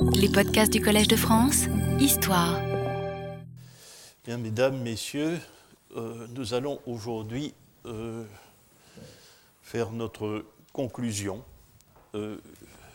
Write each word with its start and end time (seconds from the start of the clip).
Les 0.00 0.28
podcasts 0.28 0.72
du 0.72 0.80
Collège 0.80 1.08
de 1.08 1.16
France, 1.16 1.64
Histoire. 1.98 2.60
Bien, 4.24 4.38
mesdames, 4.38 4.80
messieurs, 4.80 5.38
euh, 5.96 6.26
nous 6.34 6.54
allons 6.54 6.80
aujourd'hui 6.86 7.52
euh, 7.86 8.24
faire 9.62 9.90
notre 9.90 10.44
conclusion 10.72 11.42
euh, 12.14 12.38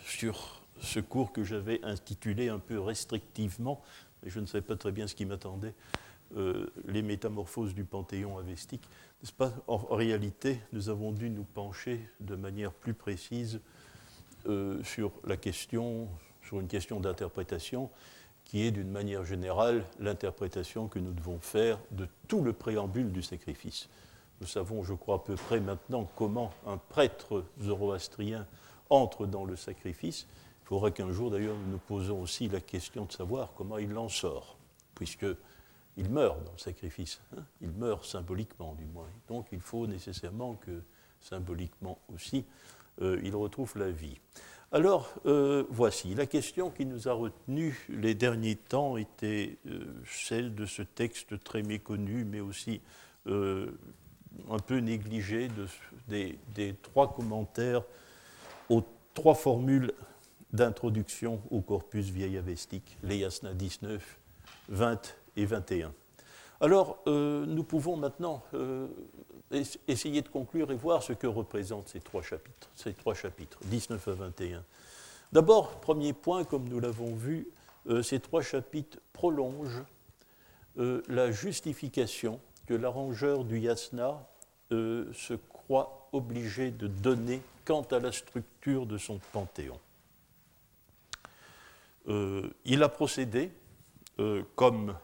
sur 0.06 0.62
ce 0.80 1.00
cours 1.00 1.32
que 1.32 1.44
j'avais 1.44 1.82
intitulé 1.84 2.48
un 2.48 2.58
peu 2.58 2.80
restrictivement, 2.80 3.82
et 4.24 4.30
je 4.30 4.40
ne 4.40 4.46
savais 4.46 4.62
pas 4.62 4.76
très 4.76 4.92
bien 4.92 5.06
ce 5.06 5.14
qui 5.14 5.26
m'attendait, 5.26 5.74
les 6.88 7.02
métamorphoses 7.02 7.74
du 7.74 7.84
panthéon 7.84 8.38
avestique. 8.38 8.82
En 9.68 9.94
réalité, 9.94 10.60
nous 10.72 10.88
avons 10.88 11.12
dû 11.12 11.30
nous 11.30 11.44
pencher 11.44 12.00
de 12.18 12.34
manière 12.34 12.72
plus 12.72 12.94
précise 12.94 13.60
sur 14.82 15.12
la 15.24 15.36
question, 15.36 16.08
sur 16.46 16.60
une 16.60 16.68
question 16.68 17.00
d'interprétation 17.00 17.90
qui 18.44 18.62
est 18.62 18.70
d'une 18.70 18.90
manière 18.90 19.24
générale 19.24 19.84
l'interprétation 19.98 20.86
que 20.88 20.98
nous 20.98 21.12
devons 21.12 21.38
faire 21.40 21.78
de 21.90 22.06
tout 22.28 22.42
le 22.42 22.52
préambule 22.52 23.10
du 23.10 23.22
sacrifice. 23.22 23.88
Nous 24.40 24.46
savons, 24.46 24.84
je 24.84 24.94
crois, 24.94 25.16
à 25.16 25.18
peu 25.18 25.34
près 25.34 25.60
maintenant 25.60 26.08
comment 26.16 26.52
un 26.66 26.76
prêtre 26.76 27.44
zoroastrien 27.60 28.46
entre 28.90 29.26
dans 29.26 29.44
le 29.44 29.56
sacrifice. 29.56 30.26
Il 30.62 30.66
faudra 30.66 30.90
qu'un 30.90 31.12
jour, 31.12 31.30
d'ailleurs, 31.30 31.56
nous 31.56 31.72
nous 31.72 31.78
posons 31.78 32.20
aussi 32.20 32.48
la 32.48 32.60
question 32.60 33.04
de 33.04 33.12
savoir 33.12 33.52
comment 33.56 33.78
il 33.78 33.96
en 33.96 34.08
sort, 34.08 34.58
puisqu'il 34.94 36.10
meurt 36.10 36.42
dans 36.44 36.52
le 36.52 36.58
sacrifice. 36.58 37.20
Hein. 37.36 37.42
il 37.60 37.70
meurt 37.70 38.04
symboliquement, 38.04 38.74
du 38.74 38.86
moins. 38.86 39.08
Donc 39.28 39.46
il 39.52 39.60
faut 39.60 39.86
nécessairement 39.86 40.54
que, 40.54 40.82
symboliquement 41.20 41.98
aussi, 42.12 42.44
euh, 43.00 43.20
il 43.22 43.34
retrouve 43.34 43.76
la 43.76 43.90
vie. 43.90 44.18
Alors, 44.74 45.14
euh, 45.24 45.62
voici, 45.70 46.16
la 46.16 46.26
question 46.26 46.68
qui 46.68 46.84
nous 46.84 47.06
a 47.06 47.12
retenus 47.12 47.76
les 47.88 48.16
derniers 48.16 48.56
temps 48.56 48.96
était 48.96 49.56
euh, 49.68 49.84
celle 50.04 50.52
de 50.56 50.66
ce 50.66 50.82
texte 50.82 51.44
très 51.44 51.62
méconnu, 51.62 52.24
mais 52.24 52.40
aussi 52.40 52.80
euh, 53.28 53.70
un 54.50 54.58
peu 54.58 54.78
négligé, 54.78 55.48
des, 56.08 56.74
trois 56.82 57.14
commentaires 57.14 57.84
aux 58.68 58.82
trois 59.14 59.36
formules 59.36 59.92
d'introduction 60.52 61.40
au 61.52 61.60
corpus 61.60 62.06
vieil 62.06 62.36
avestique, 62.36 62.98
les 63.04 63.18
Yasna 63.18 63.54
19, 63.54 64.18
20 64.70 65.14
et 65.36 65.46
21. 65.46 65.92
Alors, 66.60 67.00
nous 67.06 67.62
pouvons 67.62 67.96
maintenant 67.96 68.42
essayer 69.88 70.22
de 70.22 70.28
conclure 70.28 70.70
et 70.70 70.76
voir 70.76 71.02
ce 71.02 71.12
que 71.12 71.26
représentent 71.26 71.88
ces 71.88 72.00
trois 72.00 72.22
chapitres, 72.22 72.68
ces 72.74 72.92
trois 72.92 73.14
chapitres 73.14 73.58
19 73.64 74.08
à 74.08 74.12
21. 74.12 74.64
D'abord, 75.32 75.80
premier 75.80 76.12
point, 76.12 76.44
comme 76.44 76.68
nous 76.68 76.80
l'avons 76.80 77.14
vu, 77.14 77.48
euh, 77.88 78.02
ces 78.02 78.20
trois 78.20 78.42
chapitres 78.42 78.98
prolongent 79.12 79.84
euh, 80.78 81.02
la 81.08 81.30
justification 81.32 82.40
que 82.66 82.74
l'arrangeur 82.74 83.44
du 83.44 83.58
yasna 83.58 84.26
euh, 84.72 85.12
se 85.12 85.34
croit 85.34 86.08
obligé 86.12 86.70
de 86.70 86.86
donner 86.86 87.42
quant 87.64 87.82
à 87.90 87.98
la 87.98 88.12
structure 88.12 88.86
de 88.86 88.98
son 88.98 89.18
panthéon. 89.32 89.78
il 92.06 92.82
a 92.82 92.88
procédé, 92.90 93.50
comme 94.54 94.94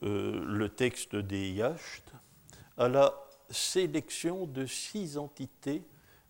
le 0.00 0.68
texte 0.68 1.16
des 1.16 1.50
Yachts, 1.50 2.12
à 2.78 2.88
la 2.88 3.23
sélection 3.50 4.46
de 4.46 4.66
six 4.66 5.18
entités 5.18 5.82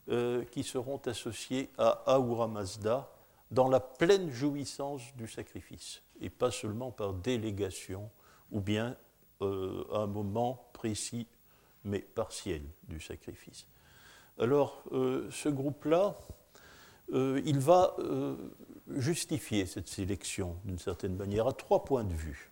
euh, 0.09 0.45
qui 0.51 0.63
seront 0.63 0.99
associées 1.07 1.71
à 1.79 2.03
Ahura 2.07 2.47
Mazda 2.47 3.11
dans 3.51 3.69
la 3.69 3.81
pleine 3.81 4.31
jouissance 4.31 5.03
du 5.17 5.29
sacrifice, 5.29 6.03
et 6.21 6.29
pas 6.29 6.51
seulement 6.51 6.91
par 6.91 7.15
délégation 7.15 8.11
ou 8.51 8.61
bien 8.61 8.97
euh, 9.43 9.85
à 9.93 9.99
un 9.99 10.07
moment 10.07 10.69
précis 10.73 11.27
mais 11.85 12.01
partiel 12.01 12.63
du 12.89 13.01
sacrifice. 13.01 13.67
Alors, 14.39 14.83
euh, 14.93 15.29
ce 15.31 15.49
groupe-là, 15.49 16.19
il 17.13 17.59
va 17.59 17.95
justifier 18.89 19.67
cette 19.67 19.89
sélection 19.89 20.57
d'une 20.65 20.79
certaine 20.79 21.15
manière 21.15 21.47
à 21.47 21.53
trois 21.53 21.85
points 21.85 22.03
de 22.03 22.15
vue. 22.15 22.51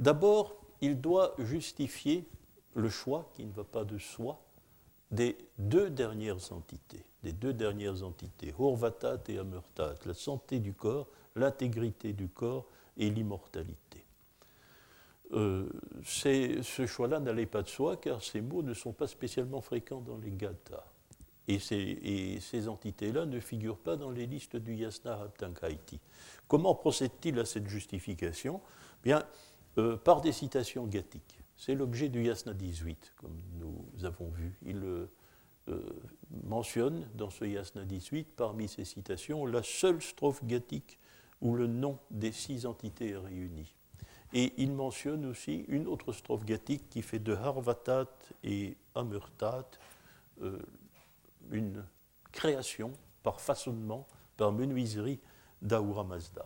D'abord, 0.00 0.56
il 0.80 1.00
doit 1.00 1.34
justifier 1.38 2.26
le 2.76 2.88
choix 2.90 3.30
qui 3.34 3.44
ne 3.44 3.52
va 3.52 3.64
pas 3.64 3.84
de 3.84 3.98
soi 3.98 4.40
des 5.10 5.36
deux 5.58 5.90
dernières 5.90 6.52
entités, 6.52 7.04
des 7.22 7.32
deux 7.32 7.52
dernières 7.52 8.02
entités, 8.02 8.54
Horvatat 8.58 9.22
et 9.28 9.38
Amurtat, 9.38 9.94
la 10.04 10.14
santé 10.14 10.60
du 10.60 10.74
corps, 10.74 11.08
l'intégrité 11.34 12.12
du 12.12 12.28
corps 12.28 12.66
et 12.96 13.10
l'immortalité. 13.10 14.04
Euh, 15.32 15.68
ce 16.04 16.86
choix-là 16.86 17.18
n'allait 17.18 17.46
pas 17.46 17.62
de 17.62 17.68
soi 17.68 17.96
car 17.96 18.22
ces 18.22 18.40
mots 18.40 18.62
ne 18.62 18.74
sont 18.74 18.92
pas 18.92 19.08
spécialement 19.08 19.60
fréquents 19.60 20.00
dans 20.00 20.18
les 20.18 20.30
gathas. 20.30 20.84
Et 21.48 21.60
ces, 21.60 22.68
entités-là 22.68 23.24
ne 23.24 23.38
figurent 23.38 23.78
pas 23.78 23.96
dans 23.96 24.10
les 24.10 24.26
listes 24.26 24.56
du 24.56 24.74
Yasna 24.74 25.20
Haptankaiti. 25.22 26.00
Comment 26.48 26.74
procède-t-il 26.74 27.38
à 27.38 27.44
cette 27.44 27.68
justification? 27.68 28.60
Bien, 29.04 29.24
euh, 29.78 29.96
par 29.96 30.20
des 30.20 30.32
citations 30.32 30.86
gathiques. 30.86 31.35
C'est 31.56 31.74
l'objet 31.74 32.08
du 32.08 32.22
Yasna 32.22 32.52
18, 32.52 33.14
comme 33.16 33.40
nous 33.58 34.04
avons 34.04 34.28
vu. 34.28 34.58
Il 34.62 34.76
euh, 34.76 35.10
euh, 35.68 35.80
mentionne 36.44 37.08
dans 37.14 37.30
ce 37.30 37.44
Yasna 37.44 37.84
18, 37.84 38.34
parmi 38.36 38.68
ses 38.68 38.84
citations, 38.84 39.46
la 39.46 39.62
seule 39.62 40.02
strophe 40.02 40.44
gathique 40.44 40.98
où 41.40 41.54
le 41.54 41.66
nom 41.66 41.98
des 42.10 42.32
six 42.32 42.66
entités 42.66 43.10
est 43.10 43.16
réuni. 43.16 43.74
Et 44.32 44.52
il 44.58 44.72
mentionne 44.72 45.24
aussi 45.24 45.64
une 45.68 45.86
autre 45.86 46.12
strophe 46.12 46.44
gathique 46.44 46.88
qui 46.90 47.02
fait 47.02 47.18
de 47.18 47.32
Harvatat 47.34 48.10
et 48.44 48.76
Amurtat 48.94 49.68
euh, 50.42 50.58
une 51.50 51.84
création 52.32 52.92
par 53.22 53.40
façonnement, 53.40 54.06
par 54.36 54.52
menuiserie 54.52 55.20
d'Ahura 55.62 56.04
Mazda. 56.04 56.44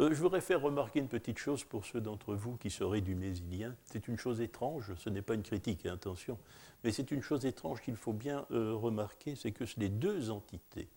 Euh, 0.00 0.14
je 0.14 0.22
voudrais 0.22 0.40
faire 0.40 0.62
remarquer 0.62 0.98
une 1.00 1.08
petite 1.08 1.36
chose 1.36 1.62
pour 1.62 1.84
ceux 1.84 2.00
d'entre 2.00 2.34
vous 2.34 2.56
qui 2.56 2.70
seraient 2.70 3.02
du 3.02 3.14
mésilien. 3.14 3.76
C'est 3.84 4.08
une 4.08 4.16
chose 4.16 4.40
étrange, 4.40 4.94
ce 4.96 5.10
n'est 5.10 5.20
pas 5.20 5.34
une 5.34 5.42
critique, 5.42 5.84
attention, 5.84 6.38
mais 6.82 6.90
c'est 6.90 7.10
une 7.10 7.20
chose 7.20 7.44
étrange 7.44 7.82
qu'il 7.82 7.96
faut 7.96 8.14
bien 8.14 8.46
euh, 8.50 8.72
remarquer, 8.72 9.36
c'est 9.36 9.52
que 9.52 9.64
les 9.76 9.90
deux 9.90 10.30
entités 10.30 10.88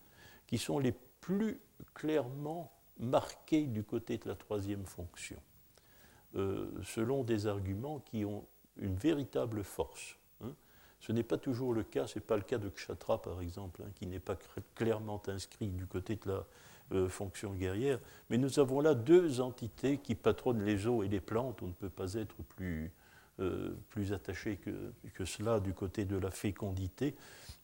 qui 0.46 0.56
sont 0.56 0.78
les 0.78 0.94
plus 1.20 1.60
clairement 1.92 2.72
marquées 2.98 3.66
du 3.66 3.82
côté 3.82 4.16
de 4.16 4.26
la 4.26 4.36
troisième 4.36 4.86
fonction, 4.86 5.38
euh, 6.36 6.70
selon 6.82 7.24
des 7.24 7.46
arguments 7.46 7.98
qui 7.98 8.24
ont 8.24 8.46
une 8.78 8.96
véritable 8.96 9.64
force. 9.64 10.16
Hein. 10.42 10.54
Ce 11.00 11.12
n'est 11.12 11.22
pas 11.22 11.36
toujours 11.36 11.74
le 11.74 11.82
cas, 11.82 12.06
ce 12.06 12.18
n'est 12.18 12.24
pas 12.24 12.36
le 12.36 12.42
cas 12.42 12.56
de 12.56 12.70
Kshatra 12.70 13.20
par 13.20 13.42
exemple, 13.42 13.82
hein, 13.84 13.90
qui 13.96 14.06
n'est 14.06 14.18
pas 14.18 14.38
clairement 14.74 15.22
inscrit 15.28 15.68
du 15.68 15.86
côté 15.86 16.16
de 16.16 16.30
la 16.30 16.46
euh, 16.94 17.08
fonction 17.08 17.52
guerrière. 17.52 17.98
Mais 18.30 18.38
nous 18.38 18.58
avons 18.58 18.80
là 18.80 18.94
deux 18.94 19.40
entités 19.40 19.98
qui 19.98 20.14
patronnent 20.14 20.64
les 20.64 20.86
eaux 20.86 21.02
et 21.02 21.08
les 21.08 21.20
plantes. 21.20 21.62
On 21.62 21.66
ne 21.66 21.72
peut 21.72 21.88
pas 21.88 22.14
être 22.14 22.36
plus, 22.56 22.90
euh, 23.40 23.74
plus 23.90 24.12
attaché 24.12 24.56
que, 24.56 24.92
que, 25.14 25.24
cela 25.24 25.60
du 25.60 25.72
côté 25.72 26.04
de 26.04 26.16
la 26.16 26.30
fécondité, 26.30 27.14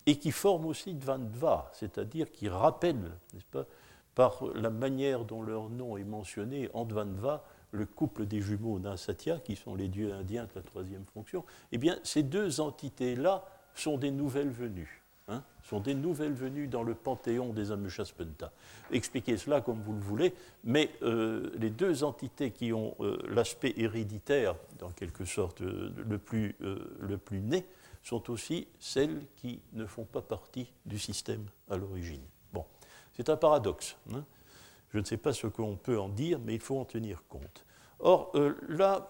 et 0.06 0.18
qui 0.18 0.32
forment 0.32 0.66
aussi 0.66 0.94
Dvandva, 0.94 1.70
c'est-à-dire 1.74 2.30
qui 2.32 2.48
rappellent, 2.48 3.12
n'est-ce 3.32 3.44
pas, 3.50 3.66
par 4.14 4.44
la 4.54 4.70
manière 4.70 5.24
dont 5.24 5.42
leur 5.42 5.70
nom 5.70 5.97
est 5.97 6.04
mentionné 6.04 6.68
en 6.74 6.84
Dvandva, 6.84 7.44
le 7.72 7.86
couple 7.86 8.26
des 8.26 8.41
jumeaux 8.41 8.78
Nansatya, 8.78 9.38
qui 9.38 9.56
sont 9.56 9.74
les 9.74 9.88
dieux 9.88 10.12
indiens 10.12 10.44
de 10.44 10.50
la 10.56 10.62
troisième 10.62 11.04
fonction, 11.04 11.44
eh 11.72 11.78
bien, 11.78 11.98
ces 12.02 12.22
deux 12.22 12.60
entités-là 12.60 13.44
sont 13.74 13.97
des 13.97 14.10
nouvelles 14.10 14.50
venues. 14.50 15.00
Hein, 15.30 15.44
sont 15.62 15.78
des 15.78 15.94
nouvelles 15.94 16.32
venues 16.32 16.66
dans 16.66 16.82
le 16.82 16.92
panthéon 16.92 17.52
des 17.52 17.70
Amushaspenta. 17.70 18.50
Expliquez 18.91 19.36
cela 19.36 19.60
comme 19.60 19.80
vous 19.80 19.92
le 19.92 20.00
voulez, 20.00 20.34
mais 20.64 20.91
euh, 21.02 21.52
les 21.56 21.71
deux 21.71 22.03
entités 22.03 22.50
qui 22.50 22.72
ont 22.72 22.97
euh, 22.98 23.16
l'aspect 23.28 23.72
héréditaire, 23.77 24.56
dans 24.80 24.91
quelque 24.91 25.24
sorte, 25.24 25.62
euh, 25.62 25.92
le, 26.04 26.18
plus, 26.18 26.56
le 26.59 27.16
plus 27.16 27.41
né, 27.41 27.65
sont 28.03 28.28
aussi 28.28 28.66
celles 28.80 29.22
qui 29.36 29.60
ne 29.72 29.86
font 29.86 30.04
pas 30.04 30.22
partie 30.22 30.72
du 30.84 30.98
système 30.98 31.47
à 31.71 31.76
l'origine. 31.76 32.24
Bon, 32.53 32.65
c'est 33.12 33.28
un 33.28 33.36
paradoxe. 33.36 33.97
Hein. 34.12 34.24
Je 34.92 34.98
ne 34.98 35.04
sais 35.04 35.16
pas 35.16 35.33
ce 35.33 35.47
qu'on 35.47 35.76
peut 35.76 36.00
en 36.00 36.09
dire, 36.09 36.41
mais 36.44 36.54
il 36.54 36.60
faut 36.60 36.80
en 36.80 36.84
tenir 36.84 37.22
compte. 37.28 37.65
Or, 38.00 38.33
la, 38.68 39.09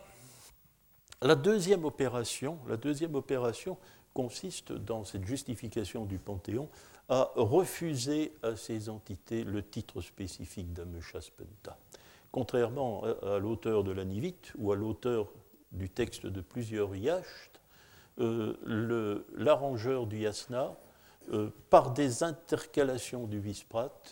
la 1.23 1.35
deuxième 1.35 1.87
opération, 1.87 2.59
la 2.69 2.77
deuxième 2.77 3.15
opération 3.15 3.79
consiste 4.15 4.73
dans 4.73 5.05
cette 5.05 5.25
justification 5.25 6.05
du 6.05 6.19
Panthéon 6.19 6.69
à 7.09 7.31
refuser 7.35 8.33
à 8.43 8.57
ces 8.57 8.89
entités 8.89 9.45
le 9.45 9.63
titre 9.63 10.01
spécifique 10.01 10.73
d'Ameshaspenta. 10.73 11.77
Contrairement 12.31 13.03
à, 13.23 13.39
l'auteur 13.39 13.83
de 13.83 13.91
la 13.91 14.05
Nivite 14.05 14.53
ou 14.59 14.71
à 14.73 14.77
l'auteur 14.77 15.29
du 15.73 15.89
texte 15.89 16.27
de 16.27 16.41
plusieurs 16.41 16.95
Yachts, 16.95 17.61
euh, 18.21 19.25
l'arrangeur 19.37 20.07
du 20.07 20.21
Yasna, 20.21 20.77
euh, 21.33 21.51
par 21.69 21.93
des 21.93 22.23
intercalations 22.23 23.27
du 23.27 23.41
Visprat, 23.41 24.03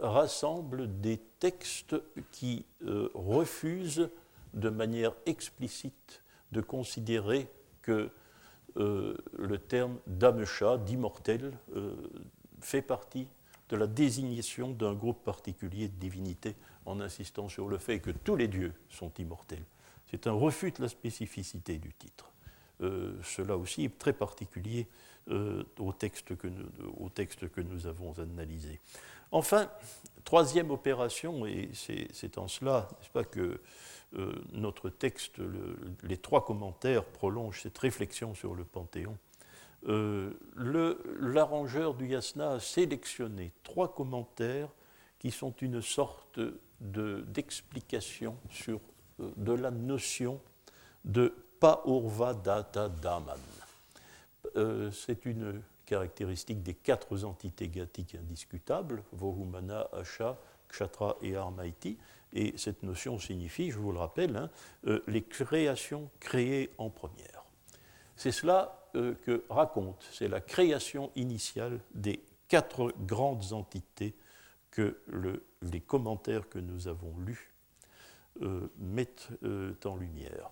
rassemble 0.00 1.00
des 1.00 1.18
textes 1.38 1.94
qui 2.32 2.66
refusent 3.14 4.10
de 4.54 4.70
manière 4.70 5.12
explicite 5.24 6.24
de 6.50 6.60
considérer 6.60 7.46
que 7.82 8.10
le 8.78 9.58
terme 9.58 9.98
d'Amesha, 10.06 10.78
d'immortel, 10.78 11.52
fait 12.60 12.82
partie 12.82 13.28
de 13.68 13.76
la 13.76 13.86
désignation 13.86 14.70
d'un 14.70 14.94
groupe 14.94 15.22
particulier 15.24 15.88
de 15.88 15.94
divinités 15.94 16.54
en 16.86 17.00
insistant 17.00 17.48
sur 17.48 17.68
le 17.68 17.78
fait 17.78 18.00
que 18.00 18.10
tous 18.10 18.36
les 18.36 18.48
dieux 18.48 18.72
sont 18.88 19.12
immortels. 19.18 19.64
C'est 20.10 20.26
un 20.26 20.32
refus 20.32 20.72
de 20.72 20.82
la 20.82 20.88
spécificité 20.88 21.76
du 21.76 21.92
titre. 21.92 22.32
Euh, 22.80 23.12
cela 23.22 23.56
aussi 23.56 23.84
est 23.84 23.98
très 23.98 24.12
particulier 24.12 24.86
euh, 25.30 25.64
au, 25.78 25.92
texte 25.92 26.36
que 26.36 27.60
nous, 27.60 27.86
avons 27.86 28.18
analysé. 28.18 28.80
Enfin, 29.30 29.70
troisième 30.24 30.70
opération, 30.70 31.44
et 31.44 31.70
c'est 31.74 32.38
en 32.38 32.48
cela, 32.48 32.88
n'est-ce 32.98 33.10
pas, 33.10 33.24
que 33.24 33.60
euh, 34.16 34.32
notre 34.52 34.88
texte, 34.88 35.36
les 36.02 36.16
trois 36.16 36.44
commentaires 36.44 37.04
prolongent 37.04 37.60
cette 37.62 37.78
réflexion 37.78 38.34
sur 38.34 38.54
le 38.54 38.64
Panthéon. 38.64 39.16
L'arrangeur 39.86 41.94
du 41.94 42.08
Yasna 42.08 42.52
a 42.52 42.60
sélectionné 42.60 43.52
trois 43.62 43.94
commentaires 43.94 44.70
qui 45.18 45.30
sont 45.30 45.54
une 45.60 45.82
sorte 45.82 46.40
d'explication 46.80 48.36
sur 48.50 48.80
de 49.18 49.52
la 49.52 49.70
notion 49.70 50.40
de 51.04 51.34
Paurva 51.60 52.34
Data 52.34 52.88
Daman. 52.88 53.38
Euh, 54.56 54.90
c'est 54.90 55.26
une 55.26 55.62
caractéristique 55.86 56.62
des 56.62 56.74
quatre 56.74 57.24
entités 57.24 57.68
gathiques 57.68 58.14
indiscutables, 58.14 59.02
Vohumana, 59.12 59.88
Asha, 59.92 60.38
Kshatra 60.68 61.16
et 61.22 61.36
Armaiti. 61.36 61.98
Et 62.32 62.54
cette 62.56 62.82
notion 62.82 63.18
signifie, 63.18 63.70
je 63.70 63.78
vous 63.78 63.92
le 63.92 63.98
rappelle, 63.98 64.36
hein, 64.36 64.50
euh, 64.86 65.02
les 65.06 65.22
créations 65.22 66.10
créées 66.20 66.70
en 66.78 66.90
première. 66.90 67.44
C'est 68.16 68.32
cela 68.32 68.86
euh, 68.94 69.14
que 69.24 69.44
raconte, 69.48 70.06
c'est 70.12 70.28
la 70.28 70.40
création 70.40 71.10
initiale 71.16 71.80
des 71.94 72.20
quatre 72.48 72.92
grandes 73.06 73.52
entités 73.52 74.14
que 74.70 74.98
les 75.62 75.80
commentaires 75.80 76.48
que 76.48 76.58
nous 76.58 76.88
avons 76.88 77.14
lus 77.18 77.52
euh, 78.42 78.70
mettent 78.78 79.30
en 79.84 79.96
lumière. 79.96 80.50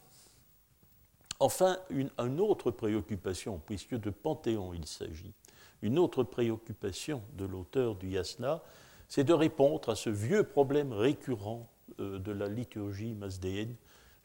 Enfin, 1.39 1.79
une, 1.91 2.41
autre 2.41 2.71
préoccupation, 2.71 3.61
puisque 3.65 3.95
de 3.95 4.11
Panthéon 4.11 4.73
il 4.73 4.87
s'agit, 4.87 5.35
une 5.83 5.99
autre 5.99 6.23
préoccupation 6.23 7.23
de 7.35 7.45
l'auteur 7.45 7.95
du 7.95 8.11
Yasna, 8.11 8.63
c'est 9.09 9.25
de 9.25 9.33
répondre 9.33 9.89
à 9.89 9.97
ce 9.97 10.11
vieux 10.11 10.45
problème 10.45 10.93
récurrent 10.93 11.69
euh, 12.01 12.19
de 12.19 12.33
la 12.33 12.49
liturgie 12.49 13.15
masdéenne. 13.15 13.75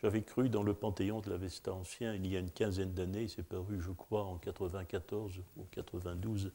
J'avais 0.01 0.23
cru 0.23 0.49
dans 0.49 0.63
le 0.63 0.73
Panthéon 0.73 1.21
de 1.21 1.29
l'Avesta 1.29 1.73
ancien 1.73 2.15
il 2.15 2.25
y 2.25 2.35
a 2.35 2.39
une 2.39 2.49
quinzaine 2.49 2.91
d'années, 2.91 3.27
c'est 3.27 3.43
paru 3.43 3.79
je 3.79 3.91
crois 3.91 4.23
en 4.23 4.37
94 4.37 5.39
ou 5.57 5.65
92, 5.69 6.51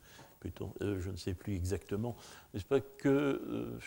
euh, 0.82 1.00
je 1.00 1.10
ne 1.10 1.16
sais 1.16 1.34
plus 1.34 1.54
exactement, 1.54 2.16
n'est-ce 2.52 2.64
pas, 2.64 2.80
que 2.80 3.08
euh, 3.08 3.78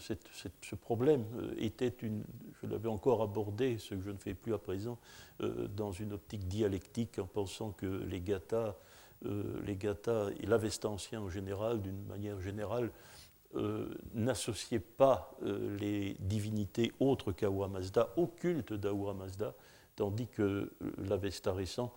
ce 0.00 0.74
problème 0.74 1.24
était 1.56 1.94
une, 2.02 2.22
je 2.60 2.68
l'avais 2.68 2.88
encore 2.88 3.22
abordé, 3.22 3.78
ce 3.78 3.94
que 3.94 4.02
je 4.02 4.10
ne 4.10 4.18
fais 4.18 4.34
plus 4.34 4.52
à 4.52 4.58
présent, 4.58 4.98
dans 5.74 5.92
une 5.92 6.12
optique 6.12 6.46
dialectique, 6.48 7.18
en 7.18 7.26
pensant 7.26 7.70
que 7.70 7.86
les 7.86 8.20
gathas, 8.20 8.74
les 9.64 9.76
gathas 9.76 10.30
et 10.40 10.46
l'Avesta 10.46 10.88
ancien 10.88 11.20
en 11.20 11.28
général, 11.28 11.80
d'une 11.80 12.04
manière 12.06 12.40
générale, 12.40 12.90
n'associaient 14.14 14.78
pas 14.78 15.36
les 15.42 16.16
divinités 16.20 16.92
autres 17.00 17.32
qu'Ahura 17.32 17.68
Mazda 17.68 18.12
au 18.16 18.26
culte 18.26 18.72
Mazda, 18.72 19.54
tandis 19.96 20.26
que 20.26 20.72
l'Avesta 20.98 21.52
récent 21.52 21.92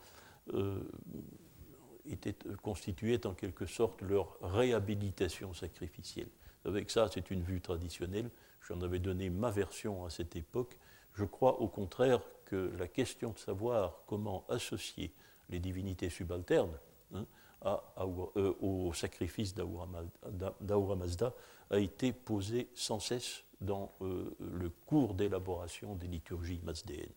était, 2.06 2.36
euh, 2.48 2.56
constituait 2.58 3.26
en 3.26 3.34
quelque 3.34 3.66
sorte 3.66 4.02
leur 4.02 4.38
réhabilitation 4.42 5.54
sacrificielle. 5.54 6.30
Avec 6.66 6.90
ça, 6.92 7.10
c'est 7.12 7.32
une 7.32 7.42
vue 7.42 7.62
traditionnelle. 7.62 8.30
J'en 8.68 8.82
avais 8.82 9.00
donné 9.00 9.30
ma 9.30 9.50
version 9.50 10.06
à 10.06 10.10
cette 10.10 10.36
époque. 10.36 10.78
Je 11.14 11.26
crois 11.26 11.60
au 11.60 11.68
contraire 11.68 12.22
que 12.46 12.72
la 12.78 12.88
question 12.88 13.32
de 13.32 13.40
savoir 13.40 14.04
comment 14.08 14.46
associer 14.50 15.12
les 15.50 15.60
divinités 15.60 16.10
subalternes 16.10 16.78
hein, 17.14 17.26
euh, 17.66 18.54
au 18.62 18.94
sacrifice 18.94 19.54
d'Aura 19.54 20.96
Mazda 20.96 21.34
a 21.70 21.78
été 21.78 22.12
posée 22.12 22.70
sans 22.74 23.00
cesse 23.00 23.44
dans 23.62 23.94
euh, 24.02 24.36
le 24.40 24.70
cours 24.70 25.14
d'élaboration 25.14 25.96
des 25.96 26.08
liturgies 26.08 26.60
mazdéennes. 26.64 27.10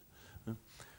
Hein. 0.46 0.56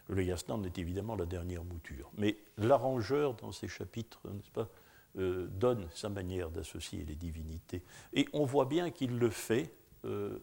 Le 0.08 0.24
yasna 0.24 0.58
est 0.66 0.78
évidemment 0.78 1.16
la 1.16 1.26
dernière 1.26 1.64
mouture. 1.64 2.12
Mais 2.18 2.38
l'arrangeur, 2.58 3.34
dans 3.36 3.52
ses 3.52 3.68
chapitres, 3.68 4.20
n'est-ce 4.26 4.52
pas, 4.52 4.70
euh, 5.18 5.48
donne 5.48 5.88
sa 5.94 6.10
manière 6.10 6.52
d'associer 6.52 7.06
les 7.06 7.16
divinités. 7.16 7.82
Et 8.14 8.28
on 8.34 8.46
voit 8.46 8.66
bien 8.66 8.92
qu'il 8.92 9.18
le 9.18 9.30
fait 9.30 9.74
euh, 10.04 10.40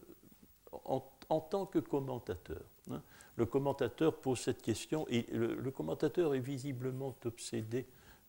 en, 0.85 1.39
tant 1.39 1.65
que 1.65 1.79
commentateur. 1.79 2.63
Hein. 2.89 3.01
Le 3.35 3.45
commentateur 3.45 4.15
pose 4.15 4.39
cette 4.39 4.61
question, 4.61 5.05
et 5.09 5.27
le, 5.31 5.71
commentateur 5.71 6.35
est 6.35 6.39
visiblement 6.39 7.15
obsédé 7.25 7.85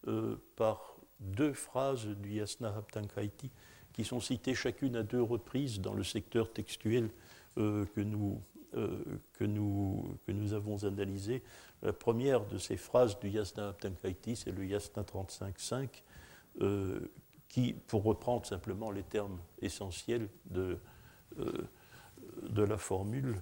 euh, 0.07 0.37
par 0.57 0.97
deux 1.21 1.53
phrases 1.53 2.07
du 2.07 2.35
Yasna 2.35 2.75
Haptankaiti 2.77 3.51
qui 3.93 4.05
sont 4.05 4.21
citées 4.21 4.55
chacune 4.55 4.97
à 4.97 5.03
deux 5.03 5.23
reprises 5.23 5.81
dans 5.81 5.95
le 5.95 6.03
secteur 6.05 6.53
textuel 6.53 7.11
que 7.57 8.01
nous 8.01 8.41
euh, 8.77 8.99
que, 9.35 9.45
nous, 9.45 10.17
que 10.27 10.33
nous 10.33 10.53
avons 10.53 10.83
analysé. 10.85 11.43
La 11.83 11.93
première 11.93 12.45
de 12.47 12.59
ces 12.59 12.77
phrases 12.77 13.19
du 13.21 13.29
Yasna 13.29 13.69
Abtankaiti, 13.69 14.35
c'est 14.35 14.51
le 14.51 14.67
Yasna 14.67 15.03
35.5, 15.03 15.89
euh, 16.61 17.01
qui, 17.49 17.73
pour 17.73 18.03
reprendre 18.03 18.47
simplement 18.47 18.91
les 18.91 19.05
termes 19.05 19.39
essentiels 19.61 20.29
de, 20.47 20.79
euh, 21.39 21.53
de 22.49 22.63
la 22.63 22.79
formule, 22.79 23.41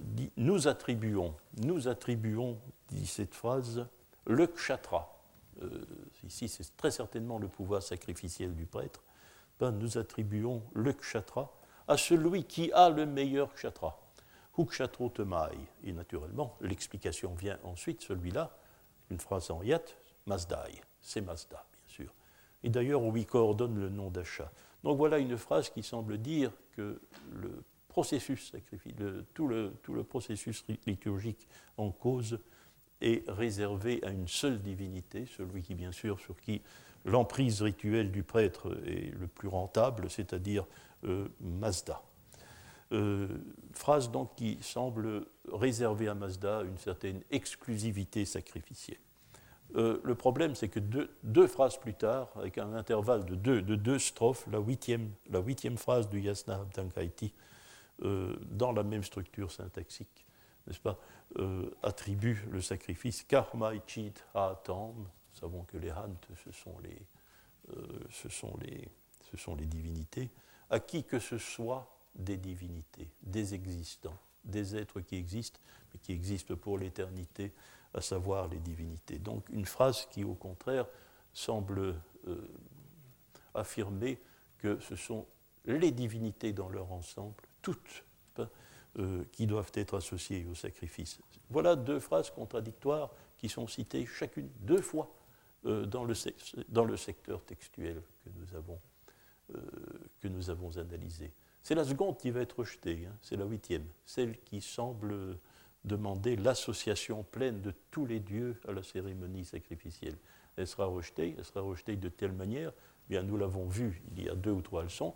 dit 0.00 0.30
Nous 0.36 0.66
attribuons, 0.68 1.34
nous 1.62 1.88
attribuons, 1.88 2.58
dit 2.90 3.06
cette 3.06 3.34
phrase, 3.34 3.86
le 4.26 4.46
kshatra. 4.46 5.15
Ici, 6.24 6.48
c'est 6.48 6.76
très 6.76 6.90
certainement 6.90 7.38
le 7.38 7.48
pouvoir 7.48 7.82
sacrificiel 7.82 8.54
du 8.54 8.66
prêtre. 8.66 9.02
Ben, 9.58 9.70
nous 9.70 9.96
attribuons 9.98 10.62
le 10.74 10.92
kshatra 10.92 11.50
à 11.88 11.96
celui 11.96 12.44
qui 12.44 12.72
a 12.72 12.90
le 12.90 13.06
meilleur 13.06 13.54
kshatra. 13.54 13.98
Hukshatrotemai. 14.58 15.56
Et 15.84 15.92
naturellement, 15.92 16.56
l'explication 16.60 17.34
vient 17.34 17.58
ensuite, 17.62 18.02
celui-là, 18.02 18.56
une 19.10 19.18
phrase 19.18 19.50
en 19.50 19.62
yat, 19.62 19.82
Mazdai. 20.26 20.80
C'est 21.00 21.20
Mazda, 21.20 21.64
bien 21.72 21.88
sûr. 21.94 22.14
Et 22.64 22.70
d'ailleurs, 22.70 23.02
on 23.02 23.12
lui 23.12 23.26
coordonne 23.26 23.78
le 23.78 23.88
nom 23.88 24.10
d'achat. 24.10 24.50
Donc 24.82 24.96
voilà 24.96 25.18
une 25.18 25.36
phrase 25.36 25.70
qui 25.70 25.82
semble 25.82 26.18
dire 26.18 26.50
que 26.72 27.00
le 27.32 27.62
processus 27.88 28.52
tout, 29.34 29.50
tout 29.82 29.94
le 29.94 30.04
processus 30.04 30.64
liturgique 30.86 31.46
en 31.76 31.90
cause 31.90 32.38
est 33.00 33.28
réservé 33.28 34.02
à 34.04 34.10
une 34.10 34.28
seule 34.28 34.60
divinité, 34.60 35.26
celui 35.36 35.62
qui, 35.62 35.74
bien 35.74 35.92
sûr, 35.92 36.18
sur 36.20 36.36
qui 36.40 36.62
l'emprise 37.06 37.62
rituelle 37.62 38.10
du 38.10 38.22
prêtre 38.22 38.76
est 38.86 39.14
le 39.18 39.26
plus 39.26 39.48
rentable, 39.48 40.10
c'est-à-dire 40.10 40.66
euh, 41.04 41.28
Mazda. 41.40 42.02
Euh, 42.92 43.28
phrase 43.72 44.10
donc 44.10 44.36
qui 44.36 44.58
semble 44.60 45.26
réserver 45.52 46.08
à 46.08 46.14
Mazda 46.14 46.62
une 46.62 46.78
certaine 46.78 47.22
exclusivité 47.30 48.24
sacrificielle. 48.24 48.98
Euh, 49.74 50.00
le 50.04 50.14
problème, 50.14 50.54
c'est 50.54 50.68
que 50.68 50.78
deux, 50.78 51.46
phrases 51.48 51.76
plus 51.76 51.94
tard, 51.94 52.28
avec 52.36 52.58
un 52.58 52.72
intervalle 52.74 53.24
de 53.24 53.34
deux, 53.34 53.62
de 53.62 53.74
deux 53.74 53.98
strophes, 53.98 54.46
la 54.50 54.58
huitième, 54.58 55.10
la 55.30 55.40
huitième 55.40 55.76
phrase 55.76 56.08
du 56.08 56.20
Yasna 56.20 56.56
Abdankaiti, 56.56 57.32
dans 57.98 58.72
la 58.72 58.82
même 58.82 59.02
structure 59.02 59.50
syntaxique, 59.50 60.25
n'est-ce 60.66 60.80
pas, 60.80 60.98
attribue 61.82 62.46
le 62.50 62.60
sacrifice 62.60 63.22
Karma 63.24 63.74
Ichit 63.74 64.12
savons 65.32 65.64
que 65.64 65.76
les 65.76 65.92
Hant, 65.92 66.16
ce 66.44 66.52
sont 66.52 66.78
les, 66.82 66.98
ce 68.10 68.28
sont 68.28 68.56
les, 68.62 68.88
ce 69.30 69.36
sont 69.36 69.54
les 69.54 69.66
divinités, 69.66 70.30
à 70.70 70.80
qui 70.80 71.04
que 71.04 71.18
ce 71.18 71.38
soit 71.38 71.90
des 72.14 72.36
divinités, 72.36 73.08
des 73.22 73.54
existants, 73.54 74.18
des 74.44 74.76
êtres 74.76 75.00
qui 75.00 75.16
existent, 75.16 75.60
mais 75.92 76.00
qui 76.00 76.12
existent 76.12 76.56
pour 76.56 76.78
l'éternité, 76.78 77.52
à 77.94 78.00
savoir 78.00 78.48
les 78.48 78.58
divinités. 78.58 79.18
Donc 79.18 79.48
une 79.50 79.66
phrase 79.66 80.06
qui, 80.10 80.24
au 80.24 80.34
contraire, 80.34 80.86
semble 81.32 81.94
euh, 82.28 82.48
affirmer 83.54 84.18
que 84.58 84.78
ce 84.80 84.96
sont 84.96 85.26
les 85.66 85.90
divinités 85.90 86.52
dans 86.52 86.68
leur 86.68 86.92
ensemble, 86.92 87.34
toutes, 87.62 88.04
hein, 88.38 88.48
euh, 88.98 89.24
qui 89.32 89.46
doivent 89.46 89.72
être 89.74 89.96
associées 89.96 90.46
au 90.50 90.54
sacrifice. 90.54 91.18
Voilà 91.50 91.76
deux 91.76 92.00
phrases 92.00 92.30
contradictoires 92.30 93.10
qui 93.38 93.48
sont 93.48 93.66
citées 93.66 94.06
chacune 94.06 94.48
deux 94.60 94.80
fois 94.80 95.10
euh, 95.66 95.84
dans, 95.86 96.04
le, 96.04 96.14
secteur 96.96 97.42
textuel 97.44 98.02
que 98.24 98.30
nous 98.38 98.56
avons 98.56 98.78
que 100.20 100.26
nous 100.26 100.50
avons 100.50 100.76
analysées. 100.76 101.32
C'est 101.62 101.76
la 101.76 101.84
seconde 101.84 102.18
qui 102.18 102.32
va 102.32 102.40
être 102.40 102.58
rejetée, 102.58 103.06
hein. 103.06 103.16
c'est 103.22 103.36
la 103.36 103.44
huitième, 103.44 103.86
celle 104.04 104.40
qui 104.40 104.60
semble 104.60 105.38
demander 105.86 106.36
l'association 106.36 107.22
pleine 107.22 107.60
de 107.62 107.72
tous 107.90 108.06
les 108.06 108.20
dieux 108.20 108.60
à 108.68 108.72
la 108.72 108.82
cérémonie 108.82 109.44
sacrificielle. 109.44 110.16
Elle 110.56 110.66
sera 110.66 110.86
rejetée, 110.86 111.34
elle 111.38 111.44
sera 111.44 111.60
rejetée 111.60 111.96
de 111.96 112.08
telle 112.08 112.32
manière, 112.32 112.70
eh 112.70 113.10
bien 113.10 113.22
nous 113.22 113.36
l'avons 113.36 113.66
vu 113.66 114.02
il 114.16 114.24
y 114.24 114.28
a 114.28 114.34
deux 114.34 114.50
ou 114.50 114.62
trois 114.62 114.82
leçons, 114.82 115.14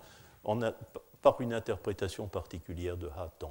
par 1.23 1.41
une 1.41 1.53
interprétation 1.53 2.27
particulière 2.29 2.97
de 2.97 3.09
Hatam. 3.17 3.51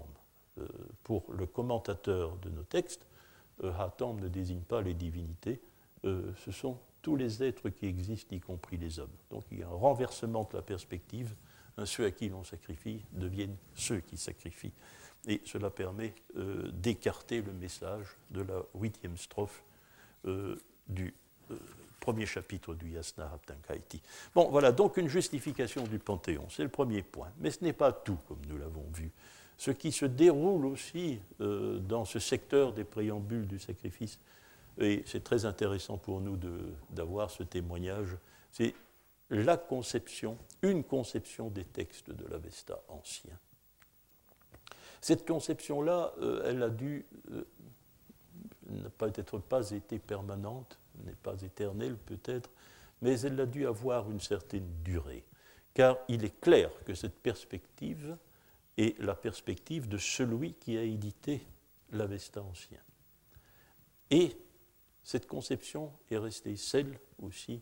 Euh, 0.57 0.67
pour 1.03 1.23
le 1.31 1.45
commentateur 1.45 2.35
de 2.37 2.49
nos 2.49 2.63
textes, 2.63 3.05
euh, 3.63 3.71
Hatam 3.77 4.19
ne 4.19 4.27
désigne 4.27 4.61
pas 4.61 4.81
les 4.81 4.93
divinités, 4.93 5.59
euh, 6.05 6.31
ce 6.37 6.51
sont 6.51 6.77
tous 7.01 7.15
les 7.15 7.43
êtres 7.43 7.69
qui 7.69 7.85
existent, 7.85 8.35
y 8.35 8.39
compris 8.39 8.77
les 8.77 8.99
hommes. 8.99 9.09
Donc 9.29 9.43
il 9.51 9.59
y 9.59 9.63
a 9.63 9.67
un 9.67 9.75
renversement 9.75 10.47
de 10.51 10.57
la 10.57 10.61
perspective, 10.61 11.33
ceux 11.85 12.05
à 12.05 12.11
qui 12.11 12.27
l'on 12.27 12.43
sacrifie 12.43 13.01
deviennent 13.13 13.55
ceux 13.73 14.01
qui 14.01 14.17
sacrifient. 14.17 14.73
Et 15.27 15.41
cela 15.45 15.69
permet 15.69 16.13
d'écarter 16.73 17.41
le 17.41 17.53
message 17.53 18.17
de 18.31 18.41
la 18.41 18.61
huitième 18.75 19.17
strophe 19.17 19.63
du 20.89 21.13
premier 21.99 22.25
chapitre 22.25 22.73
du 22.73 22.91
Yasna 22.91 23.31
Haptankaiti. 23.33 24.01
Bon, 24.33 24.49
voilà 24.49 24.71
donc 24.71 24.97
une 24.97 25.07
justification 25.07 25.83
du 25.83 25.99
Panthéon, 25.99 26.47
c'est 26.49 26.63
le 26.63 26.69
premier 26.69 27.03
point. 27.03 27.31
Mais 27.39 27.51
ce 27.51 27.63
n'est 27.63 27.73
pas 27.73 27.91
tout, 27.91 28.17
comme 28.27 28.41
nous 28.47 28.57
l'avons 28.57 28.85
vu. 28.93 29.11
Ce 29.57 29.71
qui 29.71 29.91
se 29.91 30.05
déroule 30.05 30.65
aussi 30.65 31.19
euh, 31.41 31.79
dans 31.79 32.05
ce 32.05 32.19
secteur 32.19 32.73
des 32.73 32.85
préambules 32.85 33.45
du 33.45 33.59
sacrifice, 33.59 34.17
et 34.79 35.03
c'est 35.05 35.23
très 35.23 35.45
intéressant 35.45 35.97
pour 35.97 36.21
nous 36.21 36.39
d'avoir 36.89 37.29
ce 37.29 37.43
témoignage, 37.43 38.15
c'est 38.51 38.73
la 39.29 39.57
conception, 39.57 40.37
une 40.61 40.83
conception 40.83 41.49
des 41.49 41.65
textes 41.65 42.09
de 42.09 42.25
l'Avesta 42.27 42.81
ancien. 42.87 43.37
Cette 45.01 45.27
conception-là, 45.27 46.13
euh, 46.21 46.43
elle 46.45 46.63
a 46.63 46.69
dû, 46.69 47.05
euh, 47.31 47.45
n'a 48.69 48.89
peut-être 48.89 49.39
pas 49.39 49.71
été 49.71 49.99
permanente, 49.99 50.78
n'est 51.03 51.13
pas 51.13 51.41
éternelle 51.41 51.97
peut-être, 51.97 52.49
mais 53.01 53.19
elle 53.21 53.39
a 53.39 53.45
dû 53.45 53.65
avoir 53.67 54.09
une 54.09 54.19
certaine 54.19 54.67
durée. 54.83 55.23
Car 55.73 55.97
il 56.07 56.25
est 56.25 56.39
clair 56.41 56.71
que 56.85 56.93
cette 56.93 57.19
perspective 57.19 58.17
est 58.77 58.99
la 58.99 59.15
perspective 59.15 59.87
de 59.87 59.97
celui 59.97 60.53
qui 60.53 60.77
a 60.77 60.83
édité 60.83 61.45
l'Avesta 61.91 62.41
ancien. 62.41 62.79
Et 64.09 64.35
cette 65.03 65.27
conception 65.27 65.91
est 66.09 66.17
restée 66.17 66.55
celle 66.55 66.99
aussi 67.21 67.61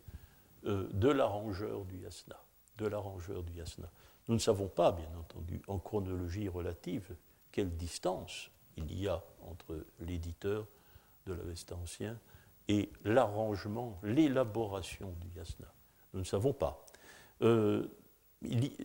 euh, 0.65 0.87
de 0.91 1.09
l'arrangeur 1.09 1.85
du 1.85 1.97
yasna, 1.97 2.39
de 2.77 2.87
l'arrangeur 2.87 3.43
du 3.43 3.53
yasna. 3.53 3.89
Nous 4.27 4.35
ne 4.35 4.39
savons 4.39 4.67
pas, 4.67 4.91
bien 4.91 5.09
entendu, 5.19 5.61
en 5.67 5.79
chronologie 5.79 6.49
relative, 6.49 7.15
quelle 7.51 7.75
distance 7.75 8.49
il 8.75 8.93
y 8.99 9.07
a 9.07 9.23
entre 9.41 9.85
l'éditeur 9.99 10.67
de 11.25 11.33
l'Avesta 11.33 11.75
ancien 11.75 12.19
et 12.67 12.89
l'arrangement, 13.03 13.99
l'élaboration 14.03 15.13
du 15.21 15.29
yasna. 15.37 15.67
Nous 16.13 16.19
ne 16.19 16.25
savons 16.25 16.53
pas. 16.53 16.85
Euh, 17.41 17.87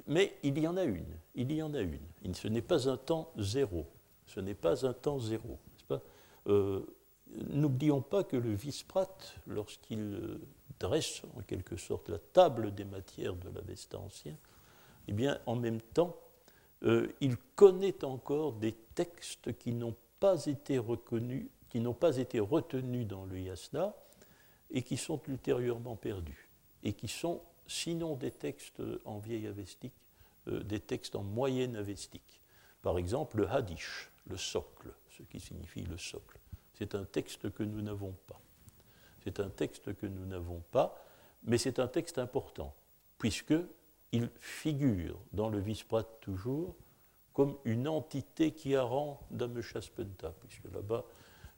mais 0.06 0.36
il 0.42 0.58
y 0.58 0.66
en 0.66 0.76
a 0.76 0.84
une, 0.84 1.18
il 1.34 1.52
y 1.52 1.62
en 1.62 1.74
a 1.74 1.80
une. 1.80 2.34
Ce 2.34 2.48
n'est 2.48 2.62
pas 2.62 2.88
un 2.88 2.96
temps 2.96 3.32
zéro, 3.36 3.86
ce 4.26 4.40
n'est 4.40 4.54
pas 4.54 4.86
un 4.86 4.92
temps 4.92 5.18
zéro. 5.18 5.58
Euh, 6.48 6.84
n'oublions 7.50 8.00
pas 8.00 8.24
que 8.24 8.36
le 8.36 8.52
Visprat, 8.52 9.16
lorsqu'il 9.46 10.38
dresse 10.80 11.22
en 11.36 11.42
quelque 11.42 11.76
sorte 11.76 12.08
la 12.08 12.18
table 12.18 12.74
des 12.74 12.84
matières 12.84 13.36
de 13.36 13.48
l'Avesta 13.50 13.98
ancien, 13.98 14.36
eh 15.08 15.12
bien, 15.12 15.38
en 15.46 15.56
même 15.56 15.80
temps, 15.80 16.16
euh, 16.84 17.08
il 17.20 17.36
connaît 17.54 18.04
encore 18.04 18.52
des 18.52 18.72
textes 18.94 19.56
qui 19.58 19.72
n'ont 19.72 19.96
pas 20.18 20.46
été 20.46 20.78
reconnus 20.78 21.48
qui 21.72 21.80
n'ont 21.80 21.94
pas 21.94 22.18
été 22.18 22.38
retenus 22.38 23.06
dans 23.06 23.24
le 23.24 23.40
yasna 23.40 23.94
et 24.72 24.82
qui 24.82 24.98
sont 24.98 25.22
ultérieurement 25.26 25.96
perdus, 25.96 26.50
et 26.82 26.92
qui 26.92 27.08
sont, 27.08 27.40
sinon 27.66 28.14
des 28.14 28.30
textes 28.30 28.82
en 29.06 29.18
vieil 29.18 29.46
avestique, 29.46 29.94
euh, 30.48 30.62
des 30.62 30.80
textes 30.80 31.16
en 31.16 31.22
moyenne 31.22 31.74
avestique. 31.76 32.42
Par 32.82 32.98
exemple, 32.98 33.38
le 33.38 33.48
hadish, 33.48 34.10
le 34.26 34.36
socle, 34.36 34.92
ce 35.16 35.22
qui 35.22 35.40
signifie 35.40 35.80
le 35.84 35.96
socle. 35.96 36.38
C'est 36.74 36.94
un 36.94 37.04
texte 37.06 37.50
que 37.50 37.62
nous 37.62 37.80
n'avons 37.80 38.14
pas. 38.26 38.42
C'est 39.24 39.40
un 39.40 39.48
texte 39.48 39.94
que 39.94 40.04
nous 40.04 40.26
n'avons 40.26 40.62
pas, 40.72 41.02
mais 41.44 41.56
c'est 41.56 41.78
un 41.78 41.88
texte 41.88 42.18
important, 42.18 42.74
puisqu'il 43.16 44.28
figure 44.40 45.18
dans 45.32 45.48
le 45.48 45.58
Visprat 45.58 46.04
toujours 46.20 46.76
comme 47.32 47.56
une 47.64 47.88
entité 47.88 48.52
qui 48.52 48.76
a 48.76 48.82
rang 48.82 49.26
d'Ameshaspenta, 49.30 50.34
puisque 50.38 50.70
là-bas, 50.70 51.06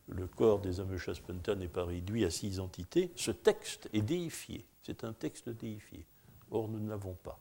le 0.08 0.26
corps 0.26 0.60
des 0.60 0.80
Ameshaspenta 0.80 1.54
n'est 1.54 1.68
pas 1.68 1.84
réduit 1.84 2.24
à 2.24 2.30
six 2.30 2.60
entités, 2.60 3.10
ce 3.16 3.30
texte 3.30 3.88
est 3.92 4.02
déifié. 4.02 4.66
C'est 4.82 5.04
un 5.04 5.12
texte 5.12 5.48
déifié. 5.48 6.04
Or, 6.50 6.68
nous 6.68 6.78
ne 6.78 6.90
l'avons 6.90 7.14
pas. 7.14 7.38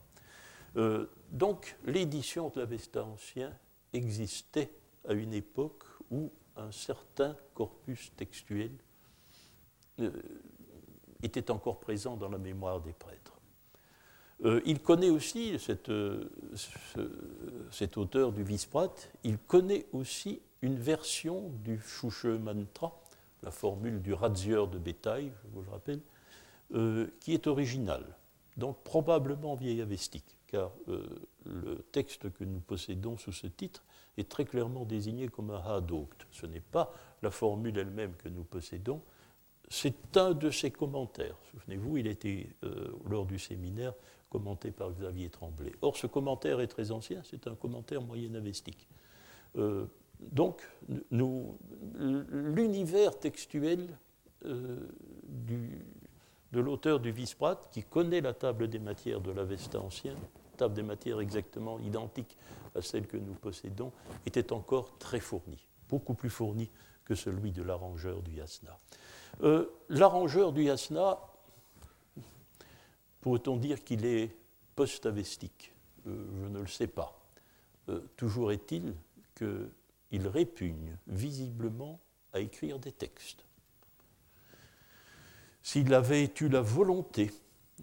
Euh, 0.76 1.06
donc, 1.30 1.76
l'édition 1.84 2.48
de 2.48 2.60
l'Avesta 2.60 3.04
ancien 3.04 3.52
existait 3.92 4.70
à 5.06 5.12
une 5.12 5.34
époque 5.34 5.84
où 6.10 6.32
un 6.56 6.72
certain 6.72 7.36
corpus 7.54 8.12
textuel 8.16 8.70
euh, 10.00 10.10
était 11.22 11.50
encore 11.50 11.80
présent 11.80 12.16
dans 12.16 12.28
la 12.28 12.38
mémoire 12.38 12.80
des 12.80 12.92
prêtres. 12.92 13.38
Euh, 14.44 14.60
il 14.66 14.80
connaît 14.80 15.10
aussi, 15.10 15.56
cet 17.70 17.96
auteur 17.96 18.32
du 18.32 18.42
Visprat, 18.42 18.94
il 19.22 19.38
connaît 19.38 19.86
aussi 19.92 20.42
une 20.64 20.76
version 20.76 21.50
du 21.62 21.78
Shushe 21.78 22.24
Mantra, 22.24 22.98
la 23.42 23.50
formule 23.50 24.00
du 24.00 24.14
Radzieur 24.14 24.66
de 24.66 24.78
bétail, 24.78 25.30
je 25.44 25.50
vous 25.52 25.62
le 25.62 25.70
rappelle, 25.70 26.00
euh, 26.74 27.06
qui 27.20 27.34
est 27.34 27.46
originale, 27.46 28.16
donc 28.56 28.82
probablement 28.82 29.56
vieille 29.56 29.82
avestique, 29.82 30.38
car 30.46 30.70
euh, 30.88 31.06
le 31.44 31.84
texte 31.92 32.32
que 32.32 32.44
nous 32.44 32.60
possédons 32.60 33.18
sous 33.18 33.32
ce 33.32 33.46
titre 33.46 33.84
est 34.16 34.26
très 34.26 34.46
clairement 34.46 34.86
désigné 34.86 35.28
comme 35.28 35.50
un 35.50 35.60
Hadokt. 35.60 36.26
Ce 36.30 36.46
n'est 36.46 36.60
pas 36.60 36.94
la 37.20 37.30
formule 37.30 37.76
elle-même 37.76 38.14
que 38.14 38.30
nous 38.30 38.44
possédons, 38.44 39.02
c'est 39.68 40.16
un 40.16 40.32
de 40.32 40.50
ses 40.50 40.70
commentaires. 40.70 41.36
Souvenez-vous, 41.50 41.98
il 41.98 42.06
était, 42.06 42.48
euh, 42.64 42.90
lors 43.04 43.26
du 43.26 43.38
séminaire, 43.38 43.92
commenté 44.30 44.70
par 44.70 44.92
Xavier 44.92 45.28
Tremblay. 45.28 45.72
Or, 45.82 45.98
ce 45.98 46.06
commentaire 46.06 46.60
est 46.60 46.68
très 46.68 46.90
ancien, 46.90 47.20
c'est 47.22 47.48
un 47.48 47.54
commentaire 47.54 48.00
moyen 48.00 48.34
avestique 48.34 48.88
donc, 50.20 50.62
l'univers 51.98 53.18
textuel 53.18 53.88
euh, 54.44 54.78
de 56.52 56.60
l'auteur 56.60 57.00
du 57.00 57.10
Visprat, 57.10 57.60
qui 57.72 57.82
connaît 57.82 58.20
la 58.20 58.34
table 58.34 58.68
des 58.68 58.78
matières 58.78 59.20
de 59.20 59.32
l'Avesta 59.32 59.80
ancienne, 59.80 60.18
table 60.56 60.74
des 60.74 60.82
matières 60.82 61.20
exactement 61.20 61.78
identique 61.80 62.36
à 62.74 62.82
celle 62.82 63.06
que 63.06 63.16
nous 63.16 63.34
possédons, 63.34 63.92
était 64.26 64.52
encore 64.52 64.96
très 64.98 65.20
fourni, 65.20 65.66
beaucoup 65.88 66.14
plus 66.14 66.30
fourni 66.30 66.70
que 67.04 67.14
celui 67.14 67.52
de 67.52 67.62
l'arrangeur 67.62 68.22
du 68.22 68.36
yasna. 68.36 68.78
Euh, 69.42 69.68
l'arrangeur 69.88 70.52
du 70.52 70.64
yasna, 70.64 71.18
pourrait-on 73.20 73.56
dire 73.56 73.82
qu'il 73.82 74.04
est 74.06 74.34
post-avestique? 74.76 75.74
Euh, 76.06 76.24
Je 76.42 76.48
ne 76.48 76.60
le 76.60 76.66
sais 76.66 76.86
pas. 76.86 77.20
toujours 78.16 78.52
est-il 78.52 78.94
que 79.34 79.68
il 80.14 80.28
répugne 80.28 80.96
visiblement 81.08 82.00
à 82.32 82.38
écrire 82.38 82.78
des 82.78 82.92
textes. 82.92 83.44
S'il 85.62 85.92
avait 85.92 86.32
eu 86.40 86.48
la 86.48 86.60
volonté 86.60 87.32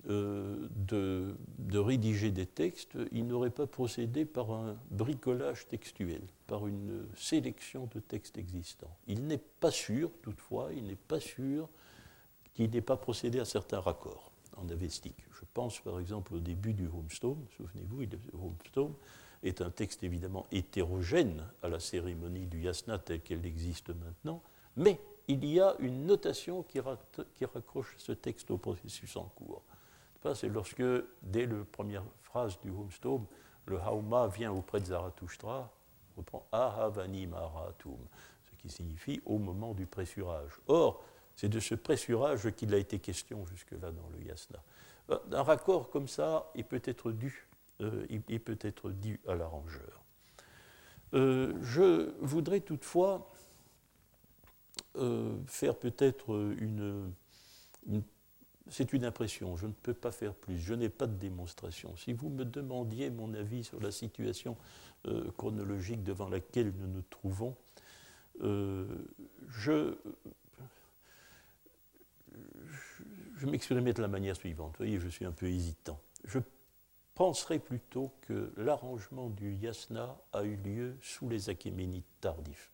euh, 0.08 0.70
de, 0.88 1.36
rédiger 1.78 2.32
des 2.32 2.46
textes, 2.46 2.98
il 3.12 3.28
n'aurait 3.28 3.50
pas 3.50 3.68
procédé 3.68 4.24
par 4.24 4.52
un 4.52 4.78
bricolage 4.92 5.68
textuel, 5.68 6.22
par 6.48 6.68
une 6.68 7.06
sélection 7.18 7.90
de 7.94 8.00
textes 8.00 8.38
existants. 8.38 8.96
Il 9.08 9.28
n'est 9.28 9.38
pas 9.60 9.72
sûr, 9.72 10.10
toutefois, 10.22 10.70
il 10.74 10.86
n'est 10.86 10.96
pas 10.96 11.20
sûr 11.20 11.68
qu'il 12.54 12.70
n'ait 12.70 12.82
pas 12.82 12.98
procédé 12.98 13.40
à 13.40 13.46
certains 13.46 13.82
raccords 13.82 14.32
en 14.56 14.70
avestique. 14.70 15.18
Je 15.34 15.44
pense 15.54 15.82
par 15.82 16.00
exemple 16.00 16.36
au 16.36 16.40
début 16.40 16.74
du 16.74 16.88
Homestone, 16.88 17.46
souvenez-vous, 17.58 18.04
Homestone, 18.34 18.94
est 19.44 19.62
un 19.62 19.70
texte 19.70 20.04
évidemment 20.04 20.46
hétérogène 20.52 21.46
à 21.64 21.70
la 21.70 21.80
cérémonie 21.80 22.46
du 22.48 22.62
yasna 22.62 23.00
telle 23.00 23.22
qu'elle 23.22 23.46
existe 23.46 23.90
maintenant, 23.90 24.42
mais 24.76 25.00
il 25.28 25.46
y 25.46 25.60
a 25.60 25.76
une 25.80 26.06
notation 26.06 26.64
qui, 26.64 26.80
raccroche 26.80 27.96
ce 27.98 28.12
texte 28.12 28.52
au 28.52 28.58
processus 28.58 29.16
en 29.16 29.26
cours. 29.36 29.64
C'est 30.36 30.50
lorsque, 30.50 30.84
dès 31.22 31.46
la 31.46 31.64
première 31.72 32.04
phrase 32.22 32.60
du 32.62 32.70
Homestome, 32.70 33.26
le 33.66 33.80
Hauma 33.80 34.28
vient 34.28 34.52
auprès 34.52 34.80
de 34.80 34.86
Zarathustra, 34.86 35.72
reprend 36.16 36.46
Ahavani 36.52 37.28
Maratum, 37.28 37.98
ce 38.50 38.56
qui 38.58 38.70
signifie 38.70 39.22
au 39.26 39.38
moment 39.38 39.74
du 39.74 39.86
pressurage. 39.86 40.60
Or, 40.68 41.04
c'est 41.36 41.50
de 41.50 41.60
ce 41.60 41.76
pressurage 41.76 42.52
qu'il 42.52 42.74
a 42.74 42.78
été 42.78 43.00
question 43.00 43.46
jusque-là 43.48 43.92
dans 43.92 44.10
le 44.10 44.24
yasna. 44.26 44.60
Un 45.32 45.44
raccord 45.44 45.90
comme 45.90 46.08
ça, 46.08 46.52
il 46.56 46.66
peut 46.66 46.82
être 46.86 47.12
dû, 47.82 48.24
il, 48.30 48.40
peut 48.40 48.60
être 48.62 48.92
dû 48.92 49.20
à 49.28 49.36
l'arrangeur. 49.36 50.04
je 51.14 52.14
voudrais 52.22 52.62
toutefois 52.62 53.32
faire 55.48 55.76
peut-être 55.78 56.56
une, 56.60 57.14
c'est 58.72 58.94
une 58.94 59.04
impression, 59.04 59.58
je 59.58 59.68
ne 59.68 59.74
peux 59.74 59.94
pas 59.94 60.12
faire 60.12 60.34
plus, 60.34 60.58
je 60.58 60.74
n'ai 60.74 60.90
pas 60.90 61.06
de 61.06 61.16
démonstration. 61.16 61.96
Si 61.98 62.14
vous 62.14 62.30
me 62.30 62.46
demandiez 62.46 63.10
mon 63.10 63.34
avis 63.34 63.66
sur 63.66 63.82
la 63.82 63.92
situation 63.92 64.56
euh, 65.08 65.30
chronologique 65.38 66.04
devant 66.04 66.30
laquelle 66.30 66.72
nous 66.80 66.88
nous 66.88 67.02
trouvons, 67.10 67.56
euh, 68.42 68.88
je, 69.50 69.96
je, 73.38 73.46
m'exprimerai 73.46 73.94
de 73.94 74.02
la 74.02 74.08
manière 74.08 74.38
suivante. 74.38 74.72
Vous 74.72 74.86
voyez, 74.86 75.00
je 75.00 75.10
suis 75.10 75.26
un 75.26 75.34
peu 75.34 75.48
hésitant. 75.48 76.00
Je 76.24 76.40
penserais 77.22 77.60
plutôt 77.60 78.12
que 78.22 78.52
l'arrangement 78.58 79.30
du 79.30 79.54
yasna 79.54 80.18
a 80.34 80.42
eu 80.42 80.56
lieu 80.56 80.98
sous 81.04 81.30
les 81.30 81.52
Achéménides 81.52 82.02
tardifs. 82.20 82.72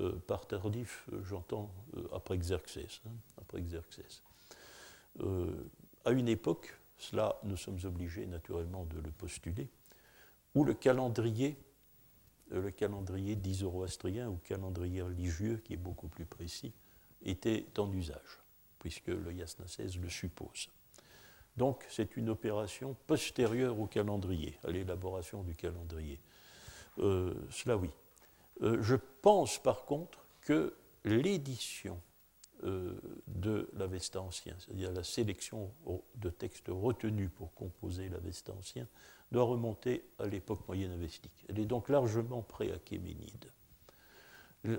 Euh, 0.00 0.18
par 0.26 0.48
tardif, 0.48 1.08
j'entends 1.22 1.70
après 2.12 2.36
Xerxès. 2.36 3.00
Hein, 3.06 3.12
après 3.40 3.62
Xerxès. 3.62 4.24
Euh, 5.20 5.70
à 6.04 6.10
une 6.10 6.26
époque, 6.26 6.76
cela 6.98 7.38
nous 7.44 7.56
sommes 7.56 7.78
obligés 7.84 8.26
naturellement 8.26 8.84
de 8.84 8.98
le 8.98 9.12
postuler, 9.12 9.68
où 10.56 10.64
le 10.64 10.74
calendrier, 10.74 11.56
euh, 12.50 12.62
le 12.62 12.72
calendrier 12.72 13.38
ou 14.26 14.40
calendrier 14.42 15.02
religieux, 15.02 15.62
qui 15.64 15.74
est 15.74 15.76
beaucoup 15.76 16.08
plus 16.08 16.26
précis, 16.26 16.72
était 17.22 17.64
en 17.78 17.92
usage, 17.92 18.40
puisque 18.80 19.06
le 19.06 19.32
Yasna 19.32 19.66
le 19.78 20.08
suppose. 20.08 20.68
Donc 21.56 21.84
c'est 21.88 22.16
une 22.16 22.30
opération 22.30 22.96
postérieure 23.06 23.78
au 23.78 23.86
calendrier, 23.86 24.58
à 24.64 24.70
l'élaboration 24.70 25.42
du 25.42 25.54
calendrier. 25.54 26.20
Euh, 26.98 27.34
cela 27.50 27.76
oui. 27.76 27.90
je 28.60 28.94
pense 29.22 29.58
par 29.58 29.84
contre 29.84 30.24
que 30.42 30.74
l'édition 31.04 32.00
euh, 32.64 32.94
de 33.26 33.68
l'Avesta 33.74 34.22
ancien, 34.22 34.54
c'est-à-dire 34.58 34.90
la 34.92 35.04
sélection 35.04 35.70
de 36.14 36.30
textes 36.30 36.68
retenus 36.68 37.30
pour 37.34 37.52
composer 37.52 38.08
l'Avesta 38.08 38.54
ancien, 38.54 38.86
doit 39.32 39.44
remonter 39.44 40.08
à 40.18 40.26
l'époque 40.26 40.66
moyenne 40.66 40.92
avestique. 40.92 41.44
Elle 41.48 41.58
est 41.58 41.66
donc 41.66 41.90
largement 41.90 42.40
pré-achéménide. 42.42 43.50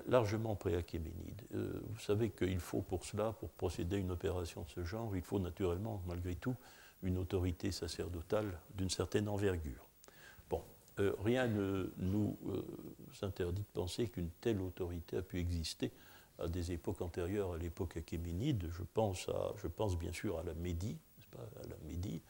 Largement 0.08 0.56
pré-achéménide. 0.56 1.42
Euh, 1.54 1.80
vous 1.90 2.00
savez 2.00 2.30
qu'il 2.30 2.58
faut 2.58 2.82
pour 2.82 3.04
cela, 3.04 3.32
pour 3.32 3.50
procéder 3.50 3.96
à 3.96 3.98
une 3.98 4.10
opération 4.10 4.62
de 4.62 4.70
ce 4.70 4.84
genre, 4.84 5.14
il 5.14 5.22
faut 5.22 5.38
naturellement, 5.38 6.02
malgré 6.06 6.34
tout, 6.34 6.56
une 7.02 7.18
autorité 7.18 7.70
sacerdotale 7.70 8.58
d'une 8.74 8.90
certaine 8.90 9.28
envergure. 9.28 9.86
Bon, 10.50 10.62
euh, 10.98 11.12
rien 11.22 11.46
ne 11.46 11.92
nous 11.98 12.36
interdit 13.22 13.62
de 13.62 13.72
penser 13.72 14.08
qu'une 14.08 14.30
telle 14.40 14.60
autorité 14.60 15.18
a 15.18 15.22
pu 15.22 15.38
exister 15.38 15.92
à 16.38 16.48
des 16.48 16.72
époques 16.72 17.00
antérieures 17.00 17.52
à 17.52 17.58
l'époque 17.58 17.96
achéménide. 17.96 18.68
Je 18.70 18.82
pense, 18.82 19.28
à, 19.28 19.54
je 19.56 19.68
pense 19.68 19.96
bien 19.98 20.12
sûr 20.12 20.38
à 20.38 20.42
la 20.42 20.54
Médie, 20.54 20.98
pas, 21.30 21.42
à 21.62 21.68
la 21.68 21.76
Médie 21.86 22.20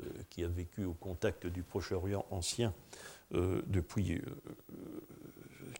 euh, 0.00 0.04
qui 0.28 0.44
a 0.44 0.48
vécu 0.48 0.84
au 0.84 0.94
contact 0.94 1.46
du 1.46 1.62
Proche-Orient 1.62 2.24
ancien 2.30 2.72
euh, 3.34 3.62
depuis, 3.66 4.18
euh, 4.18 4.22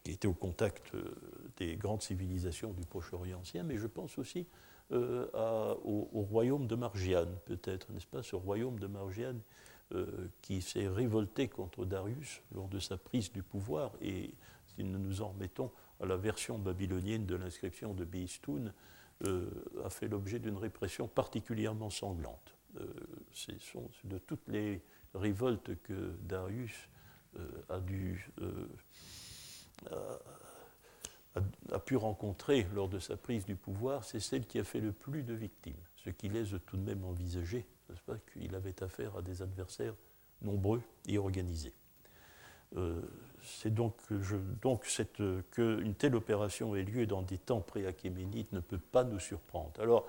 qui 0.03 0.13
était 0.13 0.29
au 0.29 0.35
contact 0.35 0.93
des 1.57 1.77
grandes 1.77 2.03
civilisations 2.03 2.73
du 2.73 2.85
Proche-Orient 2.85 3.41
ancien, 3.41 3.63
mais 3.63 3.77
je 3.77 3.87
pense 3.87 4.19
aussi 4.19 4.47
au, 4.93 6.27
royaume 6.31 6.67
de 6.67 6.75
Margiane, 6.75 7.37
peut-être, 7.45 7.93
n'est-ce 7.93 8.07
pas, 8.07 8.23
ce 8.23 8.35
royaume 8.35 8.79
de 8.79 8.87
Margiane 8.87 9.41
qui 10.41 10.63
s'est 10.63 10.89
révolté 10.89 11.49
contre 11.49 11.85
Darius 11.85 12.43
lors 12.55 12.69
de 12.69 12.79
sa 12.79 12.97
prise 12.97 13.31
du 13.31 13.43
pouvoir, 13.43 13.93
et 14.01 14.35
si 14.75 14.85
nous 14.85 14.99
nous 14.99 15.23
en 15.23 15.29
remettons 15.29 15.71
à 16.01 16.07
la 16.07 16.17
version 16.17 16.59
babylonienne 16.59 17.27
de 17.27 17.35
l'inscription 17.35 17.95
de 17.95 18.05
Beistoun, 18.05 18.73
euh, 19.27 19.51
a 19.85 19.91
fait 19.91 20.09
l'objet 20.09 20.39
d'une 20.39 20.57
répression 20.57 21.07
particulièrement 21.07 21.91
sanglante. 21.91 22.57
Euh, 22.81 22.87
c'est 23.33 23.59
de 24.05 24.19
toutes 24.19 24.49
les 24.49 24.81
révoltes 25.15 25.77
que 25.83 26.15
Darius 26.23 26.89
euh, 27.37 27.47
a, 27.69 27.81
dû, 27.81 28.31
a, 31.73 31.79
pu 31.79 31.97
rencontrer 31.97 32.67
lors 32.75 32.89
de 32.89 32.99
sa 32.99 33.17
prise 33.17 33.45
du 33.45 33.57
pouvoir, 33.57 34.05
c'est 34.05 34.21
celle 34.21 34.47
qui 34.47 34.59
a 34.59 34.65
fait 34.65 34.81
le 34.81 34.93
plus 34.93 35.23
de 35.23 35.35
victimes, 35.35 35.81
ce 35.97 36.11
qui 36.11 36.29
laisse 36.29 36.51
tout 36.67 36.77
de 36.77 36.83
même 36.83 37.05
envisager 37.05 37.67
qu'il 38.33 38.55
avait 38.55 38.83
affaire 38.83 39.17
à 39.17 39.23
des 39.23 39.43
adversaires 39.43 39.95
nombreux 40.43 40.83
et 41.07 41.19
organisés. 41.19 41.75
Euh, 42.77 43.01
c'est 43.43 43.73
donc, 43.73 43.95
je, 44.11 44.37
cette, 44.85 45.23
qu'une 45.51 45.95
telle 45.95 46.15
opération 46.15 46.77
ait 46.77 46.83
lieu 46.83 47.07
dans 47.07 47.23
des 47.23 47.39
temps 47.39 47.61
pré-achéménides 47.61 48.53
ne 48.53 48.61
peut 48.61 48.79
pas 48.79 49.03
nous 49.03 49.19
surprendre. 49.19 49.73
Alors, 49.81 50.07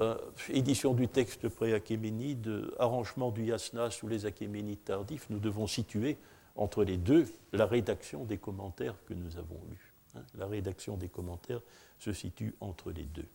euh, 0.00 0.16
édition 0.50 0.92
du 0.94 1.08
texte 1.08 1.48
pré-achéménide, 1.48 2.70
arrangement 2.78 3.30
du 3.30 3.44
yasna 3.44 3.90
sous 3.90 4.06
les 4.06 4.26
achéménides 4.26 4.84
tardifs, 4.84 5.28
nous 5.30 5.38
devons 5.38 5.66
situer 5.66 6.18
entre 6.56 6.84
les 6.84 6.96
deux 6.96 7.26
la 7.52 7.66
rédaction 7.66 8.24
des 8.24 8.38
commentaires 8.38 8.96
que 9.06 9.14
nous 9.14 9.36
avons 9.36 9.60
lus. 9.70 9.94
Hein. 10.14 10.22
la 10.34 10.46
rédaction 10.46 10.96
des 10.96 11.08
commentaires 11.08 11.60
se 11.98 12.12
situe 12.12 12.54
entre 12.60 12.90
les 12.90 13.04
deux. 13.04 13.28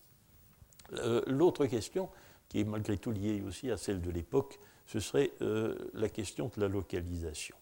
Euh, 0.93 1.21
l'autre 1.27 1.65
question, 1.65 2.09
qui 2.49 2.59
est 2.59 2.65
malgré 2.65 2.97
tout 2.97 3.11
liée 3.11 3.41
aussi 3.41 3.71
à 3.71 3.77
celle 3.77 4.01
de 4.01 4.11
l'époque, 4.11 4.59
ce 4.85 4.99
serait 4.99 5.31
la 5.93 6.09
question 6.09 6.51
de 6.53 6.59
la 6.59 6.67
localisation. 6.67 7.55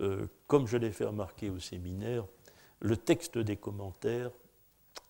Euh, 0.00 0.26
comme 0.46 0.66
je 0.66 0.76
l'ai 0.76 0.92
fait 0.92 1.04
remarquer 1.04 1.50
au 1.50 1.58
séminaire, 1.58 2.26
le 2.80 2.96
texte 2.96 3.38
des 3.38 3.56
commentaires 3.56 4.30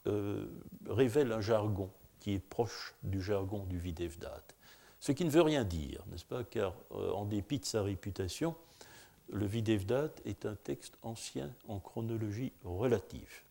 euh, 0.06 0.46
révèle 0.86 1.32
un 1.32 1.40
jargon 1.40 1.90
qui 2.18 2.34
est 2.34 2.40
proche 2.44 2.94
du 3.02 3.22
jargon 3.22 3.64
du 3.66 3.78
Videvdat. 3.78 4.42
Ce 4.98 5.12
qui 5.12 5.24
ne 5.24 5.30
veut 5.30 5.42
rien 5.42 5.64
dire, 5.64 6.04
n'est-ce 6.08 6.24
pas? 6.24 6.44
Car 6.44 6.74
euh, 6.92 7.12
en 7.12 7.24
dépit 7.24 7.58
de 7.58 7.64
sa 7.64 7.82
réputation, 7.82 8.56
le 9.32 9.46
Videvdat 9.46 10.10
est 10.24 10.46
un 10.46 10.56
texte 10.56 10.96
ancien 11.02 11.54
en 11.68 11.78
chronologie 11.78 12.52
relative, 12.64 13.42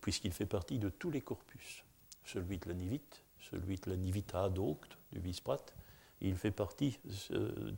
puisqu'il 0.00 0.32
fait 0.32 0.46
partie 0.46 0.78
de 0.78 0.88
tous 0.88 1.10
les 1.10 1.20
corpus, 1.20 1.84
celui 2.24 2.58
de 2.58 2.68
la 2.68 2.74
Nivite, 2.74 3.22
celui 3.50 3.76
de 3.76 3.90
la 3.90 3.96
Nivita 3.96 4.44
Adokt 4.44 4.96
du 5.12 5.20
Visprat, 5.20 5.64
il 6.20 6.34
fait 6.36 6.50
partie, 6.50 6.98
euh, 7.32 7.72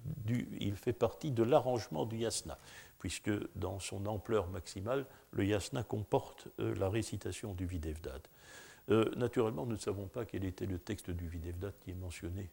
il 0.61 0.77
fait 0.77 0.93
partie 0.93 1.33
de 1.33 1.43
l'arrangement 1.43 2.07
du 2.07 2.19
yasna, 2.19 2.57
puisque 2.99 3.31
dans 3.57 3.81
son 3.81 4.07
ampleur 4.07 4.49
maximale, 4.49 5.07
le 5.33 5.45
yasna 5.45 5.83
comporte 5.83 6.49
euh, 6.61 6.75
la 6.77 6.89
récitation 6.89 7.55
du 7.55 7.67
Videvdad. 7.67 8.23
Euh, 8.91 9.13
naturellement, 9.17 9.67
nous 9.67 9.73
ne 9.73 9.81
savons 9.81 10.07
pas 10.07 10.25
quel 10.25 10.45
était 10.45 10.67
le 10.67 10.79
texte 10.79 11.11
du 11.11 11.29
Videvdad 11.29 11.75
qui 11.81 11.91
est 11.91 11.95
mentionné 11.95 12.49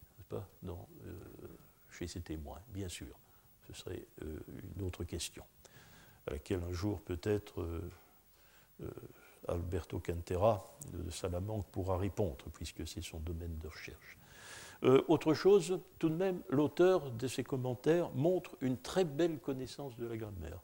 chez 1.92 2.08
ces 2.08 2.20
témoins, 2.20 2.60
bien 2.74 2.90
sûr. 2.90 3.16
Ce 3.68 3.74
serait 3.74 4.06
une 4.22 4.86
autre 4.86 5.04
question, 5.04 5.44
à 6.28 6.32
laquelle 6.32 6.62
un 6.64 6.74
jour 6.74 7.02
peut-être 7.02 7.68
Alberto 9.48 10.00
Cantera 10.00 10.78
de 10.94 11.10
Salamanque 11.10 11.66
pourra 11.68 11.98
répondre, 11.98 12.46
puisque 12.54 12.88
c'est 12.88 13.04
son 13.04 13.20
domaine 13.20 13.58
de 13.58 13.68
recherche. 13.68 14.18
Euh, 14.84 15.04
autre 15.08 15.34
chose, 15.34 15.80
tout 16.00 16.10
de 16.10 16.16
même, 16.16 16.42
l'auteur 16.50 17.12
de 17.12 17.28
ces 17.28 17.44
commentaires 17.44 18.12
montre 18.12 18.58
une 18.62 18.78
très 18.78 19.06
belle 19.06 19.40
connaissance 19.40 19.96
de 19.98 20.06
la 20.06 20.18
grammaire. 20.18 20.60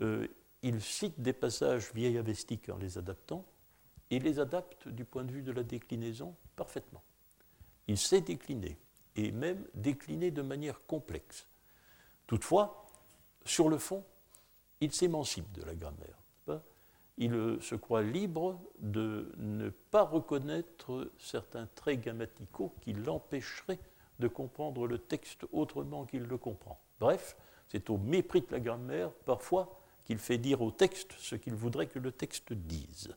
Euh, 0.00 0.28
il 0.62 0.80
cite 0.80 1.20
des 1.20 1.32
passages 1.32 1.92
vieillavestiques 1.94 2.68
en 2.68 2.76
les 2.76 2.98
adaptant, 2.98 3.44
et 4.10 4.18
les 4.18 4.38
adapte 4.38 4.88
du 4.88 5.04
point 5.04 5.24
de 5.24 5.32
vue 5.32 5.42
de 5.42 5.52
la 5.52 5.62
déclinaison 5.62 6.36
parfaitement. 6.56 7.02
Il 7.88 7.98
sait 7.98 8.20
décliner, 8.20 8.78
et 9.16 9.32
même 9.32 9.66
décliner 9.74 10.30
de 10.30 10.42
manière 10.42 10.84
complexe. 10.86 11.48
Toutefois, 12.26 12.86
sur 13.44 13.68
le 13.68 13.78
fond, 13.78 14.04
il 14.80 14.92
s'émancipe 14.92 15.50
de 15.52 15.62
la 15.62 15.74
grammaire 15.74 16.24
il 17.16 17.58
se 17.60 17.74
croit 17.74 18.02
libre 18.02 18.60
de 18.80 19.32
ne 19.36 19.68
pas 19.68 20.02
reconnaître 20.02 21.10
certains 21.18 21.66
traits 21.74 22.00
grammaticaux 22.00 22.74
qui 22.80 22.92
l'empêcheraient 22.92 23.78
de 24.18 24.28
comprendre 24.28 24.86
le 24.86 24.98
texte 24.98 25.46
autrement 25.52 26.06
qu'il 26.06 26.22
le 26.22 26.38
comprend. 26.38 26.80
Bref, 26.98 27.36
c'est 27.68 27.90
au 27.90 27.98
mépris 27.98 28.40
de 28.40 28.50
la 28.50 28.60
grammaire, 28.60 29.12
parfois, 29.24 29.80
qu'il 30.04 30.18
fait 30.18 30.38
dire 30.38 30.60
au 30.60 30.70
texte 30.70 31.12
ce 31.18 31.36
qu'il 31.36 31.54
voudrait 31.54 31.86
que 31.86 31.98
le 31.98 32.12
texte 32.12 32.52
dise. 32.52 33.14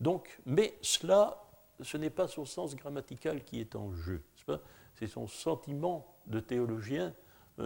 Donc, 0.00 0.40
mais 0.46 0.78
cela, 0.80 1.42
ce 1.80 1.96
n'est 1.96 2.10
pas 2.10 2.28
son 2.28 2.44
sens 2.44 2.76
grammatical 2.76 3.42
qui 3.44 3.60
est 3.60 3.74
en 3.74 3.92
jeu, 3.94 4.22
c'est 4.94 5.06
son 5.06 5.26
sentiment 5.26 6.14
de 6.26 6.40
théologien 6.40 7.14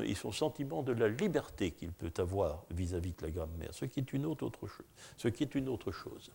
et 0.03 0.15
son 0.15 0.33
sentiment 0.33 0.83
de 0.83 0.93
la 0.93 1.09
liberté 1.09 1.71
qu'il 1.71 1.93
peut 1.93 2.13
avoir 2.19 2.65
vis-à-vis 2.71 3.13
de 3.13 3.23
la 3.23 3.31
grammaire, 3.31 3.73
ce 3.73 3.85
qui 3.85 4.01
est 4.01 4.13
une 4.13 4.27
autre, 4.27 4.51
chose. 4.67 4.87
Ce 5.17 5.29
qui 5.29 5.45
est 5.45 5.55
une 5.55 5.69
autre 5.69 5.93
chose. 5.93 6.31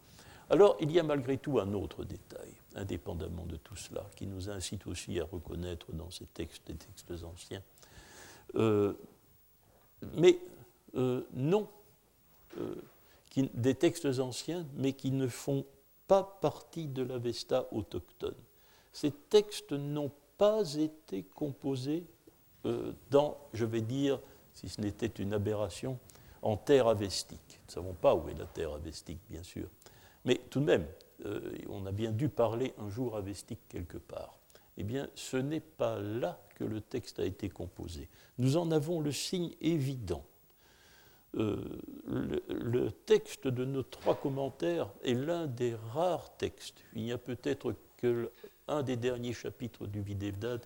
Alors, 0.50 0.78
il 0.80 0.92
y 0.92 1.00
a 1.00 1.04
malgré 1.04 1.38
tout 1.38 1.60
un 1.60 1.74
autre 1.74 2.04
détail, 2.04 2.50
indépendamment 2.76 3.46
de 3.46 3.58
tout 3.58 3.76
cela, 3.76 4.10
qui 4.16 4.26
nous 4.26 4.50
incite 4.50 4.88
aussi 4.88 5.20
à 5.20 5.26
reconnaître 5.26 5.92
dans 5.92 6.10
ces 6.10 6.26
textes, 6.26 6.66
des 6.68 6.76
textes 6.76 7.24
anciens. 7.24 7.62
Euh, 8.56 8.94
mais 10.16 10.40
euh, 10.96 11.22
non, 11.34 11.68
euh, 12.58 12.76
des 13.36 13.76
textes 13.76 14.20
anciens, 14.20 14.66
mais 14.74 14.94
qui 14.94 15.12
ne 15.12 15.28
font 15.28 15.66
pas 16.08 16.24
partie 16.42 16.88
de 16.88 17.04
l'Avesta 17.04 17.68
autochtone. 17.72 18.36
Ces 18.92 19.12
textes 19.12 19.72
n'ont 19.72 20.12
pas 20.40 20.74
été 20.74 21.24
composés 21.24 22.06
dans, 23.10 23.38
je 23.54 23.66
vais 23.66 23.82
dire, 23.82 24.20
si 24.54 24.70
ce 24.70 24.82
n'était 24.82 25.08
une 25.08 25.34
aberration, 25.34 25.98
en 26.42 26.58
terre 26.58 26.88
avestique. 26.88 27.40
Nous 27.50 27.68
ne 27.68 27.72
savons 27.72 27.94
pas 27.94 28.16
où 28.16 28.30
est 28.30 28.38
la 28.38 28.46
terre 28.46 28.74
avestique, 28.74 29.20
bien 29.30 29.44
sûr. 29.44 29.68
Mais 30.26 30.42
tout 30.50 30.60
de 30.60 30.66
même, 30.66 30.86
euh, 31.26 31.58
on 31.70 31.86
a 31.86 31.92
bien 31.92 32.12
dû 32.12 32.30
parler 32.30 32.74
un 32.78 32.90
jour 32.90 33.16
avestique 33.16 33.60
quelque 33.70 33.98
part. 33.98 34.40
Eh 34.78 34.84
bien, 34.84 35.10
ce 35.16 35.38
n'est 35.38 35.60
pas 35.60 36.00
là 36.00 36.40
que 36.56 36.64
le 36.64 36.82
texte 36.82 37.20
a 37.20 37.26
été 37.26 37.50
composé. 37.50 38.08
Nous 38.38 38.58
en 38.58 38.72
avons 38.72 39.02
le 39.02 39.12
signe 39.12 39.52
évident. 39.62 40.24
Euh, 41.36 41.64
le, 42.08 42.90
texte 42.90 43.48
de 43.48 43.64
nos 43.66 43.84
trois 43.84 44.16
commentaires 44.16 44.90
est 45.04 45.14
l'un 45.14 45.46
des 45.48 45.76
rares 45.94 46.36
textes. 46.38 46.84
Il 46.96 47.04
n'y 47.04 47.12
a 47.12 47.18
peut-être 47.18 47.76
que 47.98 48.32
un 48.68 48.82
des 48.82 48.96
derniers 48.96 49.34
chapitres 49.34 49.86
du 49.86 50.02
Videvdad 50.02 50.66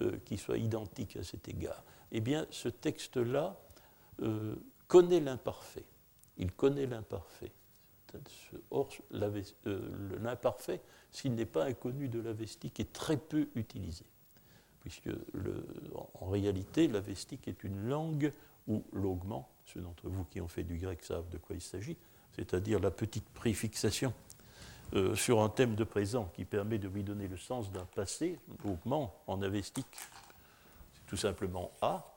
euh, 0.00 0.18
qui 0.24 0.38
soit 0.38 0.58
identique 0.58 1.16
à 1.16 1.22
cet 1.22 1.48
égard. 1.48 1.84
Eh 2.10 2.20
bien, 2.20 2.46
ce 2.50 2.68
texte-là 2.68 3.58
connaît 4.86 5.20
l'imparfait. 5.20 5.86
Il 6.36 6.52
connaît 6.52 6.86
l'imparfait. 6.86 7.52
Or, 8.70 8.88
euh, 9.12 10.18
l'imparfait, 10.20 10.80
s'il 11.10 11.34
n'est 11.34 11.46
pas 11.46 11.64
inconnu 11.64 12.08
de 12.08 12.20
l'avestique, 12.20 12.80
est 12.80 12.92
très 12.92 13.16
peu 13.16 13.48
utilisé. 13.54 14.04
Puisque, 14.80 15.10
en 16.20 16.26
réalité, 16.26 16.88
l'avestique 16.88 17.46
est 17.46 17.62
une 17.62 17.88
langue 17.88 18.32
où 18.66 18.82
l'augment, 18.92 19.48
ceux 19.64 19.80
d'entre 19.80 20.08
vous 20.08 20.24
qui 20.24 20.40
ont 20.40 20.48
fait 20.48 20.64
du 20.64 20.76
grec 20.76 21.04
savent 21.04 21.28
de 21.28 21.38
quoi 21.38 21.54
il 21.54 21.60
s'agit, 21.60 21.96
c'est-à-dire 22.32 22.80
la 22.80 22.90
petite 22.90 23.28
préfixation 23.30 24.12
euh, 24.94 25.14
sur 25.14 25.40
un 25.40 25.48
thème 25.48 25.74
de 25.74 25.84
présent 25.84 26.30
qui 26.34 26.44
permet 26.44 26.78
de 26.78 26.86
lui 26.86 27.02
donner 27.02 27.26
le 27.26 27.38
sens 27.38 27.72
d'un 27.72 27.86
passé, 27.94 28.38
l'augment 28.62 29.22
en 29.26 29.40
avestique, 29.40 29.86
c'est 30.92 31.06
tout 31.06 31.16
simplement 31.16 31.72
A, 31.80 32.14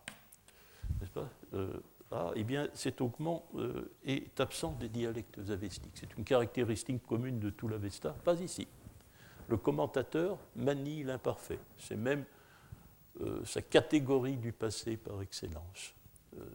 n'est-ce 0.99 1.11
pas 1.11 1.29
euh, 1.53 1.79
ah, 2.11 2.31
eh 2.35 2.43
bien, 2.43 2.67
cet 2.73 2.99
augment 2.99 3.45
euh, 3.55 3.91
est 4.05 4.39
absent 4.41 4.73
des 4.73 4.89
dialectes 4.89 5.39
avestiques. 5.49 5.93
C'est 5.95 6.17
une 6.17 6.25
caractéristique 6.25 7.01
commune 7.05 7.39
de 7.39 7.49
tout 7.49 7.67
l'Avesta, 7.69 8.11
pas 8.11 8.39
ici. 8.41 8.67
Le 9.47 9.55
commentateur 9.55 10.37
manie 10.55 11.03
l'imparfait. 11.03 11.59
C'est 11.77 11.95
même 11.95 12.25
sa 13.45 13.61
catégorie 13.61 14.35
du 14.35 14.51
passé 14.51 14.97
par 14.97 15.21
excellence, 15.21 15.93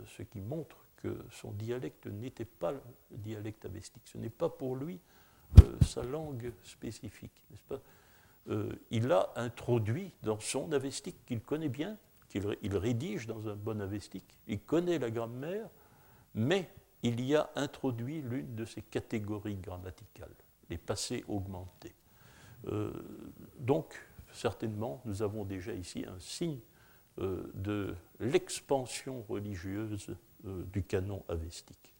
ce 0.07 0.23
qui 0.23 0.41
montre 0.41 0.77
que 0.97 1.17
son 1.31 1.53
dialecte 1.53 2.07
n'était 2.07 2.45
pas 2.45 2.73
le 2.73 2.81
dialecte 3.11 3.65
avestique. 3.65 4.03
Ce 4.05 4.19
n'est 4.19 4.29
pas 4.29 4.51
pour 4.51 4.77
lui 4.77 5.01
sa 5.83 6.03
langue 6.03 6.53
spécifique, 6.63 7.43
n'est-ce 7.51 7.63
pas 7.63 7.81
Il 8.91 9.11
a 9.13 9.33
introduit 9.37 10.13
dans 10.23 10.39
son 10.39 10.73
avestique 10.73 11.17
qu'il 11.27 11.41
connaît 11.41 11.69
bien, 11.69 11.97
qu'il 12.29 12.77
rédige 12.77 13.27
dans 13.27 13.49
un 13.49 13.57
bon 13.57 13.81
avestique, 13.81 14.39
il 14.47 14.61
connaît 14.61 14.99
la 14.99 15.11
grammaire, 15.11 15.69
mais 16.35 16.71
il 17.03 17.21
y 17.21 17.35
a 17.35 17.51
introduit 17.57 18.23
l'une 18.23 18.55
de 18.55 18.65
ces 18.65 18.83
catégories 18.83 19.57
grammaticales, 19.57 20.35
les 20.69 20.79
passés 20.79 21.25
augmentés. 21.29 21.95
Euh, 22.69 22.93
donc, 23.59 23.95
certainement, 24.33 25.01
nous 25.05 25.23
avons 25.23 25.45
déjà 25.45 25.73
ici 25.73 26.05
un 26.07 26.19
signe 26.19 26.61
euh, 27.19 27.51
de 27.55 27.95
l'expansion 28.19 29.25
religieuse 29.29 30.15
euh, 30.47 30.65
du 30.73 30.83
canon 30.83 31.25
avestique. 31.29 31.93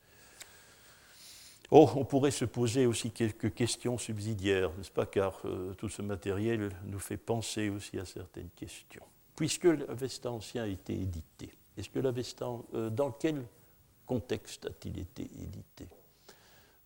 Oh, 1.71 1.89
on 1.95 2.05
pourrait 2.05 2.33
se 2.33 2.45
poser 2.45 2.87
aussi 2.87 3.13
quelques 3.13 3.55
questions 3.55 3.97
subsidiaires, 3.97 4.73
n'est-ce 4.77 4.91
pas, 4.91 5.07
car 5.07 5.43
tout 5.79 5.89
ce 5.89 6.03
matériel 6.03 6.71
nous 6.85 6.99
fait 6.99 7.17
penser 7.17 7.69
aussi 7.69 7.99
à 7.99 8.05
certaines 8.05 8.51
questions. 8.57 9.05
Puisque 9.37 9.65
l'Avesta 9.65 10.31
ancien 10.31 10.65
a 10.65 10.67
été 10.67 10.93
édité, 10.93 11.51
est-ce 11.81 11.89
que 11.89 11.99
l'Avesta, 11.99 12.47
euh, 12.75 12.91
dans 12.91 13.11
quel 13.11 13.43
contexte 14.05 14.67
a-t-il 14.67 14.99
été 14.99 15.23
édité? 15.23 15.89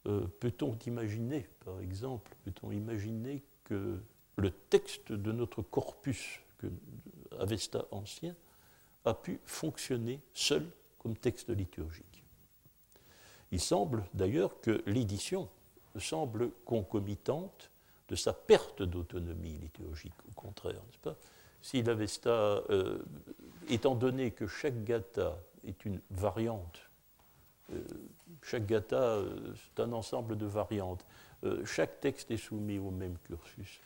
Euh, 0.07 0.29
Peut-on 0.39 0.79
imaginer, 0.87 1.49
par 1.65 1.81
exemple, 1.81 2.31
peut-on 2.45 2.71
imaginer 2.71 3.43
que 3.65 4.01
le 4.37 4.51
texte 4.53 5.11
de 5.11 5.33
notre 5.33 5.63
corpus 5.63 6.41
que, 6.59 6.69
Avesta 7.41 7.85
ancien 7.91 8.37
a 9.05 9.15
pu 9.15 9.41
fonctionner 9.45 10.21
seul 10.33 10.65
comme 10.99 11.17
texte 11.17 11.51
liturgique? 11.51 12.14
Il 13.55 13.61
semble 13.61 14.03
d'ailleurs 14.15 14.61
que 14.61 14.83
l'édition 14.85 15.49
semble 15.97 16.51
concomitante 16.65 17.71
de 18.09 18.17
sa 18.17 18.33
perte 18.33 18.83
d'autonomie 18.83 19.59
liturgique, 19.59 20.13
au 20.29 20.33
contraire, 20.33 20.83
n'est-ce 20.87 20.99
pas? 20.99 21.15
Si 21.63 21.81
l'Avesta, 21.81 22.31
euh, 22.33 22.99
étant 23.69 23.95
donné 23.95 24.33
que 24.33 24.49
chaque 24.49 24.83
gata 24.83 25.39
est 25.69 25.85
une 25.85 26.01
variante, 26.11 26.81
euh, 27.73 27.81
chaque 28.43 28.67
gata, 28.67 28.97
euh, 28.97 29.55
c'est 29.55 29.81
un 29.81 29.93
ensemble 29.93 30.37
de 30.37 30.47
variantes, 30.47 31.07
chaque 31.65 32.01
texte 32.01 32.33
est 32.33 32.37
soumis 32.39 32.81
au 32.81 32.91
même 32.91 33.19
cursus, 33.19 33.81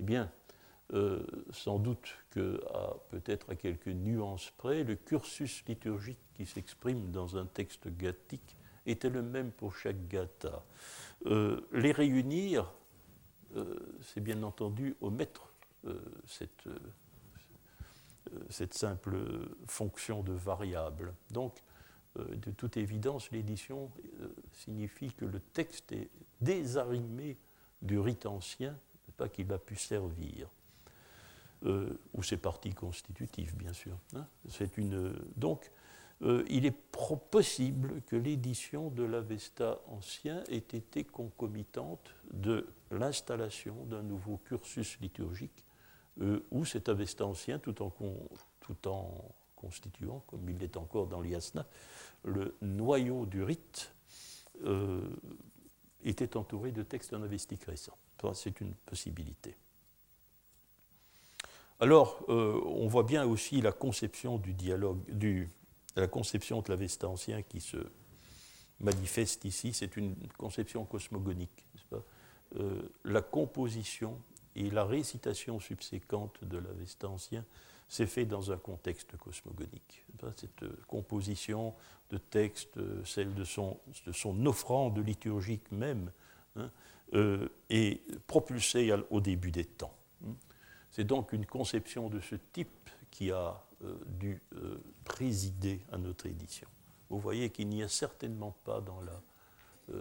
eh 0.00 0.02
bien, 0.02 0.30
sans 1.50 1.78
doute 1.78 2.08
que, 2.30 2.62
peut-être 3.10 3.50
à 3.50 3.56
quelques 3.56 3.88
nuances 3.88 4.52
près, 4.56 4.84
le 4.84 4.94
cursus 4.94 5.62
liturgique 5.66 6.20
qui 6.34 6.46
s'exprime 6.46 7.10
dans 7.10 7.36
un 7.36 7.46
texte 7.46 7.88
gathique 7.88 8.56
était 8.86 9.10
le 9.10 9.22
même 9.22 9.50
pour 9.50 9.76
chaque 9.76 10.08
gata. 10.08 10.62
les 11.24 11.92
réunir, 11.92 12.72
c'est 14.02 14.20
bien 14.20 14.42
entendu 14.42 14.96
omettre 15.00 15.52
cette 16.26 16.68
euh, 18.34 18.38
cette 18.48 18.74
simple 18.74 19.16
fonction 19.66 20.22
de 20.22 20.32
variable. 20.32 21.14
Donc, 21.30 21.62
euh, 22.18 22.24
de 22.36 22.50
toute 22.50 22.76
évidence, 22.76 23.30
l'édition 23.30 23.90
euh, 24.20 24.28
signifie 24.52 25.12
que 25.12 25.24
le 25.24 25.40
texte 25.40 25.92
est 25.92 26.08
désarrimé 26.40 27.36
du 27.82 27.98
rite 27.98 28.26
ancien, 28.26 28.76
pas 29.16 29.28
qu'il 29.28 29.52
a 29.52 29.58
pu 29.58 29.76
servir, 29.76 30.48
ou 32.12 32.22
ses 32.22 32.36
parties 32.36 32.74
constitutives, 32.74 33.56
bien 33.56 33.72
sûr. 33.72 33.96
Hein. 34.14 34.26
C'est 34.50 34.76
une, 34.76 35.14
donc, 35.36 35.70
il 36.20 36.64
est 36.64 36.76
possible 37.30 38.00
que 38.06 38.16
l'édition 38.16 38.88
de 38.90 39.02
l'Avesta 39.02 39.80
ancien 39.88 40.42
ait 40.48 40.56
été 40.56 41.04
concomitante 41.04 42.14
de 42.32 42.66
l'installation 42.90 43.74
d'un 43.86 44.02
nouveau 44.02 44.38
cursus 44.38 44.98
liturgique 45.00 45.64
euh, 46.20 46.44
où 46.50 46.64
cet 46.64 46.88
Avesta 46.88 47.26
ancien, 47.26 47.58
tout 47.58 47.82
en, 47.82 47.92
constituant, 49.56 50.22
comme 50.26 50.48
il 50.48 50.58
l'est 50.58 50.76
encore 50.76 51.06
dans 51.06 51.20
l'Iasna, 51.20 51.66
le 52.24 52.54
noyau 52.62 53.26
du 53.26 53.42
rite, 53.42 53.92
euh, 54.64 55.00
était 56.04 56.36
entouré 56.36 56.70
de 56.70 56.82
textes 56.82 57.12
en 57.14 57.22
avestique 57.22 57.64
récents. 57.64 57.98
C'est 58.32 58.60
une 58.60 58.72
possibilité. 58.86 59.54
Alors, 61.80 62.24
euh, 62.28 62.58
on 62.64 62.86
voit 62.86 63.02
bien 63.02 63.26
aussi 63.26 63.60
la 63.60 63.72
conception 63.72 64.38
du 64.38 64.54
dialogue, 64.54 65.02
du, 65.10 65.50
la 65.96 66.06
conception 66.08 66.60
de 66.60 66.68
l'Avesta 66.70 67.08
ancien 67.08 67.42
qui 67.42 67.60
se 67.60 67.76
manifeste 68.80 69.44
ici. 69.44 69.72
C'est 69.72 69.96
une 69.96 70.16
conception 70.36 70.84
cosmogonique, 70.84 71.64
pas? 71.90 72.02
La 73.04 73.20
composition 73.20 74.16
et 74.54 74.70
la 74.70 74.84
récitation 74.84 75.58
subséquente 75.58 76.44
de 76.44 76.58
l'Avesta 76.58 77.08
ancien 77.08 77.44
s'est 77.88 78.06
faite 78.06 78.28
dans 78.28 78.50
un 78.50 78.56
contexte 78.56 79.16
cosmogonique. 79.16 80.04
Cette 80.36 80.62
euh, 80.62 80.76
composition 80.86 81.74
de 82.10 82.18
textes, 82.18 82.76
euh, 82.78 83.04
celle 83.04 83.34
de 83.34 83.44
son, 83.44 83.78
de 84.06 84.48
offrande 84.48 84.98
liturgique 84.98 85.70
même, 85.70 86.10
hein, 86.56 86.70
euh, 87.14 87.48
est 87.68 88.00
propulsée 88.26 88.92
au 89.10 89.20
début 89.20 89.50
des 89.50 89.64
temps. 89.64 89.94
Hein. 90.24 90.34
C'est 90.90 91.04
donc 91.04 91.32
une 91.32 91.46
conception 91.46 92.08
de 92.08 92.20
ce 92.20 92.36
type 92.52 92.90
qui 93.10 93.30
a 93.30 93.62
dû 94.06 94.42
présider 95.04 95.80
à 95.92 95.98
notre 95.98 96.26
édition. 96.26 96.68
Vous 97.10 97.18
voyez 97.18 97.50
qu'il 97.50 97.68
n'y 97.68 97.82
a 97.82 97.88
certainement 97.88 98.56
pas 98.64 98.80
dans 98.80 99.00
la, 99.00 100.00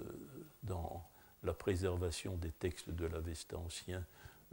dans 0.64 1.04
la 1.44 1.54
préservation 1.54 2.36
des 2.38 2.52
textes 2.52 2.90
de 2.90 3.06
l'Avesta 3.06 3.58
ancien 3.58 4.04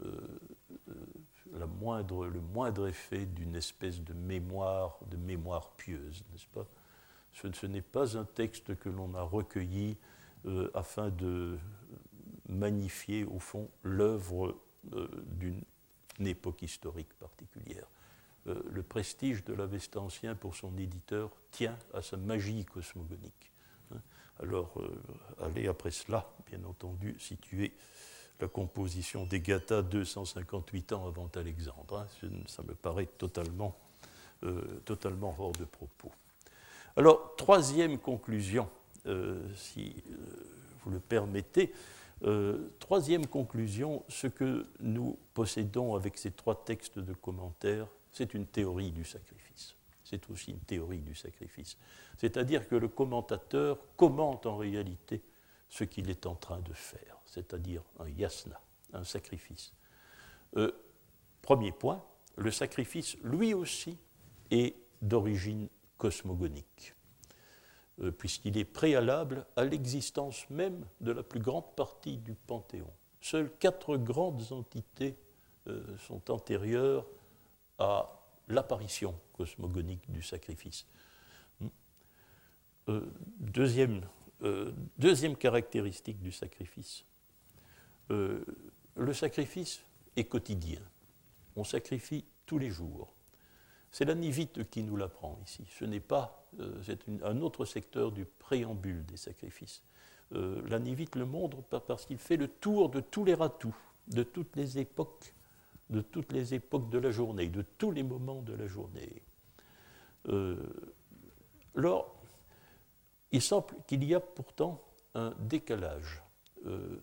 euh, 0.04 0.40
euh, 0.88 0.94
la 1.58 1.66
moindre, 1.66 2.26
le 2.26 2.40
moindre 2.40 2.86
effet 2.86 3.26
d'une 3.26 3.56
espèce 3.56 4.00
de 4.00 4.12
mémoire, 4.12 4.98
de 5.10 5.16
mémoire 5.16 5.72
pieuse, 5.72 6.22
n'est-ce 6.30 6.46
pas? 6.46 6.66
Ce, 7.32 7.66
n'est 7.66 7.82
pas 7.82 8.16
un 8.16 8.24
texte 8.24 8.78
que 8.78 8.88
l'on 8.88 9.14
a 9.14 9.22
recueilli 9.22 9.96
euh, 10.46 10.70
afin 10.74 11.10
de 11.10 11.58
magnifier, 12.48 13.24
au 13.24 13.40
fond, 13.40 13.68
l'œuvre 13.82 14.56
d'une 15.26 15.62
époque 16.20 16.62
historique 16.62 17.12
particulière. 17.18 17.86
Le 18.70 18.82
prestige 18.82 19.44
de 19.44 19.52
l'Avestancien 19.54 20.34
pour 20.34 20.56
son 20.56 20.76
éditeur 20.78 21.30
tient 21.50 21.76
à 21.94 22.02
sa 22.02 22.16
magie 22.16 22.64
cosmogonique. 22.64 23.50
Hein. 23.94 23.98
Alors, 24.42 24.74
allez 25.42 25.68
après 25.68 25.90
cela, 25.90 26.30
bien 26.46 26.64
entendu, 26.64 27.16
situer 27.18 27.72
la 28.40 28.48
composition 28.48 29.26
des 29.26 29.40
Gathas 29.40 29.82
258 29.82 30.92
ans 30.92 31.06
avant 31.06 31.28
Alexandre. 31.34 32.06
Hein. 32.22 32.28
Ça 32.46 32.62
me 32.62 32.74
paraît 32.74 33.08
totalement, 33.18 33.76
totalement 34.84 35.36
hors 35.38 35.52
de 35.52 35.64
propos. 35.64 36.10
Alors, 36.96 37.34
troisième 37.36 37.98
conclusion, 37.98 38.68
euh, 39.06 39.40
si 39.54 39.94
euh, 40.10 40.14
vous 40.84 40.90
le 40.90 41.00
permettez, 41.00 41.72
euh, 42.24 42.68
troisième 42.78 43.26
conclusion, 43.26 44.02
ce 44.08 44.26
que 44.26 44.66
nous 44.80 45.16
possédons 45.32 45.94
avec 45.94 46.18
ces 46.18 46.32
trois 46.32 46.64
textes 46.64 46.98
de 46.98 47.14
commentaires, 47.14 47.86
c'est 48.12 48.34
une 48.34 48.46
théorie 48.46 48.90
du 48.92 49.04
sacrifice. 49.04 49.74
C'est 50.04 50.28
aussi 50.30 50.52
une 50.52 50.60
théorie 50.60 51.02
du 51.02 51.14
sacrifice. 51.14 51.76
C'est-à-dire 52.16 52.66
que 52.66 52.74
le 52.74 52.88
commentateur 52.88 53.78
commente 53.96 54.46
en 54.46 54.56
réalité 54.56 55.22
ce 55.68 55.84
qu'il 55.84 56.10
est 56.10 56.26
en 56.26 56.34
train 56.34 56.60
de 56.60 56.72
faire, 56.72 57.20
c'est-à-dire 57.26 57.82
un 58.00 58.08
yasna, 58.08 58.60
un 58.92 59.04
sacrifice. 59.04 59.72
premier 61.42 61.70
point, 61.70 62.04
le 62.36 62.50
sacrifice, 62.50 63.16
lui 63.22 63.54
aussi, 63.54 63.98
est 64.50 64.74
d'origine 65.00 65.68
cosmogonique, 65.98 66.94
euh, 68.00 68.10
puisqu'il 68.10 68.58
est 68.58 68.64
préalable 68.64 69.46
à 69.56 69.64
l'existence 69.64 70.48
même 70.50 70.84
de 71.00 71.12
la 71.12 71.22
plus 71.22 71.40
grande 71.40 71.74
partie 71.76 72.18
du 72.18 72.34
Panthéon. 72.34 72.90
Seules 73.20 73.52
quatre 73.58 73.96
grandes 73.96 74.52
entités 74.52 75.16
euh, 75.66 75.96
sont 75.98 76.30
antérieures 76.30 77.06
à 77.80 78.08
l'apparition 78.48 79.18
cosmogonique 79.32 80.08
du 80.10 80.22
sacrifice. 80.22 80.86
Hmm. 81.60 81.68
Euh, 82.88 83.00
deuxième, 84.96 85.36
caractéristique 85.36 86.20
du 86.22 86.30
sacrifice. 86.30 87.04
le 88.08 89.12
sacrifice 89.12 89.82
est 90.16 90.24
quotidien. 90.24 90.80
On 91.56 91.64
sacrifie 91.64 92.24
tous 92.46 92.58
les 92.58 92.70
jours. 92.70 93.12
C'est 93.90 94.04
la 94.04 94.14
nivite 94.14 94.68
qui 94.70 94.82
nous 94.82 94.96
l'apprend 94.96 95.38
ici. 95.44 95.64
Ce 95.78 95.84
n'est 95.84 96.00
pas, 96.00 96.46
euh, 96.60 96.80
c'est 96.84 97.00
un 97.24 97.40
autre 97.40 97.64
secteur 97.64 98.12
du 98.12 98.24
préambule 98.24 99.04
des 99.06 99.16
sacrifices. 99.16 99.82
Euh, 100.32 100.62
la 100.68 100.78
nivite 100.78 101.16
le 101.16 101.26
montre 101.26 101.60
parce 101.62 102.06
qu'il 102.06 102.18
fait 102.18 102.36
le 102.36 102.46
tour 102.46 102.88
de 102.88 103.00
tous 103.00 103.24
les 103.24 103.34
ratous, 103.34 103.74
de 104.06 104.22
toutes 104.22 104.54
les 104.54 104.78
époques, 104.78 105.34
de 105.90 106.00
toutes 106.00 106.32
les 106.32 106.54
époques 106.54 106.88
de 106.90 106.98
la 106.98 107.10
journée, 107.10 107.48
de 107.48 107.62
tous 107.62 107.90
les 107.90 108.02
moments 108.02 108.42
de 108.42 108.54
la 108.54 108.66
journée. 108.66 109.22
Euh, 110.28 110.56
alors, 111.76 112.16
il 113.32 113.42
semble 113.42 113.74
qu'il 113.86 114.04
y 114.04 114.14
a 114.14 114.20
pourtant 114.20 114.80
un 115.14 115.34
décalage 115.38 116.22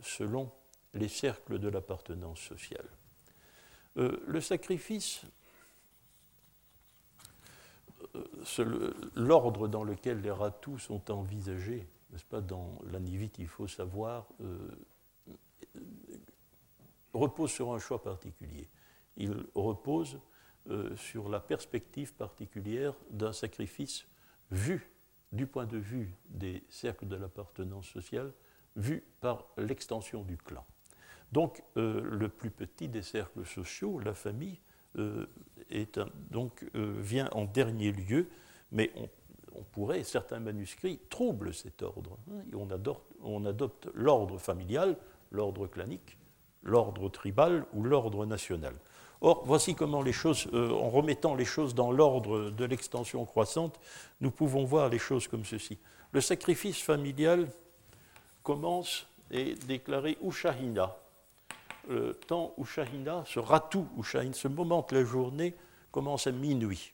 selon 0.02 0.52
les 0.94 1.08
cercles 1.08 1.58
de 1.58 1.68
l'appartenance 1.68 2.40
sociale. 2.40 2.88
le 3.96 4.40
sacrifice 4.40 5.26
l'ordre 9.16 9.68
dans 9.68 9.84
lequel 9.84 10.22
les 10.22 10.32
ratous 10.32 10.80
sont 10.80 11.12
envisagés, 11.12 11.88
n'est-ce 12.12 12.26
pas, 12.26 12.42
dans 12.42 12.80
la 12.92 13.00
nivite, 13.00 13.38
il 13.40 13.48
faut 13.48 13.68
savoir, 13.68 14.28
euh, 14.42 14.72
repose 17.14 17.52
sur 17.52 17.74
un 17.74 17.80
choix 17.80 18.02
particulier. 18.02 18.68
Il 19.18 19.46
repose 19.56 20.20
euh, 20.70 20.96
sur 20.96 21.30
la 21.30 21.40
perspective 21.40 22.14
particulière 22.14 22.94
d'un 23.10 23.34
sacrifice 23.34 24.06
vu 24.52 24.92
du 25.32 25.46
point 25.46 25.66
de 25.66 25.78
vue 25.78 26.14
des 26.30 26.64
cercles 26.70 27.08
de 27.08 27.16
l'appartenance 27.16 27.88
sociale, 27.88 28.32
vu 28.76 29.04
par 29.20 29.46
l'extension 29.58 30.24
du 30.24 30.38
clan. 30.38 30.66
Donc, 31.32 31.64
euh, 31.76 32.02
le 32.02 32.30
plus 32.30 32.52
petit 32.52 32.88
des 32.88 33.02
cercles 33.02 33.46
sociaux, 33.46 34.00
la 34.00 34.14
famille, 34.14 34.60
est 35.70 36.00
donc, 36.32 36.66
euh, 36.76 36.96
vient 37.00 37.30
en 37.32 37.46
dernier 37.46 37.92
lieu, 37.92 38.28
mais 38.72 38.92
on, 39.54 39.64
pourrait, 39.72 40.04
certains 40.04 40.40
manuscrits 40.40 41.00
troublent 41.10 41.54
cet 41.54 41.82
ordre. 41.82 42.18
Hein, 42.32 42.44
on, 42.54 42.70
adopte, 42.72 43.12
on 43.22 43.46
adopte 43.46 43.88
l'ordre 43.94 44.38
familial, 44.38 44.98
l'ordre 45.32 45.68
clanique, 45.68 46.18
l'ordre 46.64 47.10
tribal 47.10 47.66
ou 47.74 47.84
l'ordre 47.84 48.26
national. 48.26 48.76
Or, 49.22 49.44
voici 49.46 49.74
comment 49.74 50.02
les 50.02 50.14
choses, 50.14 50.48
euh, 50.54 50.72
en 50.72 50.90
remettant 50.90 51.34
les 51.34 51.46
choses 51.46 51.74
dans 51.74 51.92
l'ordre 51.92 52.52
de 52.52 52.66
l'extension 52.66 53.26
croissante, 53.26 53.80
nous 54.22 54.32
pouvons 54.32 54.64
voir 54.64 54.90
les 54.90 55.00
choses 55.00 55.28
comme 55.28 55.46
ceci. 55.46 55.80
Le 56.12 56.22
sacrifice 56.22 56.82
familial 56.82 57.50
commence 58.44 59.08
et 59.32 59.56
déclaré 59.56 60.18
Ushahina, 60.22 60.96
le 61.90 62.14
temps 62.14 62.54
où 62.58 62.66
Shahina, 62.66 63.24
ce 63.26 63.40
ratou 63.40 63.88
où 63.98 64.04
Shahina, 64.04 64.34
ce 64.34 64.48
moment 64.48 64.86
de 64.90 64.96
la 64.96 65.04
journée, 65.04 65.56
commence 65.92 66.28
à 66.28 66.32
minuit. 66.32 66.94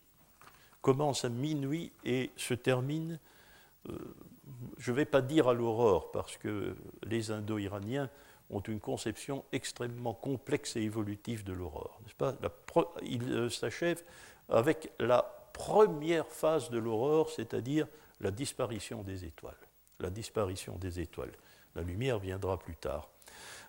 Commence 0.81 1.25
à 1.25 1.29
minuit 1.29 1.91
et 2.05 2.31
se 2.37 2.53
termine, 2.53 3.19
euh, 3.89 3.97
je 4.77 4.91
ne 4.91 4.95
vais 4.95 5.05
pas 5.05 5.21
dire 5.21 5.47
à 5.47 5.53
l'aurore, 5.53 6.11
parce 6.11 6.37
que 6.37 6.75
les 7.03 7.31
Indo-Iraniens 7.31 8.09
ont 8.49 8.61
une 8.61 8.79
conception 8.79 9.43
extrêmement 9.51 10.13
complexe 10.13 10.75
et 10.75 10.81
évolutive 10.81 11.43
de 11.43 11.53
l'aurore. 11.53 11.99
Pas? 12.17 12.35
Il 13.03 13.23
euh, 13.31 13.49
s'achève 13.49 14.03
avec 14.49 14.91
la 14.99 15.21
première 15.53 16.27
phase 16.27 16.69
de 16.69 16.77
l'aurore, 16.77 17.29
c'est-à-dire 17.29 17.87
la 18.19 18.31
disparition 18.31 19.03
des 19.03 19.25
étoiles. 19.25 19.55
La 19.99 20.09
disparition 20.09 20.75
des 20.77 20.99
étoiles. 20.99 21.31
La 21.75 21.81
lumière 21.81 22.19
viendra 22.19 22.57
plus 22.57 22.75
tard. 22.75 23.09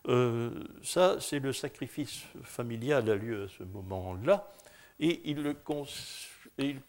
Euh, 0.08 0.50
ça, 0.82 1.16
c'est 1.20 1.38
le 1.38 1.52
sacrifice 1.52 2.24
familial 2.42 3.08
a 3.08 3.14
lieu 3.14 3.44
à 3.44 3.48
ce 3.48 3.62
moment-là, 3.64 4.52
et 5.00 5.22
il, 5.30 5.54
il, 6.58 6.80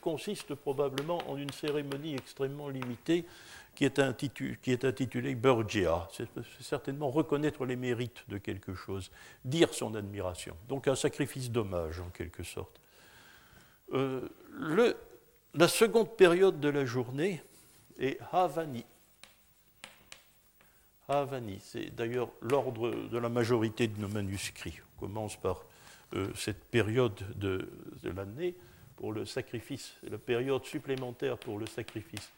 consiste 0.00 0.54
probablement 0.54 1.18
en 1.30 1.36
une 1.36 1.52
cérémonie 1.52 2.14
extrêmement 2.14 2.68
limitée 2.68 3.24
qui 3.76 3.84
est, 3.84 3.98
intitulée, 3.98 4.56
qui 4.62 4.76
C'est 6.12 6.28
certainement 6.60 7.10
reconnaître 7.10 7.66
les 7.66 7.76
mérites 7.76 8.24
de 8.28 8.38
quelque 8.38 8.74
chose, 8.74 9.10
dire 9.44 9.72
son 9.74 9.94
admiration. 9.94 10.56
Donc 10.68 10.88
un 10.88 10.96
sacrifice 10.96 11.50
d'hommage 11.50 12.00
en 12.00 12.08
quelque 12.08 12.42
sorte. 12.42 12.80
Euh, 13.92 14.28
la 15.54 15.68
seconde 15.68 16.16
période 16.16 16.58
de 16.58 16.68
la 16.70 16.86
journée 16.86 17.42
est 17.98 18.18
Havani. 18.32 18.84
Havani. 21.08 21.60
C'est 21.62 21.94
d'ailleurs 21.94 22.30
l'ordre 22.40 22.90
de 22.90 23.18
la 23.18 23.28
majorité 23.28 23.88
de 23.88 24.00
nos 24.00 24.08
manuscrits. 24.08 24.80
On 24.96 25.00
commence 25.00 25.36
par 25.36 25.64
euh, 26.14 26.28
cette 26.34 26.64
période 26.64 27.20
de, 27.36 27.68
l'année 28.02 28.54
pour 28.96 29.12
le 29.12 29.26
sacrifice, 29.26 29.94
la 30.02 30.18
période 30.18 30.64
supplémentaire 30.64 31.36
pour 31.36 31.58
le 31.58 31.66
sacrifice 31.66 32.32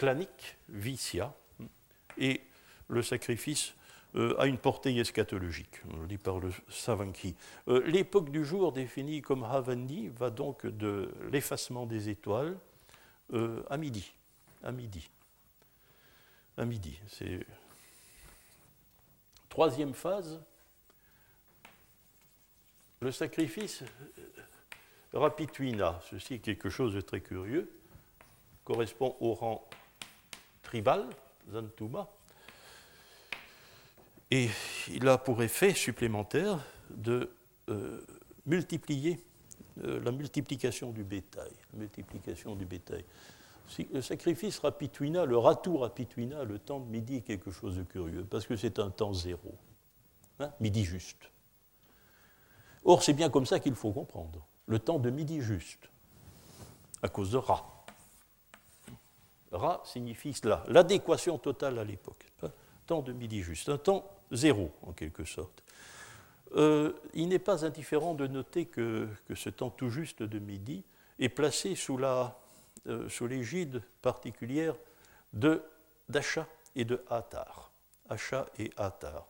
clanique, 0.00 0.56
vicia, 0.70 1.34
et 2.16 2.40
le 2.88 3.02
sacrifice 3.02 3.74
euh, 4.14 4.34
a 4.38 4.46
une 4.46 4.56
portée 4.56 4.96
eschatologique, 4.96 5.82
on 5.92 6.00
le 6.00 6.06
dit 6.06 6.16
par 6.16 6.40
le 6.40 6.50
Savanki. 6.70 7.34
Euh, 7.68 7.82
l'époque 7.84 8.30
du 8.30 8.42
jour 8.42 8.72
définie 8.72 9.20
comme 9.20 9.44
Havani 9.44 10.08
va 10.08 10.30
donc 10.30 10.64
de 10.64 11.12
l'effacement 11.30 11.84
des 11.84 12.08
étoiles 12.08 12.56
à 13.68 13.76
midi. 13.76 14.10
À 14.64 14.72
midi. 14.72 15.08
À 16.56 16.64
midi. 16.64 16.98
Troisième 19.50 19.92
phase, 19.92 20.40
le 23.00 23.12
sacrifice 23.12 23.84
rapituina, 25.12 26.00
ceci 26.10 26.34
est 26.34 26.38
quelque 26.38 26.70
chose 26.70 26.94
de 26.94 27.02
très 27.02 27.20
curieux, 27.20 27.70
correspond 28.64 29.14
au 29.20 29.34
rang 29.34 29.68
tribal, 30.62 31.06
Zantuma, 31.50 32.08
et 34.30 34.48
il 34.88 35.08
a 35.08 35.18
pour 35.18 35.42
effet 35.42 35.74
supplémentaire 35.74 36.64
de 36.90 37.30
euh, 37.68 38.04
multiplier 38.46 39.20
euh, 39.84 40.00
la 40.04 40.12
multiplication 40.12 40.92
du 40.92 41.04
bétail, 41.04 41.52
le 43.92 44.00
sacrifice 44.02 44.58
rapituina, 44.58 45.24
le 45.24 45.38
ratou 45.38 45.78
rapituina, 45.78 46.44
le 46.44 46.58
temps 46.58 46.80
de 46.80 46.90
midi 46.90 47.16
est 47.16 47.20
quelque 47.22 47.50
chose 47.50 47.76
de 47.76 47.82
curieux, 47.82 48.24
parce 48.24 48.46
que 48.46 48.56
c'est 48.56 48.78
un 48.78 48.90
temps 48.90 49.12
zéro, 49.12 49.54
hein, 50.38 50.52
midi 50.60 50.84
juste. 50.84 51.30
Or, 52.84 53.02
c'est 53.02 53.12
bien 53.12 53.30
comme 53.30 53.46
ça 53.46 53.60
qu'il 53.60 53.74
faut 53.74 53.92
comprendre, 53.92 54.44
le 54.66 54.78
temps 54.78 54.98
de 54.98 55.10
midi 55.10 55.40
juste, 55.40 55.90
à 57.02 57.08
cause 57.08 57.32
de 57.32 57.36
Ra. 57.36 57.79
Ra 59.52 59.82
signifie 59.84 60.32
cela, 60.32 60.64
l'adéquation 60.68 61.38
totale 61.38 61.78
à 61.78 61.84
l'époque. 61.84 62.26
temps 62.86 63.02
de 63.02 63.12
midi 63.12 63.42
juste, 63.42 63.68
un 63.68 63.78
temps 63.78 64.08
zéro 64.30 64.72
en 64.82 64.92
quelque 64.92 65.24
sorte. 65.24 65.62
Euh, 66.56 66.92
il 67.14 67.28
n'est 67.28 67.38
pas 67.38 67.64
indifférent 67.64 68.14
de 68.14 68.26
noter 68.26 68.66
que, 68.66 69.08
ce 69.34 69.50
temps 69.50 69.70
tout 69.70 69.90
juste 69.90 70.22
de 70.22 70.38
midi 70.38 70.84
est 71.18 71.28
placé 71.28 71.74
sous 71.74 71.98
l'égide 73.26 73.82
particulière 74.02 74.74
d'Acha 75.32 76.46
et 76.74 76.84
de 76.84 77.02
Atar. 77.08 77.70
Acha 78.08 78.46
et 78.58 78.70
Atar. 78.76 79.26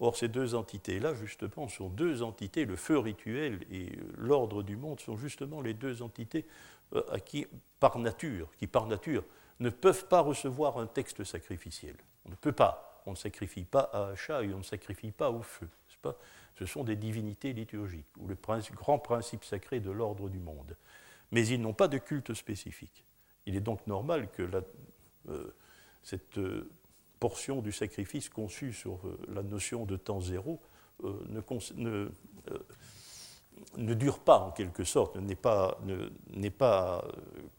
Or, 0.00 0.16
ces 0.16 0.28
deux 0.28 0.54
entités-là, 0.54 1.14
justement, 1.14 1.68
sont 1.68 1.88
deux 1.88 2.22
entités, 2.22 2.64
le 2.64 2.76
feu 2.76 2.98
rituel 2.98 3.64
et 3.72 3.90
l'ordre 4.16 4.62
du 4.62 4.76
monde 4.76 5.00
sont 5.00 5.16
justement 5.16 5.60
les 5.60 5.74
deux 5.74 6.02
entités 6.02 6.46
euh, 6.94 7.02
qui, 7.24 7.46
par 7.80 7.98
nature, 7.98 8.48
qui 8.58 8.66
par 8.66 8.86
nature 8.86 9.24
ne 9.60 9.70
peuvent 9.70 10.06
pas 10.06 10.20
recevoir 10.20 10.78
un 10.78 10.86
texte 10.86 11.24
sacrificiel. 11.24 11.96
On 12.24 12.30
ne 12.30 12.34
peut 12.34 12.52
pas. 12.52 13.02
On 13.06 13.12
ne 13.12 13.16
sacrifie 13.16 13.64
pas 13.64 13.90
à 13.92 14.08
Acha 14.08 14.42
et 14.42 14.52
on 14.52 14.58
ne 14.58 14.62
sacrifie 14.62 15.10
pas 15.10 15.30
au 15.30 15.42
feu. 15.42 15.68
Ce 16.58 16.66
sont 16.66 16.84
des 16.84 16.96
divinités 16.96 17.52
liturgiques, 17.52 18.16
ou 18.18 18.26
le 18.26 18.36
grand 18.74 18.98
principe 18.98 19.44
sacré 19.44 19.80
de 19.80 19.90
l'ordre 19.90 20.28
du 20.28 20.38
monde. 20.38 20.76
Mais 21.30 21.46
ils 21.46 21.60
n'ont 21.60 21.72
pas 21.72 21.88
de 21.88 21.98
culte 21.98 22.34
spécifique. 22.34 23.04
Il 23.46 23.56
est 23.56 23.60
donc 23.60 23.86
normal 23.86 24.28
que 24.32 24.42
euh, 25.28 25.54
cette 26.02 26.38
euh, 26.38 26.68
portion 27.20 27.60
du 27.62 27.72
sacrifice 27.72 28.28
conçue 28.28 28.72
sur 28.72 29.06
euh, 29.06 29.18
la 29.28 29.42
notion 29.42 29.84
de 29.86 29.96
temps 29.96 30.20
zéro 30.20 30.60
ne, 31.02 32.10
ne, 33.76 33.94
dure 33.94 34.18
pas 34.18 34.38
en 34.38 34.50
quelque 34.50 34.84
sorte, 34.84 35.16
n'est 35.16 35.34
pas, 35.34 35.78
n'est 36.30 36.50
pas 36.50 37.04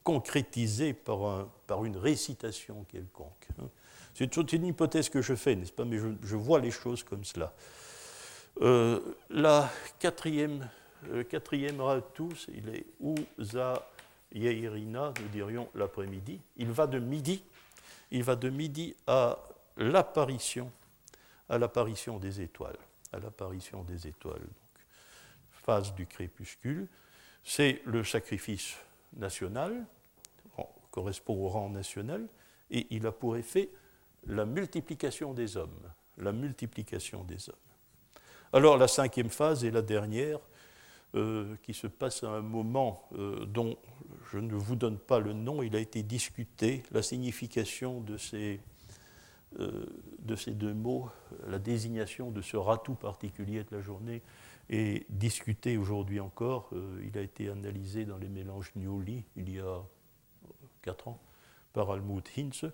concrétisée 0.03 0.93
par, 0.93 1.23
un, 1.23 1.49
par 1.67 1.85
une 1.85 1.97
récitation 1.97 2.85
quelconque. 2.89 3.47
Hein. 3.61 3.69
C'est 4.13 4.53
une 4.53 4.65
hypothèse 4.65 5.09
que 5.09 5.21
je 5.21 5.33
fais, 5.33 5.55
n'est-ce 5.55 5.71
pas, 5.71 5.85
mais 5.85 5.97
je, 5.97 6.35
vois 6.35 6.59
les 6.59 6.71
choses 6.71 7.03
comme 7.03 7.23
cela. 7.23 7.53
la 9.29 9.69
quatrième, 9.97 10.67
le 11.09 11.23
quatrième 11.23 11.79
ratus, 11.79 12.47
il 12.53 12.67
est 12.69 12.85
Uza 13.37 13.87
Yeirina, 14.33 15.13
nous 15.21 15.27
dirions 15.29 15.69
l'après-midi. 15.73 16.41
Il 16.57 16.71
va 16.71 16.85
de 16.85 16.99
midi 16.99 17.41
il 18.11 18.23
va 18.23 18.35
de 18.35 18.49
midi 18.49 18.95
à 19.07 19.37
l'apparition, 19.77 20.71
à 21.47 21.57
l'apparition 21.57 22.17
des 22.17 22.41
étoiles, 22.41 22.77
à 23.11 23.19
l'apparition 23.19 23.83
des 23.83 24.07
étoiles. 24.07 24.47
Phase 25.63 25.93
du 25.93 26.05
crépuscule, 26.05 26.87
c'est 27.43 27.81
le 27.85 28.03
sacrifice 28.03 28.77
national, 29.17 29.85
correspond 30.91 31.35
au 31.35 31.47
rang 31.47 31.69
national, 31.69 32.27
et 32.71 32.87
il 32.89 33.05
a 33.05 33.11
pour 33.11 33.37
effet 33.37 33.69
la 34.27 34.45
multiplication 34.45 35.33
des 35.33 35.57
hommes, 35.57 35.79
la 36.17 36.31
multiplication 36.31 37.23
des 37.23 37.49
hommes. 37.49 37.55
Alors 38.51 38.77
la 38.77 38.87
cinquième 38.87 39.29
phase 39.29 39.63
est 39.63 39.71
la 39.71 39.81
dernière, 39.81 40.39
euh, 41.15 41.55
qui 41.63 41.73
se 41.73 41.87
passe 41.87 42.23
à 42.23 42.29
un 42.29 42.41
moment 42.41 43.07
euh, 43.17 43.45
dont 43.45 43.77
je 44.31 44.37
ne 44.37 44.53
vous 44.53 44.75
donne 44.75 44.99
pas 44.99 45.19
le 45.19 45.33
nom, 45.33 45.63
il 45.63 45.75
a 45.75 45.79
été 45.79 46.03
discuté, 46.03 46.83
la 46.91 47.01
signification 47.01 47.99
de 48.01 48.15
ces, 48.17 48.59
euh, 49.59 49.85
de 50.19 50.35
ces 50.35 50.51
deux 50.51 50.73
mots, 50.73 51.09
la 51.47 51.57
désignation 51.57 52.29
de 52.29 52.43
ce 52.43 52.57
ratou 52.57 52.93
particulier 52.93 53.63
de 53.63 53.75
la 53.75 53.81
journée 53.81 54.21
est 54.69 55.05
discutée 55.09 55.77
aujourd'hui 55.77 56.19
encore. 56.19 56.71
il 57.03 57.17
a 57.17 57.21
été 57.21 57.49
analysé 57.49 58.05
dans 58.05 58.17
les 58.17 58.29
mélanges 58.29 58.71
Nioli 58.75 59.23
il 59.35 59.49
y 59.49 59.59
a 59.59 59.81
quatre 60.81 61.07
ans 61.07 61.19
par 61.73 61.91
Almut 61.91 62.23
Hinze. 62.37 62.71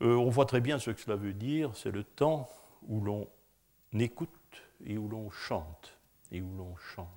on 0.00 0.28
voit 0.28 0.46
très 0.46 0.60
bien 0.60 0.78
ce 0.78 0.90
que 0.90 1.00
cela 1.00 1.16
veut 1.16 1.32
dire, 1.32 1.74
c'est 1.76 1.90
le 1.90 2.04
temps 2.04 2.48
où 2.88 3.00
l'on 3.00 3.28
écoute 3.98 4.30
et 4.84 4.98
où 4.98 5.08
l'on 5.08 5.30
chante, 5.30 5.98
et 6.30 6.40
où 6.40 6.56
l'on 6.56 6.76
chante. 6.76 7.08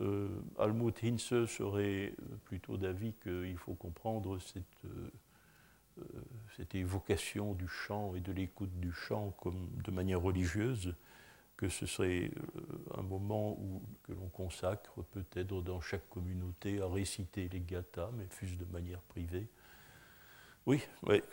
Euh, 0.00 0.28
Almut 0.58 0.94
Hinze 1.02 1.46
serait 1.46 2.14
plutôt 2.44 2.76
d'avis 2.76 3.14
qu'il 3.22 3.56
faut 3.58 3.74
comprendre 3.74 4.38
cette, 4.38 4.64
euh, 4.84 5.10
euh, 5.98 6.20
cette, 6.56 6.74
évocation 6.74 7.54
du 7.54 7.68
chant 7.68 8.14
et 8.14 8.20
de 8.20 8.32
l'écoute 8.32 8.78
du 8.80 8.92
chant 8.92 9.34
comme 9.42 9.68
de 9.84 9.90
manière 9.90 10.20
religieuse, 10.20 10.94
que 11.60 11.68
ce 11.68 11.84
serait 11.84 12.30
un 12.96 13.02
moment 13.02 13.52
où, 13.52 13.82
que 14.04 14.12
l'on 14.12 14.30
consacre 14.30 15.02
peut-être 15.12 15.60
dans 15.60 15.82
chaque 15.82 16.08
communauté 16.08 16.80
à 16.80 16.86
réciter 16.86 17.50
les 17.50 17.60
gathas, 17.60 18.10
mais 18.16 18.24
fût-ce 18.30 18.54
de 18.54 18.64
manière 18.64 19.02
privée. 19.02 19.46
Oui, 20.64 20.80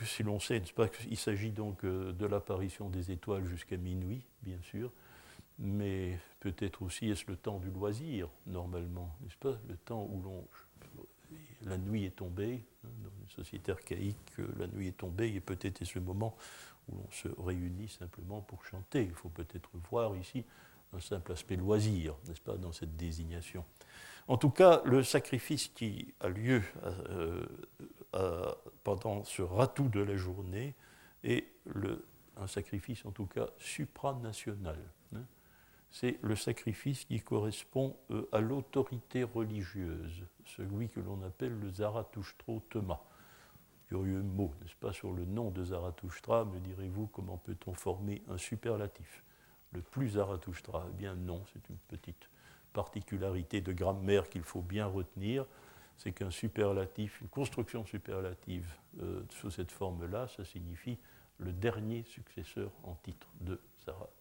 si 0.04 0.24
l'on 0.24 0.42
sait, 0.42 0.62
pas, 0.76 0.90
il 1.10 1.16
s'agit 1.16 1.52
donc 1.52 1.86
de 1.86 2.26
l'apparition 2.26 2.90
des 2.90 3.10
étoiles 3.10 3.46
jusqu'à 3.46 3.78
minuit, 3.78 4.26
bien 4.42 4.62
sûr, 4.63 4.92
mais 5.60 6.20
peut-être 6.42 6.82
aussi 6.82 7.10
est-ce 7.10 7.24
le 7.28 7.38
temps 7.38 7.60
du 7.60 7.70
loisir, 7.70 8.28
normalement, 8.48 9.16
n'est-ce 9.22 9.38
pas 9.38 9.58
Le 9.70 9.78
temps 9.78 10.10
où 10.12 10.22
l'on, 10.22 10.46
la 11.62 11.78
nuit 11.78 12.04
est 12.04 12.18
tombée, 12.18 12.66
hein, 12.84 12.90
dans 13.02 13.12
une 13.22 13.30
société 13.30 13.72
archaïque, 13.72 14.34
la 14.60 14.68
nuit 14.68 14.90
est 14.90 14.98
tombée, 14.98 15.34
et 15.34 15.40
peut-être 15.40 15.82
est-ce 15.82 15.98
le 15.98 16.04
moment 16.04 16.36
où 16.88 16.95
l'on 16.95 17.12
se 17.12 17.28
réunit 17.39 17.89
simplement 17.89 18.41
pour 18.41 18.63
chanter. 18.65 19.04
Il 19.04 19.13
faut 19.13 19.30
peut-être 19.30 19.69
voir 19.89 20.15
ici 20.15 20.45
un 20.93 21.00
simple 21.00 21.34
aspect 21.34 21.56
loisir, 21.56 22.15
n'est-ce 22.28 22.41
pas, 22.41 22.58
dans 22.58 22.71
cette 22.71 22.95
désignation. 22.95 23.65
En 24.28 24.38
tout 24.38 24.50
cas, 24.50 24.82
le 24.86 25.04
sacrifice 25.04 25.67
qui 25.69 26.13
a 26.19 26.30
lieu 26.30 26.62
euh, 28.13 28.54
pendant 28.84 29.23
ce 29.23 29.41
ratou 29.41 29.89
de 29.89 30.02
la 30.02 30.17
journée 30.17 30.76
est 31.23 31.47
un 32.38 32.47
sacrifice 32.47 33.06
en 33.06 33.12
tout 33.12 33.26
cas 33.26 33.47
supranational. 33.58 34.80
Hein 35.15 35.23
c'est 35.91 36.17
le 36.21 36.36
sacrifice 36.36 37.06
qui 37.06 37.21
correspond 37.21 37.95
euh, 38.12 38.28
à 38.32 38.39
l'autorité 38.39 39.23
religieuse, 39.23 40.26
celui 40.45 40.89
que 40.89 41.00
l'on 41.00 41.21
appelle 41.23 41.58
le 41.60 41.71
Zarathoustro 41.71 42.62
Thema. 42.69 43.02
Curieux 43.88 44.21
mot, 44.21 44.54
n'est-ce 44.62 44.76
pas, 44.76 44.91
sur 44.91 45.13
le 45.13 45.26
nom 45.26 45.50
de 45.50 45.63
Zarathustra, 45.63 46.45
me 46.45 46.60
direz-vous, 46.60 47.08
comment 47.08 47.38
peut-on 47.38 47.73
former 47.73 48.21
un 48.30 48.38
superlatif? 48.38 49.23
Le 49.71 49.82
plus 49.82 50.10
Zarathustra 50.10 50.86
Eh 50.89 50.93
bien 50.93 51.15
non, 51.15 51.43
c'est 51.54 51.69
une 51.69 51.78
petite 51.88 52.30
particularité 52.73 53.62
de 53.62 53.71
grammaire 53.71 54.30
qu'il 54.30 54.43
faut 54.43 54.62
bien 54.62 54.86
retenir, 54.86 55.45
c'est 55.97 56.12
qu'un 56.12 56.32
superlatif, 56.32 57.21
une 57.21 57.30
construction 57.30 57.86
superlative 57.86 58.69
euh, 59.02 59.23
sous 59.32 59.50
cette 59.50 59.71
forme-là, 59.71 60.28
ça 60.28 60.43
signifie 60.45 61.00
le 61.39 61.54
dernier 61.54 62.04
successeur 62.04 62.71
en 62.84 62.95
titre 62.95 63.28
de 63.39 63.60
Zarathustra 63.86 64.17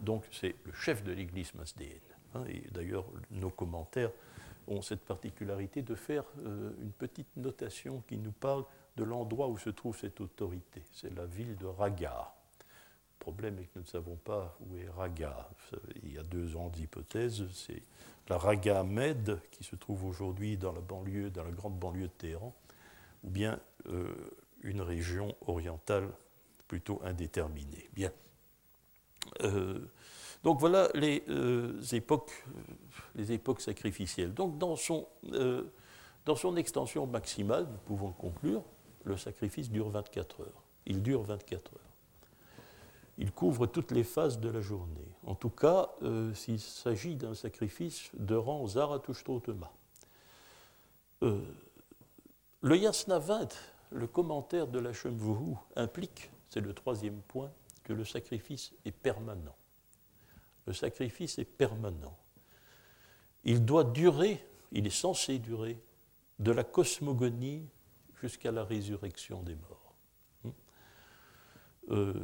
donc 0.00 0.24
c'est 0.30 0.54
le 0.64 0.72
chef 0.72 1.02
de 1.02 1.12
l'Église 1.12 1.54
masdéenne. 1.54 1.98
Hein, 2.34 2.44
et 2.48 2.64
d'ailleurs, 2.70 3.04
nos 3.30 3.50
commentaires 3.50 4.10
ont 4.68 4.82
cette 4.82 5.04
particularité 5.04 5.82
de 5.82 5.94
faire 5.94 6.24
euh, 6.44 6.72
une 6.80 6.92
petite 6.92 7.36
notation 7.36 8.02
qui 8.08 8.16
nous 8.16 8.32
parle 8.32 8.64
de 8.96 9.04
l'endroit 9.04 9.48
où 9.48 9.58
se 9.58 9.70
trouve 9.70 9.98
cette 9.98 10.20
autorité. 10.20 10.82
C'est 10.92 11.14
la 11.14 11.26
ville 11.26 11.56
de 11.56 11.66
Raga. 11.66 12.32
Le 12.60 13.18
problème 13.18 13.58
est 13.58 13.64
que 13.64 13.70
nous 13.76 13.82
ne 13.82 13.88
savons 13.88 14.16
pas 14.16 14.56
où 14.60 14.76
est 14.76 14.88
Raga. 14.88 15.48
Il 16.02 16.12
y 16.12 16.18
a 16.18 16.22
deux 16.22 16.46
grandes 16.46 16.76
hypothèses. 16.78 17.44
C'est 17.52 17.82
la 18.28 18.38
Raga 18.38 18.82
Med, 18.84 19.40
qui 19.50 19.64
se 19.64 19.76
trouve 19.76 20.04
aujourd'hui 20.04 20.56
dans 20.56 20.72
la 20.72 20.80
banlieue, 20.80 21.30
dans 21.30 21.44
la 21.44 21.50
grande 21.50 21.78
banlieue 21.78 22.08
de 22.08 22.12
Téhéran, 22.12 22.54
ou 23.22 23.30
bien 23.30 23.58
euh, 23.86 24.14
une 24.62 24.80
région 24.80 25.34
orientale 25.46 26.08
plutôt 26.68 27.00
indéterminée. 27.04 27.88
Bien. 27.94 28.12
Euh, 29.42 29.78
donc 30.44 30.60
voilà 30.60 30.88
les, 30.94 31.24
euh, 31.28 31.80
époques, 31.92 32.44
euh, 32.48 32.72
les 33.16 33.32
époques 33.32 33.60
sacrificielles. 33.60 34.32
Donc 34.32 34.58
dans 34.58 34.76
son, 34.76 35.08
dans 36.24 36.36
son 36.36 36.56
extension 36.56 37.06
maximale, 37.06 37.66
nous 37.68 37.78
pouvons 37.78 38.12
conclure, 38.12 38.62
le 39.04 39.16
sacrifice 39.16 39.70
dure 39.70 39.88
24 39.88 40.42
heures. 40.42 40.62
Il 40.86 41.02
dure 41.02 41.22
24 41.22 41.72
heures. 41.72 41.80
Il 43.18 43.32
couvre 43.32 43.66
toutes 43.66 43.90
les 43.90 44.04
phases 44.04 44.38
de 44.38 44.50
la 44.50 44.60
journée. 44.60 45.08
En 45.24 45.34
tout 45.34 45.50
cas, 45.50 45.90
s'il 46.34 46.60
s'agit 46.60 47.16
d'un 47.16 47.34
sacrifice 47.34 48.10
de 48.14 48.34
rang 48.34 48.66
Zarathushtrotema. 48.66 49.72
Euh, 51.24 51.40
le 52.60 52.76
Yasna 52.76 53.18
20, 53.18 53.56
le 53.92 54.06
commentaire 54.06 54.66
de 54.66 54.78
la 54.78 54.92
Shemvuhu, 54.92 55.56
implique, 55.76 56.30
c'est 56.48 56.60
le 56.60 56.74
troisième 56.74 57.20
point, 57.22 57.50
que 57.82 57.92
le 57.92 58.04
sacrifice 58.04 58.72
est 58.84 58.92
permanent. 58.92 59.54
Le 60.66 60.72
sacrifice 60.72 61.38
est 61.38 61.44
permanent. 61.44 62.16
Il 63.44 63.64
doit 63.64 63.84
durer, 63.84 64.44
il 64.72 64.86
est 64.86 64.90
censé 64.90 65.38
durer, 65.38 65.78
de 66.38 66.50
la 66.50 66.64
cosmogonie 66.64 67.68
jusqu'à 68.20 68.50
la 68.50 68.64
résurrection 68.64 69.42
des 69.42 69.54
morts. 69.54 69.94
Hmm? 70.44 70.50
Euh, 71.90 72.14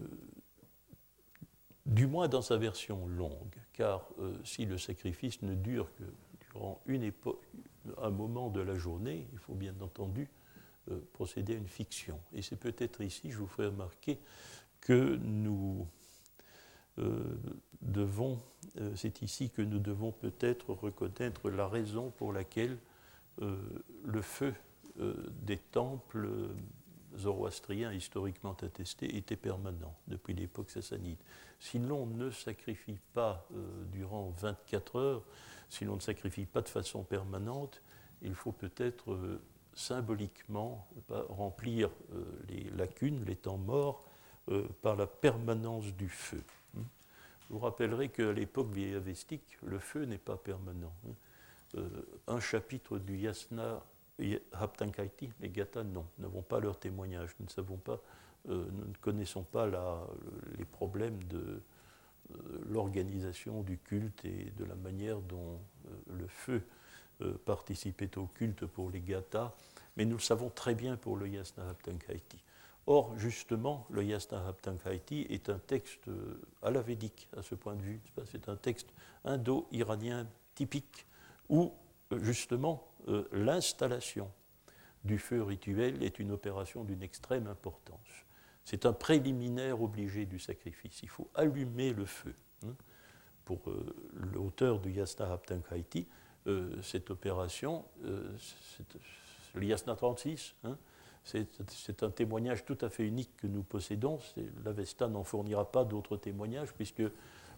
du 1.86 2.07
moins 2.07 2.28
dans 2.28 2.43
sa 2.43 2.57
version 2.57 3.07
longue, 3.07 3.57
car 3.72 4.09
euh, 4.18 4.38
si 4.45 4.64
le 4.64 4.78
sacrifice 4.78 5.43
ne 5.43 5.55
dure 5.55 5.93
que 5.95 6.05
durant 6.41 6.80
une 6.86 7.03
époque, 7.03 7.45
un 7.99 8.11
moment 8.11 8.49
de 8.49 8.61
la 8.61 8.74
journée, 8.74 9.28
il 9.32 9.38
faut 9.38 9.55
bien 9.55 9.74
entendu 9.80 10.28
procéder 11.12 11.55
à 11.55 11.57
une 11.57 11.68
fiction. 11.68 12.20
Et 12.32 12.43
c'est 12.43 12.57
peut-être 12.57 13.01
ici, 13.01 13.30
je 13.30 13.38
vous 13.38 13.47
ferai 13.47 13.68
remarquer, 13.68 14.18
que 14.80 15.16
nous 15.16 15.86
devons, 17.80 18.38
c'est 18.95 19.22
ici 19.22 19.51
que 19.51 19.62
nous 19.62 19.78
devons 19.78 20.12
peut-être 20.12 20.70
reconnaître 20.70 21.49
la 21.51 21.66
raison 21.66 22.11
pour 22.11 22.32
laquelle 22.32 22.76
le 23.38 24.22
feu 24.22 24.53
des 24.97 25.57
temples 25.57 26.28
zoroastriens 27.16 27.93
historiquement 27.93 28.57
attestés 28.61 29.16
était 29.16 29.36
permanent 29.36 29.95
depuis 30.09 30.34
l'époque 30.34 30.70
sassanide. 30.70 31.18
Si 31.59 31.78
l'on 31.78 32.07
ne 32.07 32.30
sacrifie 32.30 32.99
pas 33.14 33.49
durant 33.93 34.34
24 34.38 34.97
heures, 34.97 35.22
si 35.70 35.84
l'on 35.84 35.95
ne 35.95 36.01
sacrifie 36.01 36.47
pas 36.47 36.61
de 36.61 36.68
façon 36.68 37.05
permanente, 37.05 37.80
il 38.22 38.34
faut 38.34 38.53
peut-être 38.53 39.12
euh, 39.12 39.41
symboliquement 39.72 40.86
remplir 41.09 41.91
euh, 42.12 42.24
les 42.49 42.64
lacunes, 42.76 43.24
les 43.24 43.36
temps 43.36 43.57
morts, 43.57 44.05
euh, 44.51 44.66
par 44.82 44.97
la 44.97 45.07
permanence 45.07 45.86
du 45.95 46.09
feu. 46.09 46.43
Vous 47.51 47.59
rappellerez 47.59 48.09
qu'à 48.09 48.32
l'époque 48.32 48.72
vieillavestique, 48.72 49.59
le 49.62 49.78
feu 49.78 50.05
n'est 50.05 50.18
pas 50.18 50.36
permanent. 50.36 50.94
Hein. 51.07 51.82
un 52.26 52.40
chapitre 52.40 52.98
du 52.98 53.16
Yasna 53.18 53.84
Haptankaiti, 54.53 55.30
les 55.40 55.51
Gathas, 55.51 55.84
non, 55.84 56.07
n'avons 56.18 56.42
pas 56.42 56.61
leur 56.61 56.78
témoignage. 56.78 57.30
Nous 57.38 57.46
ne 57.46 57.51
savons 57.51 57.76
pas, 57.76 58.01
nous 58.46 58.64
ne 58.64 58.96
connaissons 59.01 59.42
pas 59.42 59.68
les 60.59 60.64
problèmes 60.64 61.22
de, 61.24 61.61
euh, 62.30 62.36
l'organisation 62.68 63.62
du 63.62 63.78
culte 63.78 64.24
et 64.24 64.53
de 64.57 64.64
la 64.64 64.74
manière 64.74 65.20
dont 65.20 65.59
euh, 65.86 66.18
le 66.18 66.26
feu 66.28 66.62
euh, 67.22 67.34
participait 67.44 68.16
au 68.18 68.26
culte 68.26 68.66
pour 68.66 68.90
les 68.90 69.01
Gathas, 69.01 69.53
mais 69.96 70.05
nous 70.05 70.16
le 70.16 70.22
savons 70.22 70.51
très 70.51 70.74
bien 70.74 70.96
pour 70.96 71.16
le 71.16 71.28
Yasna 71.28 71.68
Haptankaiti. 71.68 72.42
Or, 72.86 73.16
justement, 73.18 73.86
le 73.90 74.02
Yasna 74.04 74.46
Haptankaiti 74.46 75.26
est 75.30 75.48
un 75.48 75.58
texte 75.58 76.08
à 76.62 76.70
la 76.70 76.82
védique, 76.82 77.28
à 77.36 77.42
ce 77.42 77.54
point 77.54 77.76
de 77.76 77.82
vue. 77.82 78.00
C'est 78.24 78.48
un 78.48 78.56
texte 78.56 78.88
indo-iranien 79.24 80.26
typique 80.54 81.06
où, 81.48 81.72
justement, 82.10 82.88
l'installation 83.32 84.30
du 85.04 85.18
feu 85.18 85.42
rituel 85.42 86.02
est 86.02 86.18
une 86.18 86.30
opération 86.30 86.84
d'une 86.84 87.02
extrême 87.02 87.46
importance. 87.46 88.24
C'est 88.64 88.86
un 88.86 88.92
préliminaire 88.92 89.82
obligé 89.82 90.26
du 90.26 90.38
sacrifice. 90.38 91.02
Il 91.02 91.08
faut 91.08 91.28
allumer 91.34 91.92
le 91.92 92.04
feu. 92.04 92.34
Hein. 92.64 92.74
Pour 93.44 93.68
euh, 93.70 93.84
l'auteur 94.14 94.78
du 94.78 94.92
Yasna 94.92 95.32
Haptankaiti, 95.32 96.06
euh, 96.46 96.80
cette 96.82 97.10
opération, 97.10 97.84
euh, 98.04 98.36
le 99.54 99.64
Yasna 99.64 99.96
36, 99.96 100.54
hein, 100.64 100.78
c'est 101.24 102.02
un 102.02 102.10
témoignage 102.10 102.64
tout 102.64 102.78
à 102.80 102.88
fait 102.88 103.06
unique 103.06 103.36
que 103.36 103.46
nous 103.46 103.62
possédons. 103.62 104.18
L'Avesta 104.64 105.08
n'en 105.08 105.24
fournira 105.24 105.70
pas 105.70 105.84
d'autres 105.84 106.16
témoignages, 106.16 106.72
puisque 106.72 107.02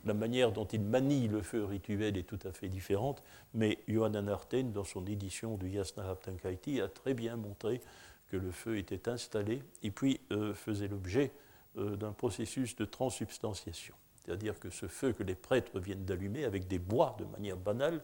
la 0.04 0.14
manière 0.14 0.52
dont 0.52 0.64
il 0.64 0.80
manie 0.80 1.28
le 1.28 1.42
feu 1.42 1.64
rituel 1.64 2.16
est 2.16 2.24
tout 2.24 2.38
à 2.44 2.52
fait 2.52 2.68
différente. 2.68 3.22
Mais 3.54 3.78
Johanna 3.86 4.22
Narten, 4.22 4.72
dans 4.72 4.84
son 4.84 5.06
édition 5.06 5.56
du 5.56 5.68
Yasna 5.68 6.10
Haptankaiti, 6.10 6.80
a 6.80 6.88
très 6.88 7.14
bien 7.14 7.36
montré 7.36 7.80
que 8.28 8.36
le 8.36 8.50
feu 8.50 8.78
était 8.78 9.08
installé 9.08 9.62
et 9.82 9.90
puis 9.90 10.20
euh, 10.32 10.54
faisait 10.54 10.88
l'objet 10.88 11.32
euh, 11.76 11.96
d'un 11.96 12.12
processus 12.12 12.74
de 12.76 12.84
transsubstantiation. 12.84 13.94
C'est-à-dire 14.14 14.58
que 14.58 14.70
ce 14.70 14.86
feu 14.86 15.12
que 15.12 15.22
les 15.22 15.34
prêtres 15.34 15.78
viennent 15.78 16.04
d'allumer 16.04 16.44
avec 16.44 16.66
des 16.66 16.78
bois 16.78 17.16
de 17.18 17.24
manière 17.26 17.56
banale, 17.56 18.02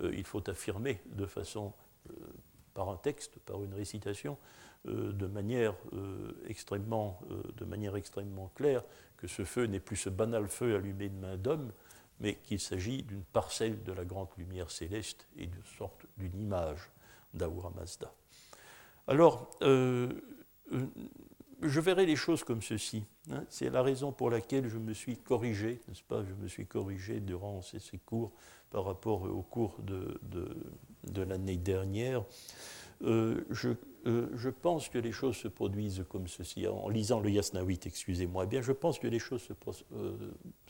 euh, 0.00 0.12
il 0.14 0.24
faut 0.24 0.48
affirmer 0.48 1.00
de 1.06 1.26
façon, 1.26 1.72
par 2.74 2.88
un 2.88 2.96
texte, 2.96 3.38
par 3.40 3.62
une 3.62 3.74
récitation, 3.74 4.36
de, 4.86 5.26
manière, 5.26 5.74
extrêmement, 6.48 7.20
de 7.56 7.64
manière 7.66 7.96
extrêmement 7.96 8.50
claire 8.54 8.82
que 9.18 9.26
ce 9.26 9.44
feu 9.44 9.66
n'est 9.66 9.80
plus 9.80 9.96
ce 9.96 10.08
banal 10.08 10.48
feu 10.48 10.74
allumé 10.74 11.10
de 11.10 11.16
main 11.16 11.36
d'homme, 11.36 11.70
mais 12.20 12.36
qu'il 12.36 12.60
s'agit 12.60 13.02
d'une 13.02 13.22
parcelle 13.22 13.82
de 13.82 13.92
la 13.92 14.04
grande 14.04 14.28
lumière 14.38 14.70
céleste 14.70 15.26
et 15.36 15.46
d'une 15.46 15.64
sorte 15.78 16.06
d'une 16.16 16.38
image 16.38 16.90
d'Ahura 17.34 17.70
Mazda. 17.70 18.12
Alors, 19.06 19.50
euh, 19.62 20.12
euh, 20.72 20.86
je 21.62 21.80
verrai 21.80 22.06
les 22.06 22.16
choses 22.16 22.44
comme 22.44 22.62
ceci. 22.62 23.04
Hein. 23.30 23.44
C'est 23.48 23.70
la 23.70 23.82
raison 23.82 24.12
pour 24.12 24.30
laquelle 24.30 24.68
je 24.68 24.78
me 24.78 24.94
suis 24.94 25.16
corrigé, 25.16 25.80
n'est-ce 25.88 26.02
pas? 26.02 26.22
Je 26.24 26.34
me 26.34 26.46
suis 26.46 26.66
corrigé 26.66 27.20
durant 27.20 27.62
ces, 27.62 27.80
cours 27.98 28.32
par 28.70 28.84
rapport 28.84 29.22
au 29.22 29.42
cours 29.42 29.78
de, 29.82 30.20
l'année 31.22 31.56
dernière. 31.56 32.24
Euh, 33.02 33.44
je, 33.50 34.48
pense 34.48 34.88
que 34.88 34.98
les 34.98 35.12
choses 35.12 35.36
se 35.36 35.48
produisent 35.48 36.04
comme 36.08 36.28
ceci. 36.28 36.66
En 36.66 36.88
lisant 36.88 37.20
le 37.20 37.30
Yasnawit, 37.30 37.80
excusez-moi, 37.84 38.46
bien, 38.46 38.62
je 38.62 38.72
pense 38.72 38.98
que 38.98 39.06
les 39.06 39.18
choses 39.18 39.42
se, 39.42 39.54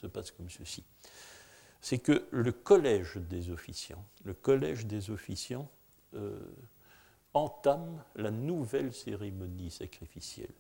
se 0.01 0.07
passent 0.07 0.31
comme 0.31 0.51
ceci. 0.51 0.85
C'est 1.81 1.99
que 1.99 2.27
le 2.31 2.53
collège 2.53 3.17
des 3.17 3.51
officiants, 3.51 4.05
le 4.25 4.35
collège 4.35 4.87
des 4.87 5.11
officiants, 5.11 5.69
entame 7.35 8.03
la 8.17 8.31
nouvelle 8.31 8.93
cérémonie 8.93 9.71
sacrificielle. 9.71 10.53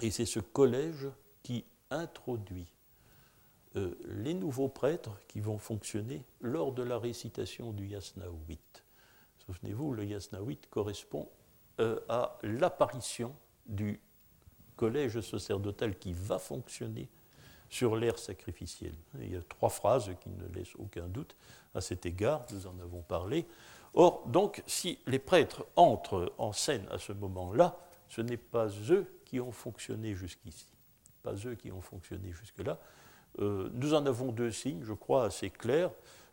Et 0.00 0.10
c'est 0.10 0.26
ce 0.26 0.40
collège 0.40 1.08
qui 1.42 1.64
introduit 1.90 2.72
euh, 3.76 3.94
les 4.04 4.34
nouveaux 4.34 4.68
prêtres 4.68 5.18
qui 5.28 5.40
vont 5.40 5.58
fonctionner 5.58 6.24
lors 6.40 6.72
de 6.72 6.82
la 6.82 6.98
récitation 6.98 7.72
du 7.72 7.86
Yasnaouit. 7.86 8.58
Souvenez-vous, 9.46 9.92
le 9.92 10.04
Yasnaouit 10.04 10.58
correspond 10.70 11.28
euh, 11.80 11.98
à 12.08 12.38
l'apparition 12.42 13.34
du 13.66 14.00
collège 14.76 15.20
sacerdotal 15.20 15.98
qui 15.98 16.12
va 16.12 16.38
fonctionner 16.38 17.08
sur 17.68 17.96
l'ère 17.96 18.18
sacrificielle. 18.18 18.94
Il 19.18 19.32
y 19.32 19.36
a 19.36 19.42
trois 19.42 19.70
phrases 19.70 20.10
qui 20.20 20.28
ne 20.28 20.46
laissent 20.54 20.76
aucun 20.76 21.08
doute 21.08 21.34
à 21.74 21.80
cet 21.80 22.04
égard, 22.04 22.44
nous 22.52 22.66
en 22.66 22.78
avons 22.80 23.00
parlé. 23.00 23.46
Or, 23.94 24.26
donc, 24.26 24.62
si 24.66 24.98
les 25.06 25.18
prêtres 25.18 25.64
entrent 25.76 26.32
en 26.36 26.52
scène 26.52 26.86
à 26.90 26.98
ce 26.98 27.12
moment-là, 27.12 27.78
ce 28.08 28.20
n'est 28.20 28.36
pas 28.36 28.68
eux 28.90 29.06
qui 29.24 29.40
ont 29.40 29.52
fonctionné 29.52 30.14
jusqu'ici, 30.14 30.68
pas 31.22 31.34
eux 31.46 31.54
qui 31.54 31.72
ont 31.72 31.80
fonctionné 31.80 32.32
jusque-là. 32.32 32.78
Euh, 33.40 33.68
nous 33.72 33.94
en 33.94 34.04
avons 34.06 34.32
deux 34.32 34.50
signes, 34.50 34.82
je 34.84 34.92
crois, 34.92 35.24
assez 35.24 35.50
clairs, 35.50 35.90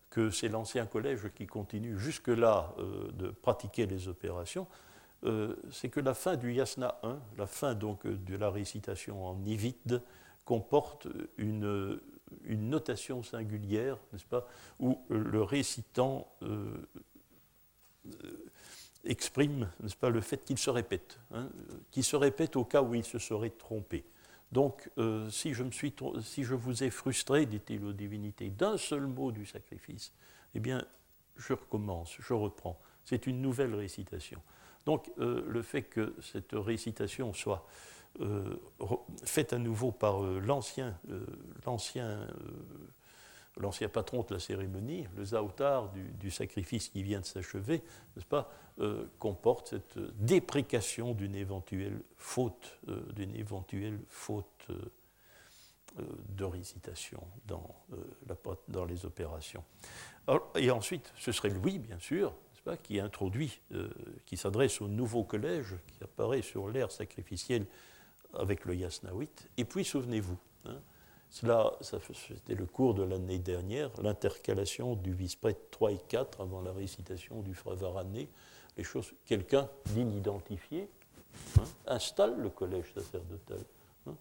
que 0.09 0.29
c'est 0.29 0.49
l'ancien 0.49 0.85
collège 0.85 1.29
qui 1.35 1.45
continue 1.45 1.97
jusque-là 1.97 2.73
euh, 2.79 3.11
de 3.13 3.29
pratiquer 3.29 3.85
les 3.85 4.07
opérations. 4.07 4.67
Euh, 5.23 5.55
c'est 5.71 5.89
que 5.89 5.99
la 5.99 6.13
fin 6.13 6.35
du 6.35 6.53
Yasna 6.53 6.99
1, 7.03 7.19
la 7.37 7.47
fin 7.47 7.75
donc 7.75 8.07
de 8.07 8.35
la 8.35 8.49
récitation 8.49 9.25
en 9.25 9.43
Ivide, 9.45 10.01
comporte 10.45 11.07
une, 11.37 11.99
notation 12.47 13.21
singulière, 13.21 13.97
n'est-ce 14.11 14.25
pas, 14.25 14.47
où 14.79 14.99
le 15.09 15.43
récitant 15.43 16.27
exprime, 19.03 19.69
n'est-ce 19.81 19.95
pas, 19.95 20.09
le 20.09 20.21
fait 20.21 20.43
qu'il 20.43 20.57
se 20.57 20.69
répète, 20.69 21.19
hein, 21.31 21.49
qu'il 21.91 22.03
se 22.03 22.15
répète 22.15 22.55
au 22.55 22.65
cas 22.65 22.81
où 22.81 22.95
il 22.95 23.03
se 23.03 23.19
serait 23.19 23.51
trompé. 23.51 24.05
Donc, 24.51 24.89
euh, 24.97 25.29
si, 25.29 25.53
je 25.53 25.63
me 25.63 25.71
suis, 25.71 25.93
si 26.21 26.43
je 26.43 26.55
vous 26.55 26.83
ai 26.83 26.89
frustré, 26.89 27.45
dit-il 27.45 27.83
aux 27.83 27.93
divinités, 27.93 28.49
d'un 28.49 28.77
seul 28.77 29.05
mot 29.05 29.31
du 29.31 29.45
sacrifice, 29.45 30.11
eh 30.55 30.59
bien, 30.59 30.83
je 31.37 31.53
recommence, 31.53 32.15
je 32.19 32.33
reprends. 32.33 32.79
C'est 33.05 33.27
une 33.27 33.41
nouvelle 33.41 33.75
récitation. 33.75 34.41
Donc, 34.85 35.11
euh, 35.19 35.45
le 35.47 35.61
fait 35.61 35.83
que 35.83 36.15
cette 36.21 36.53
récitation 36.53 37.33
soit 37.33 37.65
faite 39.23 39.53
à 39.53 39.59
nouveau 39.59 39.91
par 39.91 40.19
l'ancien, 40.23 40.97
l'ancien 43.59 43.89
patron 43.89 44.23
de 44.23 44.33
la 44.33 44.39
cérémonie, 44.39 45.05
le 45.15 45.25
Zaoutar 45.25 45.91
du, 45.91 46.31
sacrifice 46.31 46.89
qui 46.89 47.03
vient 47.03 47.19
de 47.19 47.25
s'achever, 47.25 47.83
n'est-ce 48.15 48.25
pas, 48.25 48.49
euh, 48.79 49.05
comporte 49.19 49.69
cette 49.69 49.99
déprécation 50.17 51.13
d'une 51.13 51.35
éventuelle 51.35 52.01
faute, 52.17 52.79
euh, 52.87 53.01
d'une 53.13 53.35
éventuelle 53.35 53.99
faute 54.07 54.67
euh, 54.69 54.75
de 56.29 56.45
récitation 56.45 57.21
dans, 57.45 57.75
dans 58.67 58.85
les 58.85 59.05
opérations. 59.05 59.63
et 60.55 60.71
ensuite, 60.71 61.11
ce 61.17 61.31
serait 61.31 61.49
Louis, 61.49 61.79
bien 61.79 61.99
sûr, 61.99 62.33
pas, 62.63 62.77
qui 62.77 62.99
introduit, 62.99 63.59
qui 64.25 64.37
s'adresse 64.37 64.81
au 64.81 64.87
nouveau 64.87 65.23
collège 65.23 65.75
qui 65.87 66.03
apparaît 66.03 66.41
sur 66.41 66.69
l'ère 66.69 66.91
sacrificielle 66.91 67.65
avec 68.33 68.65
le 68.65 68.75
Yasnawit. 68.75 69.49
Et 69.57 69.65
puis, 69.65 69.83
souvenez-vous, 69.83 70.37
hein, 70.65 70.79
cela, 71.29 71.71
c'était 71.81 72.55
le 72.55 72.65
cours 72.65 72.95
de 72.95 73.03
l'année 73.03 73.37
dernière, 73.37 73.91
l'intercalation 74.01 74.95
du 74.95 75.13
vice-prêtre 75.13 75.61
3 75.71 75.91
et 75.91 75.99
4 76.07 76.41
avant 76.41 76.61
la 76.61 76.73
récitation 76.73 77.41
du 77.41 77.53
Fravarané. 77.53 78.29
Les 78.77 78.83
choses, 78.83 79.13
quelqu'un 79.25 79.69
d'inidentifié 79.85 80.89
hein, 81.59 81.63
installe 81.85 82.35
le 82.39 82.49
collège 82.49 82.91
sacerdotal. 82.93 83.59
Hein. 84.07 84.15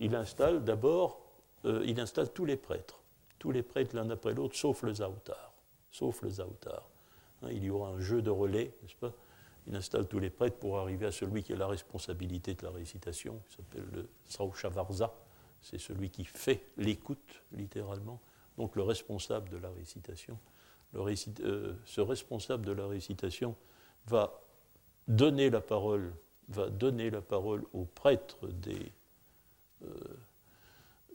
Il 0.00 0.14
installe 0.14 0.64
d'abord, 0.64 1.20
euh, 1.66 1.84
il 1.84 2.00
installe 2.00 2.32
tous 2.32 2.46
les 2.46 2.56
prêtres, 2.56 3.00
tous 3.38 3.50
les 3.50 3.62
prêtres 3.62 3.94
l'un 3.94 4.08
après 4.08 4.32
l'autre, 4.32 4.56
sauf 4.56 4.82
le 4.82 4.94
Zaoutar, 4.94 5.52
sauf 5.90 6.22
le. 6.22 6.30
Hein. 6.40 7.48
il 7.50 7.64
y 7.64 7.70
aura 7.70 7.90
un 7.90 8.00
jeu 8.00 8.22
de 8.22 8.30
relais, 8.30 8.72
n'est-ce 8.82 8.96
pas? 8.96 9.12
Il 9.66 9.74
installe 9.76 10.06
tous 10.06 10.18
les 10.18 10.30
prêtres 10.30 10.56
pour 10.56 10.78
arriver 10.78 11.06
à 11.06 11.12
celui 11.12 11.42
qui 11.42 11.52
a 11.52 11.56
la 11.56 11.66
responsabilité 11.66 12.54
de 12.54 12.64
la 12.64 12.70
récitation, 12.70 13.40
qui 13.48 13.56
s'appelle 13.56 13.86
le 13.92 14.08
Sraushavarza, 14.28 15.12
c'est 15.64 15.80
celui 15.80 16.10
qui 16.10 16.24
fait 16.24 16.66
l'écoute, 16.76 17.42
littéralement, 17.52 18.20
donc 18.56 18.76
le 18.76 18.82
responsable 18.82 19.48
de 19.50 19.56
la 19.56 19.70
récitation. 19.70 20.38
Euh, 20.94 21.74
ce 21.86 22.00
responsable 22.00 22.66
de 22.66 22.72
la 22.72 22.86
récitation 22.86 23.56
va 24.06 24.40
donner 25.08 25.50
la 25.50 25.60
parole, 25.60 26.12
va 26.48 26.68
donner 26.68 27.10
des, 27.10 28.92
euh, 29.82 29.88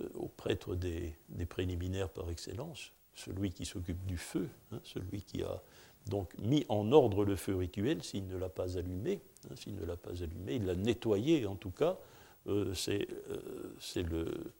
euh, 0.01 0.75
des, 0.75 1.45
préliminaires 1.45 2.09
par 2.09 2.29
excellence, 2.29 2.91
celui 3.13 3.51
qui 3.51 3.65
s'occupe 3.65 4.05
du 4.05 4.17
feu, 4.17 4.49
hein, 4.71 4.79
celui 4.83 5.21
qui 5.21 5.43
a 5.43 5.61
donc 6.07 6.35
mis 6.39 6.65
en 6.69 6.91
ordre 6.91 7.23
le 7.23 7.35
feu 7.35 7.55
rituel 7.55 8.03
s'il 8.03 8.27
ne 8.27 8.37
l'a 8.37 8.49
pas 8.49 8.77
allumé, 8.77 9.21
hein, 9.49 9.55
s'il 9.55 9.75
ne 9.75 9.85
l'a 9.85 9.97
pas 9.97 10.23
allumé, 10.23 10.55
il 10.55 10.65
l'a 10.65 10.75
nettoyé 10.75 11.45
en 11.45 11.55
tout 11.55 11.71
cas, 11.71 11.97
c'est 12.73 13.07
le, 14.03 14.53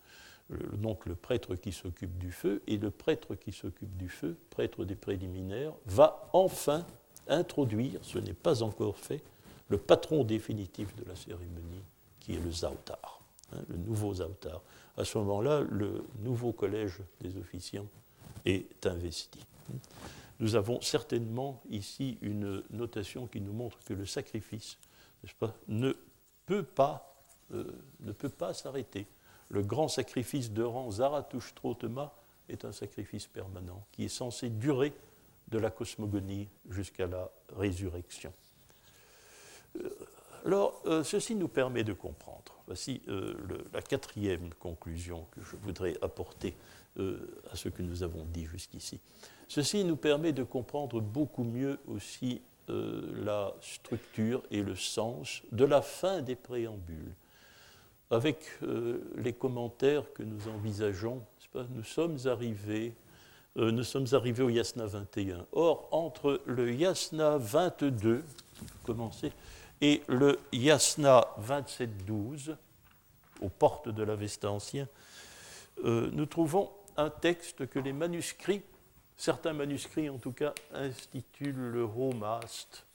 donc 0.74 1.06
le 1.06 1.16
prêtre 1.16 1.56
qui 1.56 1.72
s'occupe 1.72 2.18
du 2.18 2.32
feu, 2.32 2.62
et 2.68 2.78
le 2.78 2.92
prêtre 2.92 3.36
qui 3.36 3.52
s'occupe 3.52 3.96
du 3.98 4.10
feu, 4.10 4.36
prêtre 4.50 4.86
des 4.86 4.96
préliminaires, 4.96 5.74
va 5.86 6.30
enfin 6.34 6.86
introduire, 7.28 8.00
ce 8.04 8.18
n'est 8.18 8.34
pas 8.34 8.64
encore 8.64 8.98
fait, 8.98 9.22
le 9.70 9.78
patron 9.78 10.24
définitif 10.24 10.96
de 10.96 11.06
la 11.06 11.16
cérémonie, 11.16 11.84
qui 12.20 12.36
est 12.36 12.40
le 12.40 12.52
Zautar, 12.52 13.22
hein, 13.54 13.60
le 13.70 13.78
nouveau 13.78 14.16
Zautar. 14.16 14.62
À 14.98 15.06
ce 15.06 15.18
moment-là, 15.20 15.62
le 15.70 16.04
nouveau 16.20 16.52
collège 16.52 17.00
des 17.22 17.38
officiants 17.38 17.88
est 18.46 18.86
investi. 18.86 19.40
Nous 20.40 20.56
avons 20.56 20.82
certainement 20.82 21.62
ici 21.70 22.18
une 22.22 22.64
notation 22.72 23.28
qui 23.28 23.42
nous 23.42 23.54
montre 23.54 23.78
que 23.86 23.94
le 23.94 24.06
sacrifice, 24.06 24.78
ne 25.68 25.94
peut 26.46 26.64
pas, 26.64 27.09
euh, 27.09 27.09
ne 27.52 28.12
peut 28.12 28.30
pas 28.30 28.54
s'arrêter 28.54 29.08
le 29.50 29.64
grand 29.64 29.88
sacrifice 29.88 30.52
de 30.52 30.64
rang 30.64 30.92
Zarathushtrotema 30.92 32.14
est 32.50 32.66
un 32.66 32.72
sacrifice 32.72 33.28
permanent 33.28 33.84
qui 33.92 34.06
est 34.06 34.10
censé 34.10 34.50
durer 34.50 34.94
de 35.50 35.58
la 35.58 35.72
cosmogonie 35.72 36.48
jusqu'à 36.70 37.08
la 37.08 37.30
résurrection. 37.56 38.32
Euh, 39.78 39.90
alors, 40.46 40.82
euh, 40.86 41.04
ceci 41.04 41.36
nous 41.36 41.48
permet 41.48 41.84
de 41.84 41.94
comprendre. 41.94 42.56
Voici 42.68 43.02
euh, 43.08 43.34
la 43.74 43.82
quatrième 43.82 44.54
conclusion 44.54 45.26
que 45.32 45.42
je 45.42 45.56
voudrais 45.58 45.98
apporter 46.02 46.56
à 46.98 47.56
ce 47.56 47.70
que 47.70 47.82
nous 47.82 48.04
avons 48.04 48.26
dit 48.26 48.46
jusqu'ici. 48.46 49.00
Ceci 49.48 49.86
nous 49.86 49.96
permet 49.96 50.34
de 50.34 50.44
comprendre 50.44 51.00
beaucoup 51.00 51.46
mieux 51.46 51.80
aussi 51.88 52.42
la 52.68 53.54
structure 53.62 54.44
et 54.52 54.62
le 54.62 54.76
sens 54.76 55.42
de 55.54 55.64
la 55.64 55.82
fin 55.82 56.22
des 56.22 56.36
préambules 56.36 57.14
avec 58.10 58.40
euh, 58.64 59.02
les 59.18 59.34
commentaires 59.34 60.12
que 60.14 60.24
nous 60.24 60.48
envisageons, 60.48 61.24
nous 61.54 61.84
sommes 61.84 62.18
arrivés 62.26 62.94
euh, 63.58 63.72
nous 63.72 63.84
sommes 63.84 64.06
arrivés 64.14 64.44
au 64.44 64.50
Yasna 64.50 64.86
21. 64.86 65.46
Or, 65.52 65.88
entre 65.92 66.42
le 66.46 66.72
Yasna 66.72 67.38
22, 67.38 68.24
commencer, 68.84 69.32
et 69.82 70.02
le 70.08 70.40
Yasna 70.54 71.26
27-12, 71.42 72.56
aux 73.42 73.50
portes 73.50 73.90
de 73.90 74.04
l'Avesta 74.04 74.52
ancien, 74.52 74.88
euh, 75.84 76.10
nous 76.14 76.26
trouvons 76.26 76.70
un 76.96 77.10
texte 77.10 77.68
que 77.68 77.80
les 77.80 77.94
manuscrits, 77.94 78.62
certains 79.18 79.54
manuscrits 79.54 80.10
en 80.10 80.18
tout 80.18 80.34
cas, 80.34 80.54
instituent 80.74 81.54
le 81.54 81.84
Romast. 81.84 82.86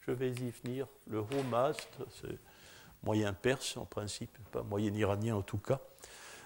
Je 0.00 0.12
vais 0.12 0.30
y 0.30 0.50
venir. 0.62 0.86
Le 1.06 1.20
Romast, 1.20 1.88
c'est 2.20 2.38
moyen 3.02 3.32
perse 3.32 3.76
en 3.76 3.84
principe, 3.84 4.36
pas 4.50 4.62
moyen 4.62 4.92
iranien 4.94 5.36
en 5.36 5.42
tout 5.42 5.58
cas. 5.58 5.80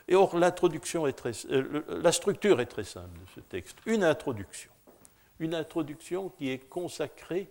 Et 0.08 0.14
or, 0.14 0.36
l'introduction 0.36 1.06
est 1.06 1.12
très, 1.12 1.32
euh, 1.50 1.82
la 1.88 2.12
structure 2.12 2.60
est 2.60 2.66
très 2.66 2.84
simple 2.84 3.18
de 3.18 3.26
ce 3.34 3.40
texte. 3.40 3.78
Une 3.86 4.04
introduction. 4.04 4.70
Une 5.38 5.54
introduction 5.54 6.28
qui 6.30 6.50
est 6.50 6.58
consacrée, 6.58 7.48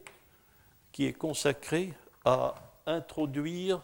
qui 0.91 1.05
est 1.05 1.13
consacrée 1.13 1.93
à 2.25 2.55
introduire 2.85 3.81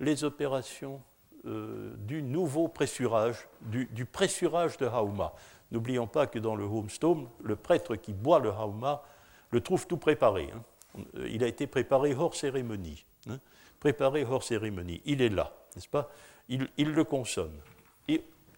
les 0.00 0.24
opérations 0.24 1.00
euh, 1.46 1.94
du 1.98 2.22
nouveau 2.22 2.68
pressurage, 2.68 3.48
du, 3.62 4.04
pressurage 4.04 4.76
de 4.76 4.86
Hauma. 4.86 5.32
N'oublions 5.70 6.06
pas 6.06 6.26
que 6.26 6.38
dans 6.38 6.56
le 6.56 6.64
Homestone, 6.64 7.28
le 7.42 7.56
prêtre 7.56 7.96
qui 7.96 8.12
boit 8.12 8.40
le 8.40 8.50
Hauma 8.50 9.02
le 9.50 9.60
trouve 9.60 9.86
tout 9.86 9.96
préparé. 9.96 10.50
Hein. 10.54 11.02
Il 11.28 11.44
a 11.44 11.46
été 11.46 11.66
préparé 11.66 12.14
hors 12.14 12.34
cérémonie. 12.34 13.04
Hein 13.28 13.38
préparé 13.80 14.24
hors 14.24 14.44
cérémonie. 14.44 15.00
Il 15.06 15.22
est 15.22 15.30
là, 15.30 15.52
n'est-ce 15.74 15.88
pas? 15.88 16.10
Il, 16.48 16.68
le 16.78 17.04
consomme. 17.04 17.58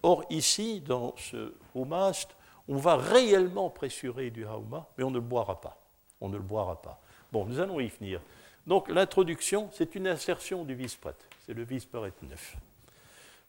Or, 0.05 0.25
ici, 0.29 0.81
dans 0.81 1.15
ce 1.15 1.53
Houmast, 1.73 2.35
on 2.67 2.75
va 2.75 2.97
réellement 2.97 3.69
pressurer 3.69 4.31
du 4.31 4.45
Hauma, 4.45 4.87
mais 4.97 5.03
on 5.05 5.09
ne 5.09 5.15
le 5.15 5.21
boira 5.21 5.61
pas. 5.61 5.81
On 6.19 6.27
ne 6.27 6.35
le 6.35 6.43
boira 6.43 6.81
pas. 6.81 6.99
Bon, 7.31 7.45
nous 7.45 7.59
allons 7.59 7.79
y 7.79 7.87
venir. 7.87 8.19
Donc, 8.67 8.89
l'introduction, 8.89 9.69
c'est 9.73 9.95
une 9.95 10.07
insertion 10.07 10.65
du 10.65 10.75
vice-prêtre. 10.75 11.25
C'est 11.45 11.53
le 11.53 11.63
vice-prêtre 11.63 12.17
9. 12.21 12.55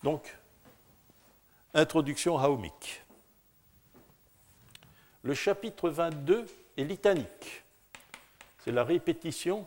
Donc, 0.05 0.37
introduction 1.73 2.37
haumique. 2.37 3.03
Le 5.23 5.35
chapitre 5.35 5.89
22 5.89 6.47
est 6.77 6.85
litanique. 6.85 7.65
C'est 8.65 8.73
la 8.73 8.85
répétition 8.85 9.67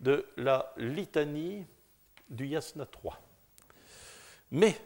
de 0.00 0.26
la 0.36 0.72
litanie 0.76 1.64
du 2.28 2.46
Yasna 2.46 2.86
3. 2.86 3.20
Mais 4.50 4.76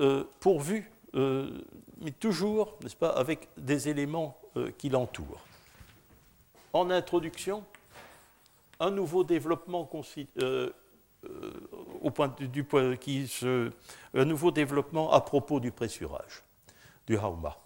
euh, 0.00 0.24
pourvu, 0.40 0.90
euh, 1.14 1.60
mais 2.00 2.10
toujours, 2.10 2.76
n'est-ce 2.82 2.96
pas, 2.96 3.10
avec 3.10 3.48
des 3.56 3.88
éléments 3.88 4.36
euh, 4.56 4.70
qui 4.76 4.88
l'entourent. 4.88 5.40
En 6.72 6.90
introduction, 6.90 7.64
un 8.80 8.90
nouveau 8.90 9.22
développement 9.22 9.88
un 14.14 14.24
nouveau 14.24 14.50
développement 14.50 15.12
à 15.12 15.20
propos 15.20 15.60
du 15.60 15.70
pressurage 15.70 16.42
du 17.06 17.16
hauma. 17.16 17.56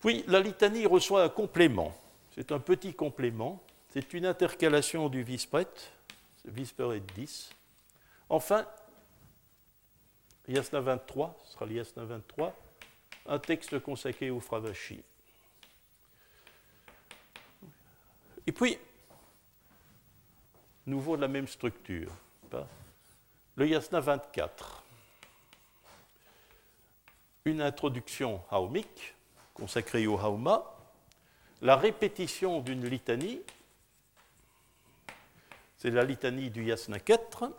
Puis 0.00 0.24
la 0.26 0.40
litanie 0.40 0.86
reçoit 0.86 1.22
un 1.24 1.28
complément. 1.28 1.94
C'est 2.34 2.52
un 2.52 2.58
petit 2.58 2.94
complément 2.94 3.62
c'est 3.96 4.12
une 4.12 4.26
intercalation 4.26 5.08
du 5.08 5.22
vice-prêtre, 5.22 5.90
vice-prêtre 6.44 7.06
10. 7.14 7.50
Enfin, 8.28 8.66
Yasna 10.46 10.80
23, 10.80 11.34
ce 11.42 11.52
sera 11.54 11.64
l'Yasna 11.64 12.04
23, 12.04 12.54
un 13.24 13.38
texte 13.38 13.78
consacré 13.78 14.28
au 14.28 14.38
Fravashi. 14.38 15.02
Et 18.46 18.52
puis, 18.52 18.76
nouveau 20.84 21.16
de 21.16 21.22
la 21.22 21.28
même 21.28 21.48
structure, 21.48 22.12
le 23.54 23.66
Yasna 23.66 24.00
24, 24.00 24.82
une 27.46 27.62
introduction 27.62 28.42
haomique 28.50 29.14
consacrée 29.54 30.06
au 30.06 30.18
hauma, 30.18 30.70
la 31.62 31.76
répétition 31.76 32.60
d'une 32.60 32.86
litanie 32.86 33.40
c'est 35.76 35.90
la 35.90 36.04
litanie 36.04 36.50
du 36.50 36.64
yasna 36.64 36.98
4, 36.98 37.52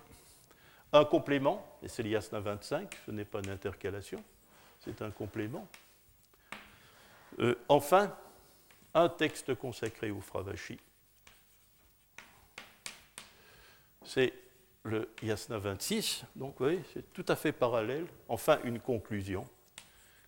un 0.93 1.05
complément, 1.05 1.65
et 1.83 1.87
c'est 1.87 2.03
le 2.03 2.09
yasna 2.09 2.39
25, 2.39 2.97
ce 3.05 3.11
n'est 3.11 3.25
pas 3.25 3.39
une 3.39 3.49
intercalation, 3.49 4.23
c'est 4.79 5.01
un 5.01 5.11
complément. 5.11 5.67
Euh, 7.39 7.55
enfin, 7.67 8.15
un 8.93 9.09
texte 9.09 9.53
consacré 9.55 10.09
au 10.09 10.21
Fravashi. 10.21 10.79
C'est 14.03 14.33
le 14.83 15.09
yasna 15.21 15.59
26, 15.59 16.23
donc 16.35 16.55
vous 16.57 16.65
voyez, 16.65 16.83
c'est 16.93 17.13
tout 17.13 17.25
à 17.27 17.35
fait 17.35 17.51
parallèle. 17.51 18.07
Enfin, 18.29 18.59
une 18.63 18.79
conclusion, 18.79 19.47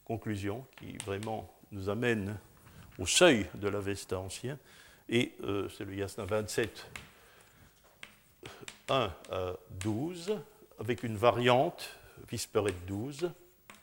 conclusion 0.05 0.65
qui 0.77 0.97
vraiment 0.97 1.49
nous 1.71 1.89
amène 1.89 2.37
au 2.99 3.05
seuil 3.05 3.47
de 3.55 3.69
l'Avesta 3.69 4.19
ancien, 4.19 4.59
et 5.07 5.33
euh, 5.43 5.69
c'est 5.69 5.85
le 5.85 5.95
yasna 5.95 6.25
27 6.25 6.91
1 8.89 9.13
à 9.31 9.53
12, 9.81 10.39
avec 10.79 11.03
une 11.03 11.15
variante, 11.15 11.95
Visperet 12.29 12.73
12. 12.87 13.31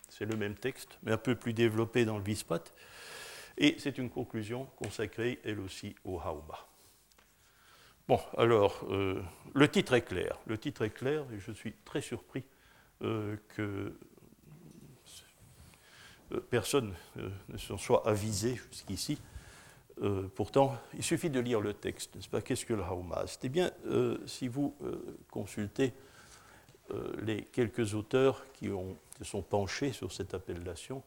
C'est 0.08 0.24
le 0.24 0.36
même 0.36 0.54
texte, 0.54 0.98
mais 1.02 1.12
un 1.12 1.18
peu 1.18 1.34
plus 1.34 1.52
développé 1.52 2.04
dans 2.04 2.16
le 2.16 2.24
Vispat. 2.24 2.72
Et 3.58 3.76
c'est 3.78 3.98
une 3.98 4.10
conclusion 4.10 4.66
consacrée, 4.76 5.40
elle 5.44 5.60
aussi, 5.60 5.94
au 6.04 6.18
Hauma. 6.20 6.66
Bon, 8.08 8.20
alors, 8.36 8.86
euh, 8.90 9.22
le 9.54 9.68
titre 9.68 9.94
est 9.94 10.02
clair. 10.02 10.38
Le 10.46 10.58
titre 10.58 10.82
est 10.82 10.90
clair, 10.90 11.24
et 11.32 11.38
je 11.38 11.52
suis 11.52 11.74
très 11.84 12.00
surpris 12.00 12.44
euh, 13.02 13.36
que 13.48 13.98
euh, 16.32 16.40
personne 16.50 16.94
ne 17.48 17.58
s'en 17.58 17.78
soit 17.78 18.06
avisé 18.06 18.54
jusqu'ici. 18.70 19.18
Euh, 20.02 20.28
pourtant, 20.34 20.76
il 20.94 21.02
suffit 21.02 21.30
de 21.30 21.40
lire 21.40 21.60
le 21.60 21.72
texte, 21.72 22.14
n'est-ce 22.14 22.28
pas? 22.28 22.42
Qu'est-ce 22.42 22.66
que 22.66 22.74
le 22.74 22.82
Haumast 22.82 23.40
Eh 23.44 23.48
bien, 23.48 23.70
euh, 23.86 24.18
si 24.26 24.48
vous 24.48 24.74
euh, 24.82 25.18
consultez 25.30 25.92
les 27.20 27.42
quelques 27.42 27.94
auteurs 27.94 28.44
qui 28.52 28.68
ont, 28.70 28.96
se 29.18 29.24
sont 29.24 29.42
penchés 29.42 29.90
sur 29.90 30.12
cette 30.12 30.34
appellation, 30.34 31.02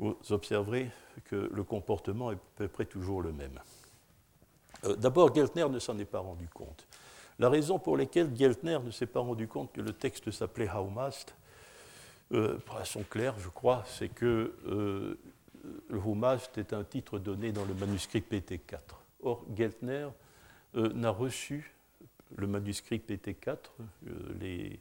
vous 0.00 0.16
observerez 0.30 0.90
que 1.26 1.48
le 1.54 1.62
comportement 1.62 2.32
est 2.32 2.34
à 2.34 2.38
peu 2.56 2.66
près 2.66 2.86
toujours 2.86 3.22
le 3.22 3.30
même. 3.30 3.60
D'abord, 4.98 5.32
Geltner 5.32 5.68
ne 5.68 5.78
s'en 5.78 5.96
est 6.00 6.06
pas 6.06 6.18
rendu 6.18 6.48
compte. 6.48 6.88
La 7.38 7.48
raison 7.48 7.78
pour 7.78 7.96
laquelle 7.96 8.36
Geltner 8.36 8.80
ne 8.84 8.90
s'est 8.90 9.06
pas 9.06 9.20
rendu 9.20 9.46
compte 9.46 9.70
que 9.72 9.80
le 9.80 9.92
texte 9.92 10.32
s'appelait 10.32 10.68
Haumast, 10.68 11.36
euh, 12.32 12.58
sont 12.82 13.04
claires, 13.04 13.38
je 13.38 13.48
crois, 13.48 13.84
c'est 13.86 14.08
que 14.08 15.16
le 15.88 15.98
Humast 15.98 16.58
est 16.58 16.72
un 16.72 16.84
titre 16.84 17.18
donné 17.18 17.52
dans 17.52 17.64
le 17.64 17.74
manuscrit 17.74 18.20
PT4. 18.20 18.78
Or, 19.22 19.44
Geltner 19.54 20.08
euh, 20.76 20.92
n'a 20.92 21.10
reçu 21.10 21.72
le 22.36 22.46
manuscrit 22.46 22.98
PT4, 22.98 23.56
euh, 24.06 24.10
les, 24.40 24.80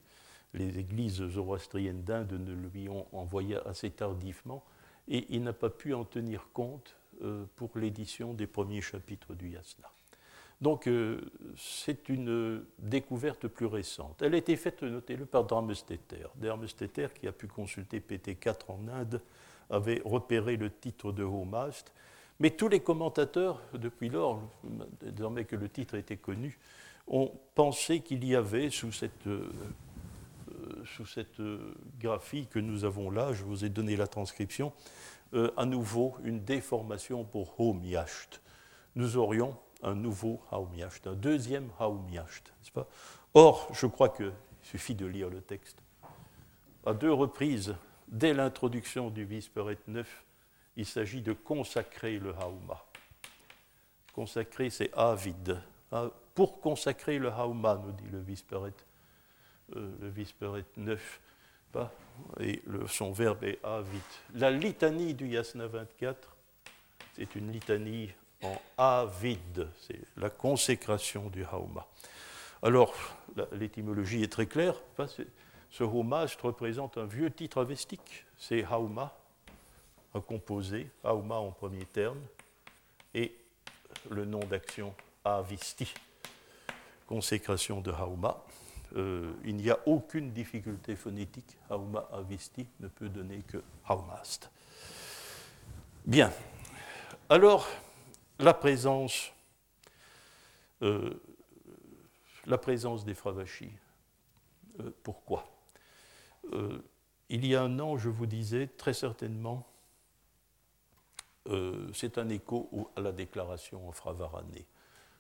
les, 0.53 0.79
églises 0.79 1.25
zoroastriennes 1.27 2.03
d'Inde 2.03 2.33
ne 2.33 2.53
lui 2.53 2.89
ont 2.89 3.05
envoyé 3.11 3.57
assez 3.65 3.91
tardivement, 3.91 4.63
et 5.07 5.25
il 5.29 5.43
n'a 5.43 5.53
pas 5.53 5.69
pu 5.69 5.93
en 5.93 6.03
tenir 6.03 6.49
compte 6.53 6.95
euh, 7.21 7.45
pour 7.55 7.69
l'édition 7.75 8.33
des 8.33 8.47
premiers 8.47 8.81
chapitres 8.81 9.35
du 9.35 9.49
Yasna. 9.49 9.89
Donc, 10.61 10.89
c'est 11.57 12.07
une 12.07 12.63
découverte 12.79 13.49
plus 13.49 13.65
récente. 13.65 14.21
Elle 14.21 14.35
a 14.35 14.37
été 14.37 14.55
faite, 14.55 14.83
notez-le, 14.83 15.25
par 15.25 15.43
Dramesteter. 15.43 16.27
Dramesteter 16.37 17.07
qui 17.13 17.27
a 17.27 17.33
pu 17.33 17.47
consulter 17.47 17.99
PT4 17.99 18.61
en 18.69 18.87
Inde 18.87 19.21
avait 19.69 20.01
repéré 20.05 20.57
le 20.57 20.69
titre 20.69 21.11
de 21.11 21.23
Homast. 21.23 21.91
Mais 22.39 22.51
tous 22.51 22.67
les 22.67 22.81
commentateurs, 22.81 23.61
depuis 23.73 24.09
lors, 24.09 24.41
désormais 25.01 25.45
que 25.45 25.55
le 25.55 25.69
titre 25.69 25.95
était 25.95 26.17
connu, 26.17 26.59
ont 27.07 27.31
pensé 27.53 28.01
qu'il 28.01 28.25
y 28.25 28.35
avait 28.35 28.69
sous 28.69 28.91
cette, 28.91 29.27
euh, 29.27 29.49
sous 30.85 31.05
cette 31.05 31.41
graphie 31.99 32.47
que 32.47 32.59
nous 32.59 32.83
avons 32.83 33.09
là, 33.09 33.31
je 33.33 33.43
vous 33.43 33.63
ai 33.63 33.69
donné 33.69 33.95
la 33.95 34.07
transcription, 34.07 34.73
euh, 35.33 35.51
à 35.57 35.65
nouveau 35.65 36.15
une 36.23 36.43
déformation 36.43 37.23
pour 37.23 37.59
Haumyacht. 37.59 38.41
Nous 38.95 39.17
aurions 39.17 39.57
un 39.83 39.95
nouveau 39.95 40.39
Haumyacht, 40.51 41.07
un 41.07 41.13
deuxième 41.13 41.69
Haumyacht, 41.79 42.47
n'est-ce 42.59 42.71
pas? 42.71 42.87
Or, 43.33 43.67
je 43.73 43.85
crois 43.85 44.09
qu'il 44.09 44.31
suffit 44.61 44.95
de 44.95 45.05
lire 45.05 45.29
le 45.29 45.41
texte. 45.41 45.81
À 46.85 46.93
deux 46.93 47.11
reprises, 47.11 47.75
dès 48.07 48.33
l'introduction 48.33 49.09
du 49.09 49.25
Visperet 49.25 49.77
9, 49.87 50.23
il 50.77 50.85
s'agit 50.85 51.21
de 51.21 51.33
consacrer 51.33 52.19
le 52.19 52.31
Hauma. 52.31 52.83
Consacrer, 54.13 54.69
c'est 54.69 54.93
avide. 54.93 55.61
Ah, 55.91 56.09
pour 56.33 56.59
consacrer 56.59 57.19
le 57.19 57.29
Hauma, 57.29 57.81
nous 57.83 57.91
dit 57.91 58.09
le 58.11 58.19
Visperet, 58.19 58.73
euh, 59.75 59.91
le 60.01 60.09
Visperet 60.09 60.65
9, 60.77 61.21
et 62.39 62.61
son 62.87 63.11
verbe 63.11 63.43
est 63.43 63.59
avide. 63.63 64.01
La 64.35 64.51
litanie 64.51 65.13
du 65.13 65.27
Yasna 65.27 65.67
24, 65.67 66.35
c'est 67.15 67.35
une 67.35 67.51
litanie 67.51 68.09
en 68.41 68.61
avide, 68.77 69.67
c'est 69.81 69.99
la 70.17 70.29
consécration 70.29 71.29
du 71.29 71.43
Hauma. 71.43 71.87
Alors, 72.61 72.93
l'étymologie 73.51 74.23
est 74.23 74.31
très 74.31 74.45
claire, 74.45 74.75
ce 75.75 75.83
hommage 75.83 76.37
représente 76.41 76.97
un 76.97 77.05
vieux 77.05 77.29
titre 77.29 77.59
avestique, 77.59 78.25
c'est 78.37 78.63
Hauma, 78.63 79.13
un 80.13 80.21
composé, 80.21 80.89
Hauma 81.03 81.35
en 81.35 81.51
premier 81.51 81.85
terme, 81.85 82.21
et 83.13 83.35
le 84.09 84.23
nom 84.23 84.39
d'action 84.39 84.95
Avisti, 85.25 85.93
consécration 87.07 87.81
de 87.81 87.91
Hauma. 87.91 88.41
Euh, 88.95 89.33
il 89.43 89.57
n'y 89.57 89.69
a 89.69 89.77
aucune 89.85 90.31
difficulté 90.31 90.95
phonétique. 90.95 91.57
Hauma 91.69 92.07
Avisti 92.13 92.65
ne 92.79 92.87
peut 92.87 93.09
donner 93.09 93.39
que 93.39 93.61
Haumast. 93.89 94.49
Bien. 96.05 96.31
Alors, 97.27 97.67
la 98.39 98.53
présence, 98.53 99.33
euh, 100.83 101.21
la 102.45 102.57
présence 102.57 103.03
des 103.03 103.13
Fravachis. 103.13 103.73
Euh, 104.79 104.95
pourquoi? 105.03 105.45
Euh, 106.53 106.81
il 107.29 107.45
y 107.45 107.55
a 107.55 107.63
un 107.63 107.79
an, 107.79 107.97
je 107.97 108.09
vous 108.09 108.25
disais, 108.25 108.67
très 108.77 108.93
certainement, 108.93 109.67
euh, 111.47 111.87
c'est 111.93 112.17
un 112.17 112.29
écho 112.29 112.91
à 112.95 113.01
la 113.01 113.11
déclaration 113.11 113.87
en 113.87 113.91
Fravarané. 113.91 114.65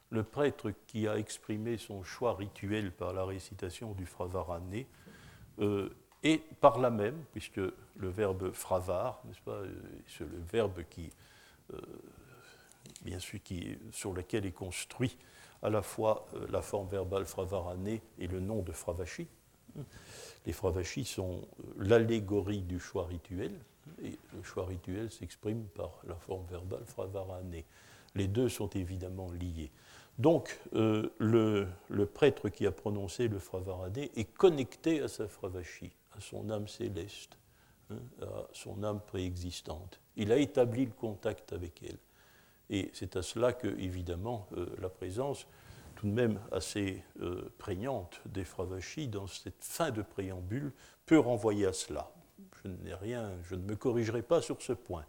Le 0.09 0.23
prêtre 0.23 0.71
qui 0.87 1.07
a 1.07 1.17
exprimé 1.17 1.77
son 1.77 2.03
choix 2.03 2.35
rituel 2.35 2.91
par 2.91 3.13
la 3.13 3.25
récitation 3.25 3.93
du 3.93 4.05
Fravarané, 4.05 4.87
euh, 5.59 5.89
et 6.23 6.39
par 6.59 6.79
là 6.79 6.89
même, 6.89 7.23
puisque 7.33 7.57
le 7.57 8.09
verbe 8.09 8.51
fravar, 8.51 9.21
n'est-ce 9.25 9.41
pas, 9.41 9.61
c'est 10.07 10.23
le 10.23 10.39
verbe 10.51 10.83
qui, 10.89 11.11
bien 13.03 13.19
sûr, 13.19 13.39
sur 13.91 14.11
lequel 14.11 14.47
est 14.47 14.51
construit 14.51 15.17
à 15.61 15.69
la 15.69 15.83
fois 15.83 16.27
la 16.49 16.63
forme 16.63 16.87
verbale 16.87 17.25
fravarané 17.25 18.01
et 18.17 18.25
le 18.25 18.39
nom 18.39 18.63
de 18.63 18.71
Fravashi, 18.71 19.27
les 20.45 20.53
fravachis 20.53 21.05
sont 21.05 21.41
l'allégorie 21.77 22.61
du 22.61 22.79
choix 22.79 23.05
rituel, 23.05 23.51
et 24.03 24.17
le 24.33 24.43
choix 24.43 24.65
rituel 24.65 25.11
s'exprime 25.11 25.65
par 25.75 25.99
la 26.07 26.15
forme 26.15 26.45
verbale 26.49 26.85
fravarané. 26.85 27.65
Les 28.15 28.27
deux 28.27 28.49
sont 28.49 28.69
évidemment 28.69 29.31
liés. 29.31 29.71
Donc, 30.17 30.59
euh, 30.73 31.09
le, 31.17 32.05
prêtre 32.05 32.49
qui 32.49 32.65
a 32.65 32.71
prononcé 32.71 33.27
le 33.27 33.39
fravarané 33.39 34.11
est 34.15 34.31
connecté 34.33 35.01
à 35.01 35.07
sa 35.07 35.27
fravachie, 35.27 35.91
à 36.17 36.21
son 36.21 36.49
âme 36.49 36.67
céleste, 36.67 37.37
hein, 37.91 37.97
à 38.21 38.47
son 38.53 38.83
âme 38.83 39.01
préexistante. 39.05 39.99
Il 40.15 40.31
a 40.31 40.37
établi 40.37 40.85
le 40.85 40.91
contact 40.91 41.51
avec 41.51 41.83
elle. 41.83 41.97
Et 42.69 42.89
c'est 42.93 43.17
à 43.17 43.21
cela 43.21 43.51
que, 43.51 43.67
évidemment, 43.79 44.47
euh, 44.55 44.67
la 44.79 44.89
présence 44.89 45.45
tout 45.95 46.07
de 46.07 46.11
même 46.11 46.39
assez 46.51 47.01
euh, 47.21 47.49
prégnante 47.57 48.21
des 48.25 48.43
Fravachis 48.43 49.07
dans 49.07 49.27
cette 49.27 49.63
fin 49.63 49.91
de 49.91 50.01
préambule 50.01 50.71
peut 51.05 51.19
renvoyer 51.19 51.65
à 51.65 51.73
cela. 51.73 52.11
Je 52.63 52.69
n'ai 52.69 52.93
rien, 52.93 53.31
je 53.43 53.55
ne 53.55 53.61
me 53.61 53.75
corrigerai 53.75 54.21
pas 54.21 54.41
sur 54.41 54.61
ce 54.61 54.73
point. 54.73 55.05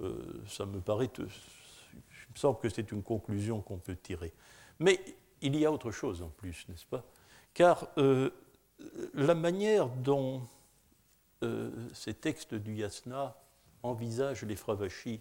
Euh, 0.00 0.42
ça 0.46 0.66
me 0.66 0.80
paraît, 0.80 1.10
il 1.18 1.24
me 1.24 1.28
semble 2.36 2.58
que 2.58 2.68
c'est 2.68 2.92
une 2.92 3.02
conclusion 3.02 3.60
qu'on 3.60 3.78
peut 3.78 3.96
tirer. 3.96 4.32
Mais 4.78 5.00
il 5.40 5.56
y 5.56 5.64
a 5.64 5.72
autre 5.72 5.90
chose 5.90 6.22
en 6.22 6.28
plus, 6.28 6.66
n'est-ce 6.68 6.86
pas? 6.86 7.04
Car 7.54 7.88
euh, 7.98 8.30
la 9.14 9.34
manière 9.34 9.88
dont 9.88 10.42
ces 11.92 12.14
textes 12.14 12.54
du 12.54 12.76
Yasna 12.76 13.36
envisagent 13.82 14.42
les 14.42 14.56
Fravachis 14.56 15.20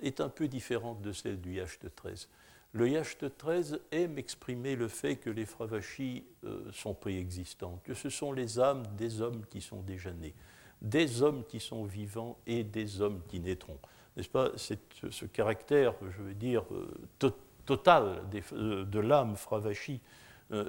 est 0.00 0.20
un 0.20 0.28
peu 0.28 0.48
différente 0.48 1.00
de 1.02 1.12
celle 1.12 1.40
du 1.40 1.54
Yacht 1.54 1.94
13. 1.94 2.28
Le 2.72 2.88
Yacht 2.88 3.24
13 3.38 3.80
aime 3.92 4.18
exprimer 4.18 4.76
le 4.76 4.88
fait 4.88 5.16
que 5.16 5.30
les 5.30 5.46
Fravachis 5.46 6.24
euh, 6.44 6.70
sont 6.70 6.92
préexistants, 6.92 7.80
que 7.82 7.94
ce 7.94 8.10
sont 8.10 8.32
les 8.32 8.60
âmes 8.60 8.82
des 8.98 9.22
hommes 9.22 9.46
qui 9.48 9.62
sont 9.62 9.80
déjà 9.80 10.12
nés, 10.12 10.34
des 10.82 11.22
hommes 11.22 11.44
qui 11.48 11.60
sont 11.60 11.84
vivants 11.84 12.38
et 12.46 12.64
des 12.64 13.00
hommes 13.00 13.22
qui 13.28 13.40
naîtront. 13.40 13.78
N'est-ce 14.16 14.28
pas? 14.28 14.50
Ce 14.56 15.24
caractère, 15.24 15.94
je 16.10 16.22
veux 16.22 16.34
dire, 16.34 16.62
euh, 16.72 17.32
total 17.64 18.22
euh, 18.52 18.84
de 18.84 19.00
l'âme 19.00 19.36
Fravachi 19.36 20.00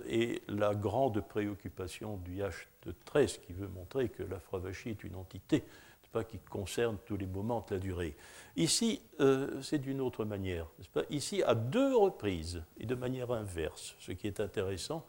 est 0.10 0.42
la 0.50 0.76
grande 0.76 1.22
préoccupation 1.22 2.18
du 2.18 2.36
Yacht 2.36 2.90
13 3.06 3.38
qui 3.38 3.54
veut 3.54 3.70
montrer 3.70 4.10
que 4.10 4.24
la 4.24 4.38
Fravachi 4.38 4.90
est 4.90 5.04
une 5.06 5.16
entité 5.16 5.64
pas, 6.12 6.24
qui 6.24 6.38
concerne 6.38 6.98
tous 7.06 7.18
les 7.18 7.26
moments 7.26 7.66
de 7.70 7.76
la 7.76 7.80
durée. 7.80 8.16
Ici, 8.56 9.02
euh, 9.20 9.62
c'est 9.62 9.78
d'une 9.78 10.02
autre 10.02 10.26
manière. 10.26 10.68
Ici, 11.10 11.44
à 11.44 11.56
deux 11.56 11.96
reprises, 11.96 12.64
et 12.78 12.86
de 12.86 12.96
manière 12.96 13.32
inverse, 13.32 13.96
ce 14.00 14.12
qui 14.12 14.28
est 14.28 14.40
intéressant, 14.40 15.06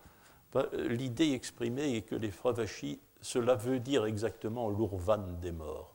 l'idée 0.72 1.32
exprimée 1.32 1.96
est 1.96 2.03
que 2.03 2.14
les 2.14 2.30
Fravachis, 2.30 3.01
cela 3.20 3.55
veut 3.55 3.80
dire 3.80 4.07
exactement 4.07 4.70
l'Urvan 4.70 5.38
des 5.40 5.53
morts. 5.53 5.94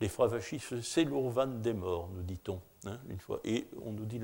Les 0.00 0.08
Fravachis, 0.08 0.60
c'est 0.82 1.04
l'Urvan 1.04 1.46
des 1.46 1.72
morts, 1.72 2.10
nous 2.14 2.22
dit-on, 2.22 2.60
hein, 2.86 2.98
une 3.08 3.18
fois. 3.18 3.40
Et 3.44 3.66
on 3.84 3.92
nous 3.92 4.04
dit, 4.04 4.20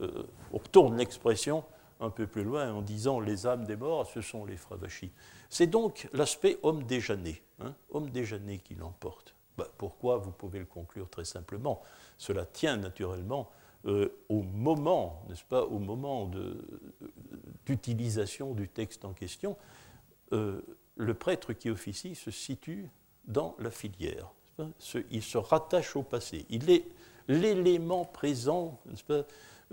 euh, 0.00 0.22
on 0.52 0.58
retourne 0.58 0.96
l'expression 0.96 1.64
un 2.00 2.10
peu 2.10 2.26
plus 2.26 2.44
loin 2.44 2.72
en 2.72 2.80
disant 2.80 3.20
les 3.20 3.46
âmes 3.46 3.66
des 3.66 3.76
morts, 3.76 4.06
ce 4.06 4.20
sont 4.20 4.44
les 4.44 4.56
Fravachis. 4.56 5.12
C'est 5.48 5.66
donc 5.66 6.08
l'aspect 6.12 6.58
homme 6.62 6.84
déjeuné, 6.84 7.42
hein, 7.60 7.74
homme 7.90 8.08
déjeuné 8.10 8.58
qui 8.58 8.74
l'emporte. 8.74 9.34
Bah, 9.60 9.68
pourquoi 9.76 10.16
Vous 10.16 10.30
pouvez 10.30 10.58
le 10.58 10.64
conclure 10.64 11.10
très 11.10 11.26
simplement? 11.26 11.82
Cela 12.16 12.46
tient 12.46 12.78
naturellement 12.78 13.50
euh, 13.84 14.08
au 14.30 14.40
moment, 14.42 15.22
n'est-ce 15.28 15.44
pas, 15.44 15.64
au 15.64 15.78
moment 15.78 16.30
d'utilisation 17.66 18.54
du 18.54 18.68
texte 18.68 19.04
en 19.04 19.12
question. 19.12 19.58
Euh, 20.32 20.62
le 20.96 21.12
prêtre 21.12 21.52
qui 21.52 21.68
officie 21.68 22.14
se 22.14 22.30
situe 22.30 22.88
dans 23.26 23.54
la 23.58 23.70
filière. 23.70 24.32
il 25.10 25.22
se 25.22 25.36
rattache 25.36 25.94
au 25.94 26.02
passé. 26.04 26.46
Il 26.48 26.70
est, 26.70 26.86
l'élément 27.28 28.06
présent, 28.06 28.80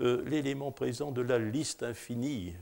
euh, 0.00 0.22
l'élément 0.26 0.72
présent 0.72 1.10
de 1.12 1.22
la 1.22 1.38
liste 1.38 1.82
infinie, 1.82 2.54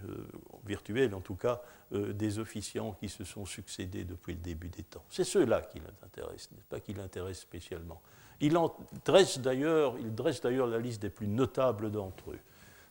virtuelle 0.64 1.14
en 1.14 1.20
tout 1.20 1.36
cas, 1.36 1.62
des 1.92 2.40
officiants 2.40 2.92
qui 2.98 3.08
se 3.08 3.22
sont 3.22 3.46
succédés 3.46 4.04
depuis 4.04 4.32
le 4.32 4.40
début 4.40 4.68
des 4.68 4.82
temps. 4.82 5.04
C'est 5.08 5.24
ceux-là 5.24 5.60
qui 5.62 5.78
l'intéressent, 6.02 6.50
n'est-ce 6.52 6.66
pas, 6.66 6.80
qui 6.80 6.94
l'intéressent 6.94 7.42
spécialement. 7.42 8.02
Il, 8.40 8.56
en 8.56 8.76
dresse 9.04 9.38
d'ailleurs, 9.38 9.96
il 10.00 10.14
dresse 10.14 10.40
d'ailleurs 10.40 10.66
la 10.66 10.78
liste 10.78 11.00
des 11.00 11.10
plus 11.10 11.28
notables 11.28 11.92
d'entre 11.92 12.32
eux 12.32 12.38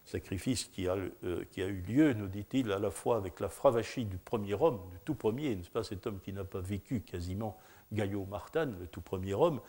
sacrifice 0.05 0.65
qui 0.65 0.87
a, 0.87 0.95
euh, 1.23 1.43
qui 1.51 1.61
a 1.61 1.65
eu 1.65 1.81
lieu, 1.81 2.13
nous 2.13 2.27
dit-il, 2.27 2.71
à 2.71 2.79
la 2.79 2.91
fois 2.91 3.17
avec 3.17 3.39
la 3.39 3.49
fravachie 3.49 4.05
du 4.05 4.17
premier 4.17 4.53
homme, 4.53 4.79
du 4.91 4.99
tout 5.03 5.15
premier, 5.15 5.55
n'est-ce 5.55 5.69
pas, 5.69 5.83
cet 5.83 6.05
homme 6.07 6.19
qui 6.19 6.31
n'a 6.31 6.43
pas 6.43 6.61
vécu 6.61 7.01
quasiment, 7.01 7.57
Gaillot 7.91 8.25
Martin, 8.25 8.65
le 8.65 8.87
tout 8.87 9.01
premier 9.01 9.33
homme, 9.33 9.59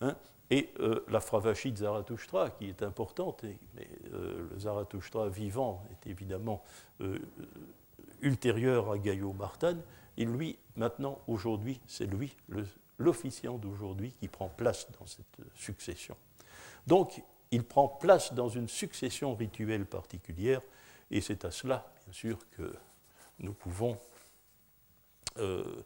hein, 0.00 0.16
et 0.50 0.70
euh, 0.80 1.04
la 1.08 1.20
fravachie 1.20 1.72
de 1.72 1.78
Zarathustra, 1.78 2.50
qui 2.50 2.68
est 2.68 2.82
importante, 2.82 3.44
mais 3.74 3.88
euh, 4.12 4.48
le 4.50 4.58
Zarathustra 4.58 5.28
vivant 5.28 5.84
est 5.90 6.10
évidemment 6.10 6.62
ultérieur 8.20 8.90
à 8.90 8.98
Gaillot 8.98 9.32
Martin, 9.32 9.78
et 10.16 10.24
lui, 10.24 10.58
maintenant, 10.76 11.20
aujourd'hui, 11.26 11.80
c'est 11.86 12.06
lui, 12.06 12.36
l'officiant 12.98 13.58
d'aujourd'hui, 13.58 14.12
qui 14.20 14.28
prend 14.28 14.48
place 14.48 14.86
dans 14.98 15.06
cette 15.06 15.40
succession. 15.54 16.16
Donc, 16.86 17.22
il 17.50 17.64
prend 17.64 17.88
place 17.88 18.32
dans 18.32 18.48
une 18.48 18.68
succession 18.68 19.34
rituelle 19.34 19.86
particulière, 19.86 20.60
et 21.10 21.20
c'est 21.20 21.44
à 21.44 21.50
cela, 21.50 21.92
bien 22.04 22.12
sûr, 22.12 22.38
que 22.50 22.74
nous 23.38 23.52
pouvons, 23.52 23.98
euh, 25.38 25.82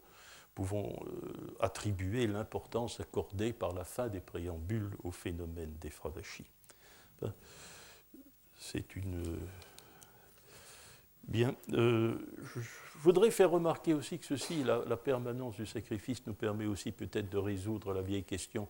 pouvons 0.59 0.92
euh, 1.06 1.56
attribuer 1.61 2.26
l'importance 2.26 2.98
accordée 2.98 3.52
par 3.52 3.72
la 3.72 3.84
fin 3.84 4.09
des 4.09 4.18
préambules 4.18 4.90
au 5.04 5.12
phénomène 5.12 5.72
des 5.80 5.90
fravachis. 5.90 6.50
C'est 8.56 8.96
une. 8.96 9.38
Bien. 11.28 11.54
Euh, 11.74 12.18
je 12.56 12.98
voudrais 12.98 13.30
faire 13.30 13.50
remarquer 13.50 13.94
aussi 13.94 14.18
que 14.18 14.26
ceci, 14.26 14.64
la, 14.64 14.96
permanence 14.96 15.54
du 15.54 15.66
sacrifice, 15.66 16.26
nous 16.26 16.34
permet 16.34 16.66
aussi 16.66 16.90
peut-être 16.90 17.30
de 17.30 17.38
résoudre 17.38 17.92
la 17.92 18.02
vieille 18.02 18.24
question. 18.24 18.66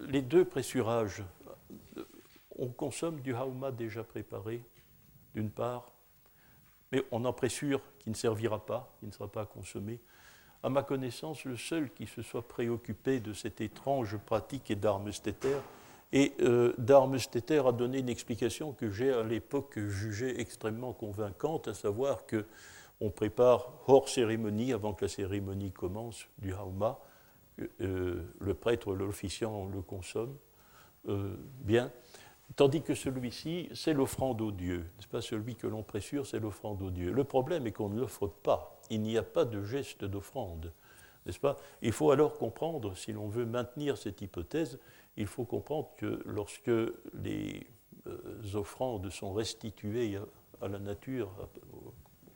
les 0.00 0.22
deux 0.22 0.46
pressurages 0.46 1.22
on 2.58 2.68
consomme 2.68 3.20
du 3.20 3.34
hauma 3.34 3.70
déjà 3.70 4.04
préparé, 4.04 4.62
d'une 5.34 5.50
part, 5.50 5.92
mais 6.90 7.02
on 7.10 7.24
en 7.24 7.32
pressure 7.32 7.80
qu'il 7.98 8.12
ne 8.12 8.16
servira 8.16 8.64
pas, 8.64 8.94
qu'il 8.98 9.08
ne 9.08 9.12
sera 9.12 9.30
pas 9.30 9.46
consommé. 9.46 10.00
À 10.62 10.68
ma 10.68 10.82
connaissance, 10.82 11.44
le 11.44 11.56
seul 11.56 11.90
qui 11.90 12.06
se 12.06 12.22
soit 12.22 12.46
préoccupé 12.46 13.18
de 13.18 13.32
cette 13.32 13.60
étrange 13.60 14.16
pratique 14.16 14.70
est 14.70 14.76
Darmesteter. 14.76 15.56
Et 16.12 16.34
euh, 16.40 16.74
a 16.78 17.72
donné 17.72 17.98
une 17.98 18.08
explication 18.08 18.72
que 18.72 18.90
j'ai 18.90 19.12
à 19.12 19.22
l'époque 19.22 19.78
jugée 19.78 20.40
extrêmement 20.40 20.92
convaincante, 20.92 21.68
à 21.68 21.74
savoir 21.74 22.26
que 22.26 22.46
on 23.00 23.10
prépare 23.10 23.72
hors 23.88 24.08
cérémonie, 24.08 24.72
avant 24.72 24.92
que 24.92 25.06
la 25.06 25.08
cérémonie 25.08 25.72
commence, 25.72 26.28
du 26.38 26.52
hauma. 26.52 27.00
Euh, 27.80 28.22
le 28.38 28.54
prêtre, 28.54 28.94
l'officiant 28.94 29.66
le 29.66 29.82
consomme. 29.82 30.36
Euh, 31.08 31.34
bien. 31.60 31.90
Tandis 32.54 32.82
que 32.82 32.94
celui-ci, 32.94 33.68
c'est 33.74 33.92
l'offrande 33.92 34.40
au 34.40 34.52
Dieu. 34.52 34.78
n'est 35.00 35.06
pas? 35.10 35.20
Celui 35.20 35.56
que 35.56 35.66
l'on 35.66 35.82
pressure, 35.82 36.26
c'est 36.26 36.38
l'offrande 36.38 36.82
au 36.82 36.90
Dieu. 36.90 37.10
Le 37.10 37.24
problème 37.24 37.66
est 37.66 37.72
qu'on 37.72 37.88
ne 37.88 38.00
l'offre 38.00 38.26
pas. 38.26 38.78
Il 38.92 39.00
n'y 39.00 39.16
a 39.16 39.22
pas 39.22 39.46
de 39.46 39.62
geste 39.62 40.04
d'offrande. 40.04 40.70
N'est-ce 41.24 41.40
pas? 41.40 41.56
Il 41.80 41.92
faut 41.92 42.10
alors 42.10 42.36
comprendre, 42.36 42.94
si 42.94 43.10
l'on 43.10 43.26
veut 43.26 43.46
maintenir 43.46 43.96
cette 43.96 44.20
hypothèse, 44.20 44.78
il 45.16 45.26
faut 45.26 45.46
comprendre 45.46 45.88
que 45.96 46.22
lorsque 46.26 46.70
les 47.14 47.66
euh, 48.06 48.54
offrandes 48.54 49.08
sont 49.08 49.32
restituées 49.32 50.18
à, 50.60 50.68
la 50.68 50.78
nature, 50.78 51.30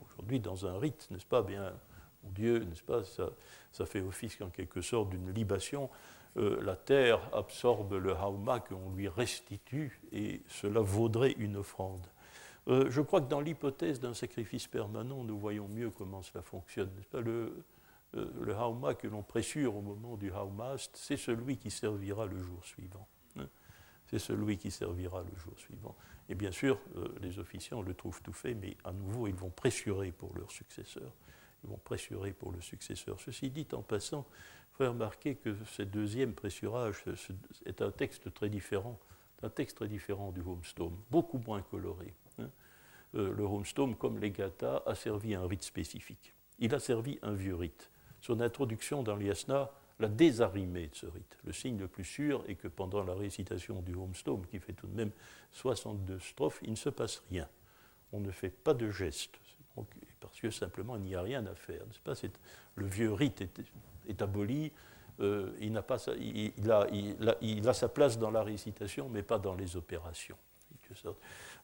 aujourd'hui 0.01 0.41
dans 0.41 0.67
un 0.67 0.79
rite, 0.79 1.09
n'est-ce 1.11 1.27
pas? 1.27 1.43
Bien, 1.43 1.75
Dieu, 2.23 2.61
n'est-ce 2.61 2.83
pas? 2.83 3.05
Ça, 3.05 3.29
ça 3.71 3.85
fait 3.85 4.01
office 4.01 4.41
en 4.41 4.49
quelque 4.49 4.81
sorte 4.81 5.11
d'une 5.11 5.31
libation. 5.31 5.91
Euh, 6.39 6.59
la 6.63 6.75
terre 6.75 7.21
absorbe 7.35 7.93
le 7.93 8.13
hauma 8.13 8.61
qu'on 8.61 8.93
lui 8.95 9.09
restitue 9.09 10.01
et 10.11 10.41
cela 10.49 10.81
vaudrait 10.81 11.33
une 11.33 11.57
offrande. 11.57 12.07
Euh, 12.69 12.91
je 12.91 13.01
crois 13.01 13.21
que 13.21 13.29
dans 13.29 13.41
l'hypothèse 13.41 14.01
d'un 14.01 14.15
sacrifice 14.15 14.67
permanent, 14.67 15.23
nous 15.23 15.39
voyons 15.39 15.69
mieux 15.69 15.91
comment 15.91 16.23
cela 16.23 16.43
fonctionne. 16.43 16.91
Euh, 17.15 17.51
le 18.13 18.55
hauma 18.55 18.95
que 18.95 19.07
l'on 19.07 19.23
pressure 19.23 19.77
au 19.77 19.83
moment 19.83 20.17
du 20.17 20.31
haumast, 20.33 20.97
c'est 20.97 21.17
celui 21.17 21.59
qui 21.59 21.71
servira 21.71 22.27
le 22.27 22.41
jour 22.41 22.65
suivant. 22.65 23.07
Hein. 23.39 23.47
C'est 24.07 24.19
celui 24.19 24.57
qui 24.57 24.71
servira 24.71 25.23
le 25.23 25.37
jour 25.37 25.53
suivant. 25.59 25.95
Et 26.29 26.35
bien 26.35 26.51
sûr, 26.51 26.81
les 27.21 27.39
officiants 27.39 27.83
le 27.83 27.95
trouvent 27.95 28.23
tout 28.23 28.33
fait, 28.33 28.55
mais 28.55 28.77
à 28.85 28.93
nouveau, 28.93 29.29
ils 29.29 29.35
vont 29.35 29.51
pressurer 29.51 30.11
pour 30.13 30.37
leur 30.37 30.51
successeur. 30.51 31.13
Ils 31.63 31.71
vont 31.71 31.79
pressurer 31.79 32.33
pour 32.33 32.53
le 32.53 32.61
successeur. 32.61 33.21
Ceci 33.21 33.51
dit, 33.51 33.67
en 33.73 33.83
passant, 33.83 34.27
faut 34.73 34.89
remarquer 34.89 35.37
que 35.37 35.57
ce 35.65 35.83
deuxième 35.83 36.35
pressurage 36.35 37.05
est 37.65 37.81
un 37.81 37.91
texte 37.91 38.33
très 38.35 38.49
différent, 38.49 38.99
un 39.43 39.49
texte 39.49 39.79
très 39.79 39.89
différent 39.89 40.33
du 40.33 40.41
Homestome, 40.41 40.97
beaucoup 41.11 41.39
moins 41.39 41.63
coloré. 41.63 42.15
Euh, 43.17 43.35
le 43.35 43.45
Homestome, 43.45 43.97
comme 43.97 44.19
les 44.19 44.31
Gata, 44.31 44.83
a 44.87 44.95
servi 44.95 45.35
un 45.35 45.47
rite 45.47 45.63
spécifique. 45.63 46.35
Il 46.59 46.75
a 46.75 46.79
servi 46.79 47.19
un 47.23 47.33
vieux 47.33 47.55
rite. 47.55 47.91
Son 48.21 48.41
introduction 48.41 49.03
dans 49.03 49.17
l'Yasna 49.17 49.71
l'a 49.99 50.09
désarrimé 50.09 50.89
de 50.89 50.95
ce 50.95 51.07
rite. 51.07 51.39
Le 51.45 51.53
signe 51.53 51.79
le 51.79 51.89
plus 51.89 52.05
sûr 52.05 52.45
est 52.49 52.57
que 52.57 52.69
pendant 52.69 53.03
la 53.03 53.15
récitation 53.15 53.81
du 53.81 53.95
Homestome, 53.95 54.45
qui 54.47 54.59
fait 54.59 54.73
tout 54.73 54.87
de 54.87 54.95
même 54.95 55.11
62 55.53 56.19
strophes, 56.19 56.61
il 56.63 56.71
ne 56.71 56.77
se 56.77 56.91
passe 56.91 57.23
rien. 57.31 57.49
On 58.13 58.21
ne 58.21 58.31
fait 58.31 58.51
pas 58.51 58.75
de 58.75 58.91
geste, 58.91 59.35
parce 60.21 60.41
que 60.41 60.51
simplement 60.51 60.97
il 60.97 61.03
n'y 61.03 61.15
a 61.15 61.23
rien 61.23 61.45
à 61.47 61.55
faire. 61.55 61.83
Pas? 62.05 62.15
Le 62.75 62.87
vieux 62.87 63.13
rite 63.13 63.43
est 64.07 64.23
aboli, 64.23 64.73
euh, 65.21 65.53
il, 65.61 65.73
pas, 65.83 65.97
il, 66.19 66.71
a, 66.71 66.87
il, 67.41 67.69
a, 67.69 67.73
sa 67.73 67.89
place 67.89 68.19
dans 68.19 68.31
la 68.31 68.43
récitation, 68.43 69.09
mais 69.09 69.23
pas 69.23 69.39
dans 69.39 69.55
les 69.55 69.77
opérations. 69.77 70.37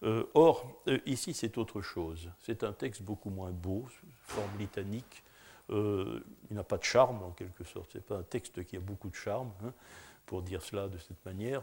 Euh, 0.03 0.25
or, 0.35 0.83
euh, 0.89 0.99
ici, 1.07 1.35
c'est 1.35 1.59
autre 1.59 1.81
chose. 1.81 2.31
C'est 2.41 2.65
un 2.65 2.73
texte 2.73 3.03
beaucoup 3.03 3.31
moins 3.31 3.51
beau, 3.51 3.87
forme 4.23 4.59
litanique. 4.59 5.23
il 5.71 6.23
n'a 6.51 6.65
pas 6.65 6.77
de 6.77 6.85
charme, 6.85 7.23
en 7.23 7.31
quelque 7.31 7.65
sorte. 7.65 7.93
Ce 7.93 7.99
n'est 7.99 8.05
pas 8.05 8.17
un 8.17 8.23
texte 8.23 8.65
qui 8.65 8.77
a 8.77 8.81
beaucoup 8.81 9.09
de 9.09 9.15
charme, 9.15 9.51
hein, 9.65 9.73
pour 10.27 10.43
dire 10.43 10.63
cela 10.63 10.89
de 10.89 10.99
cette 10.99 11.25
manière. 11.25 11.63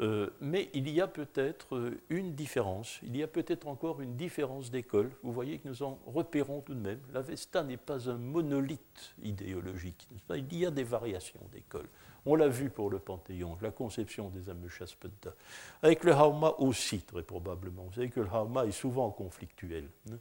Euh, 0.00 0.30
mais 0.40 0.70
il 0.74 0.88
y 0.88 1.00
a 1.00 1.08
peut-être 1.08 1.74
euh, 1.74 2.00
une 2.08 2.34
différence, 2.34 3.00
il 3.02 3.16
y 3.16 3.22
a 3.22 3.26
peut-être 3.26 3.66
encore 3.66 4.00
une 4.00 4.14
différence 4.14 4.70
d'école. 4.70 5.10
Vous 5.24 5.32
voyez 5.32 5.58
que 5.58 5.66
nous 5.66 5.82
en 5.82 5.98
repérons 6.06 6.60
tout 6.60 6.74
de 6.74 6.80
même. 6.80 7.00
L'Avesta 7.12 7.64
n'est 7.64 7.76
pas 7.76 8.08
un 8.08 8.16
monolithe 8.16 9.16
idéologique. 9.24 10.06
Il 10.30 10.56
y 10.56 10.66
a 10.66 10.70
des 10.70 10.84
variations 10.84 11.40
d'école. 11.52 11.88
On 12.30 12.34
l'a 12.34 12.48
vu 12.48 12.68
pour 12.68 12.90
le 12.90 12.98
Panthéon, 12.98 13.56
la 13.62 13.70
conception 13.70 14.28
des 14.28 14.50
Ameshaspenta. 14.50 15.34
Avec 15.82 16.04
le 16.04 16.12
Hauma 16.12 16.54
aussi, 16.58 17.00
très 17.00 17.22
probablement. 17.22 17.84
Vous 17.84 17.94
savez 17.94 18.10
que 18.10 18.20
le 18.20 18.28
Hauma 18.30 18.66
est 18.66 18.70
souvent 18.70 19.10
conflictuel. 19.10 19.88
Hein 20.12 20.18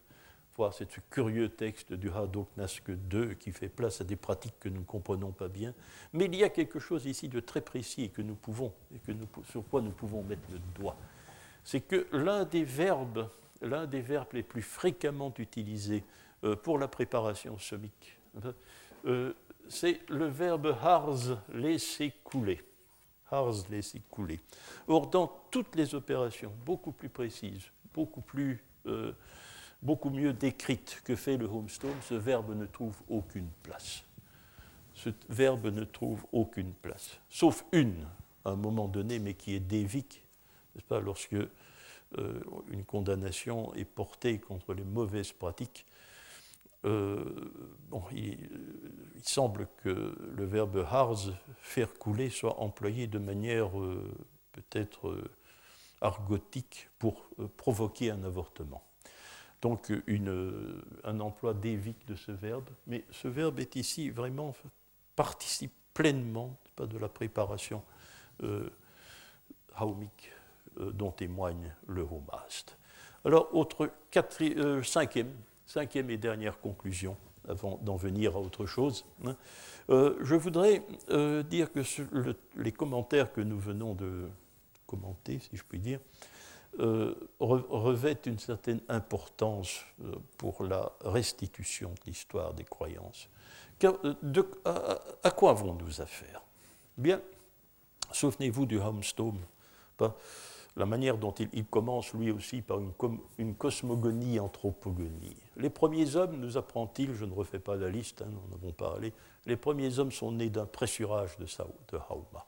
c'est 0.71 0.89
ce 0.89 0.99
curieux 1.09 1.49
texte 1.49 1.93
du 1.93 2.09
Hadok 2.09 2.47
Nask 2.57 2.87
II 2.89 3.35
qui 3.37 3.51
fait 3.51 3.69
place 3.69 4.01
à 4.01 4.03
des 4.03 4.15
pratiques 4.15 4.59
que 4.59 4.69
nous 4.69 4.79
ne 4.79 4.85
comprenons 4.85 5.31
pas 5.31 5.47
bien. 5.49 5.73
Mais 6.13 6.25
il 6.25 6.35
y 6.35 6.43
a 6.43 6.49
quelque 6.49 6.79
chose 6.79 7.05
ici 7.05 7.29
de 7.29 7.39
très 7.39 7.61
précis 7.61 8.09
que 8.09 8.21
nous 8.21 8.35
pouvons, 8.35 8.73
et 8.93 8.99
sur 9.51 9.67
quoi 9.67 9.81
nous 9.81 9.91
pouvons 9.91 10.23
mettre 10.23 10.49
le 10.51 10.59
doigt. 10.79 10.97
C'est 11.63 11.81
que 11.81 12.07
l'un 12.11 12.45
des 12.45 12.63
verbes, 12.63 13.29
l'un 13.61 13.85
des 13.85 14.01
verbes 14.01 14.29
les 14.33 14.43
plus 14.43 14.61
fréquemment 14.61 15.33
utilisés 15.37 16.03
euh, 16.43 16.55
pour 16.55 16.79
la 16.79 16.87
préparation 16.87 17.57
somique, 17.59 18.17
euh, 19.05 19.33
c'est 19.69 20.01
le 20.09 20.25
verbe 20.25 20.75
harz, 20.81 21.37
laisser 21.53 22.13
couler. 22.23 22.61
Harz, 23.29 23.67
laisser 23.69 24.01
couler. 24.09 24.39
Or, 24.87 25.07
dans 25.07 25.27
toutes 25.51 25.75
les 25.75 25.95
opérations, 25.95 26.53
beaucoup 26.65 26.91
plus 26.91 27.09
précises, 27.09 27.65
beaucoup 27.93 28.21
plus 28.21 28.63
euh, 28.85 29.13
beaucoup 29.81 30.09
mieux 30.09 30.33
décrite 30.33 31.01
que 31.03 31.15
fait 31.15 31.37
le 31.37 31.45
homestone, 31.45 31.95
ce 32.01 32.15
verbe 32.15 32.55
ne 32.55 32.65
trouve 32.65 32.95
aucune 33.09 33.49
place. 33.63 34.03
Ce 34.93 35.09
verbe 35.29 35.67
ne 35.67 35.83
trouve 35.83 36.25
aucune 36.31 36.73
place, 36.73 37.19
sauf 37.29 37.63
une, 37.71 38.07
à 38.43 38.51
un 38.51 38.55
moment 38.55 38.87
donné, 38.87 39.19
mais 39.19 39.35
qui 39.35 39.53
est 39.53 39.59
dévique, 39.59 40.23
n'est-ce 40.73 40.85
pas, 40.85 40.99
lorsque 40.99 41.33
euh, 41.33 42.39
une 42.71 42.83
condamnation 42.83 43.73
est 43.75 43.85
portée 43.85 44.39
contre 44.39 44.73
les 44.73 44.83
mauvaises 44.83 45.31
pratiques. 45.33 45.85
Euh, 46.85 47.25
bon, 47.89 48.03
il, 48.11 48.37
semble 49.23 49.67
que 49.83 50.15
le 50.35 50.45
verbe 50.45 50.85
harz, 50.89 51.33
faire 51.59 51.93
couler, 51.95 52.29
soit 52.29 52.61
employé 52.61 53.07
de 53.07 53.19
manière 53.19 53.77
euh, 53.77 54.09
peut-être 54.53 55.21
argotique 55.99 56.89
pour 56.97 57.29
provoquer 57.57 58.11
un 58.11 58.23
avortement 58.23 58.83
donc 59.61 59.91
une, 60.05 60.81
un 61.03 61.19
emploi 61.19 61.55
dévique 61.55 62.05
de 62.07 62.15
ce 62.15 62.31
verbe, 62.31 62.69
mais 62.85 63.03
ce 63.09 63.27
verbe 63.27 63.59
est 63.59 63.75
ici 63.75 64.11
vraiment 64.11 64.53
participe 65.15 65.73
pleinement 65.95 66.55
de 66.77 66.97
la 66.99 67.09
préparation. 67.09 67.81
Euh, 68.43 68.69
haumique 69.79 70.31
dont 70.79 71.11
témoigne 71.11 71.73
le 71.87 72.01
Homast. 72.01 72.77
Alors, 73.25 73.53
autre 73.53 73.91
cinquième, 74.83 75.33
cinquième 75.67 76.09
et 76.09 76.17
dernière 76.17 76.59
conclusion, 76.59 77.15
avant 77.47 77.79
d'en 77.83 77.95
venir 77.95 78.35
à 78.35 78.39
autre 78.39 78.65
chose. 78.65 79.05
Hein. 79.25 79.35
je 79.87 80.35
voudrais 80.35 80.81
dire 81.49 81.71
que 81.71 81.81
les 82.55 82.71
commentaires 82.71 83.31
que 83.31 83.41
nous 83.41 83.59
venons 83.59 83.93
de 83.93 84.27
commenter, 84.87 85.39
si 85.39 85.55
je 85.55 85.63
puis 85.63 85.79
dire, 85.79 85.99
euh, 86.79 87.15
revêtent 87.39 88.27
une 88.27 88.37
certaine 88.37 88.81
importance 88.87 89.81
euh, 90.03 90.15
pour 90.37 90.63
la 90.63 90.91
restitution 91.01 91.89
de 91.89 91.99
l'histoire 92.05 92.53
des 92.53 92.65
croyances. 92.65 93.29
Euh, 93.83 94.13
à, 95.23 95.31
quoi 95.31 95.51
avons-nous 95.51 96.01
affaire? 96.01 96.43
Bien, 96.95 97.21
souvenez-vous 98.11 98.67
du 98.67 98.77
Homestone, 98.79 99.39
la 100.77 100.85
manière 100.85 101.17
dont 101.17 101.31
il, 101.31 101.65
commence 101.65 102.13
lui 102.13 102.31
aussi 102.31 102.61
par 102.61 102.79
une, 103.39 103.55
cosmogonie, 103.55 104.39
anthropogonie. 104.39 105.35
Les 105.57 105.71
premiers 105.71 106.15
hommes, 106.15 106.37
nous 106.37 106.55
apprend-il, 106.55 107.15
je 107.15 107.25
ne 107.25 107.33
refais 107.33 107.59
pas 107.59 107.75
la 107.75 107.89
liste, 107.89 108.21
hein, 108.21 108.29
nous 108.31 108.53
en 108.53 108.55
avons 108.55 108.71
parlé, 108.71 109.11
les 109.47 109.57
premiers 109.57 109.97
hommes 109.97 110.11
sont 110.11 110.31
nés 110.31 110.51
d'un 110.51 110.67
pressurage 110.67 111.35
de, 111.39 111.47
Hauma. 112.09 112.45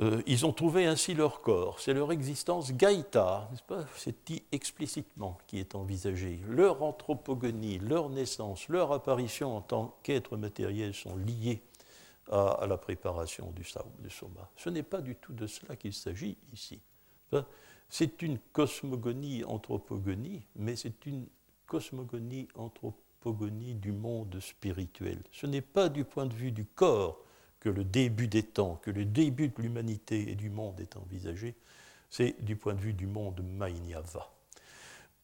Euh, 0.00 0.22
ils 0.26 0.46
ont 0.46 0.52
trouvé 0.52 0.86
ainsi 0.86 1.12
leur 1.12 1.42
corps, 1.42 1.80
c'est 1.80 1.92
leur 1.92 2.12
existence 2.12 2.72
gaïta, 2.72 3.50
n'est-ce 3.50 3.86
C'est 3.96 4.26
dit 4.26 4.42
explicitement 4.50 5.36
qui 5.48 5.58
est 5.58 5.74
envisagé. 5.74 6.40
Leur 6.48 6.82
anthropogonie, 6.82 7.78
leur 7.78 8.08
naissance, 8.08 8.68
leur 8.68 8.92
apparition 8.92 9.54
en 9.54 9.60
tant 9.60 9.98
qu'être 10.02 10.38
matériel 10.38 10.94
sont 10.94 11.16
liées 11.16 11.62
à, 12.30 12.66
la 12.68 12.76
préparation 12.76 13.50
du, 13.52 13.62
du 13.98 14.10
soma. 14.10 14.50
Ce 14.56 14.70
n'est 14.70 14.82
pas 14.82 15.00
du 15.00 15.16
tout 15.16 15.32
de 15.32 15.46
cela 15.46 15.76
qu'il 15.76 15.92
s'agit 15.92 16.36
ici. 16.52 16.80
C'est 17.88 18.22
une 18.22 18.38
cosmogonie, 18.52 19.44
anthropogonie, 19.44 20.46
mais 20.56 20.76
c'est 20.76 21.06
une 21.06 21.26
cosmogonie, 21.66 22.48
anthropogonie 22.54 23.74
du 23.74 23.92
monde 23.92 24.40
spirituel. 24.40 25.22
Ce 25.32 25.46
n'est 25.46 25.62
pas 25.62 25.88
du 25.88 26.04
point 26.04 26.26
de 26.26 26.34
vue 26.34 26.52
du 26.52 26.64
corps 26.64 27.24
que 27.60 27.68
le 27.68 27.84
début 27.84 28.28
des 28.28 28.42
temps, 28.42 28.76
que 28.76 28.90
le 28.90 29.04
début 29.04 29.48
de 29.48 29.62
l'humanité 29.62 30.30
et 30.30 30.34
du 30.34 30.50
monde 30.50 30.80
est 30.80 30.96
envisagé, 30.96 31.56
c'est 32.10 32.42
du 32.44 32.56
point 32.56 32.74
de 32.74 32.80
vue 32.80 32.94
du 32.94 33.06
monde 33.06 33.42
Mainyava. 33.42 34.30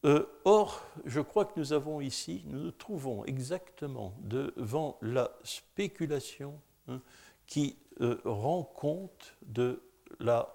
Euh, 0.05 0.27
or, 0.45 0.85
je 1.07 1.21
crois 1.21 1.47
que 1.47 1.59
nous 1.59 1.73
avons 1.73 2.01
ici, 2.01 2.45
nous 2.47 2.61
nous 2.61 2.73
trouvons 2.73 3.25
exactement 3.25 4.15
devant 4.21 4.99
la 5.01 5.31
spéculation 5.45 6.61
hein, 6.89 7.01
qui 7.47 7.77
euh, 8.01 8.21
rend 8.25 8.63
compte 8.63 9.37
de 9.43 9.83
la, 10.21 10.55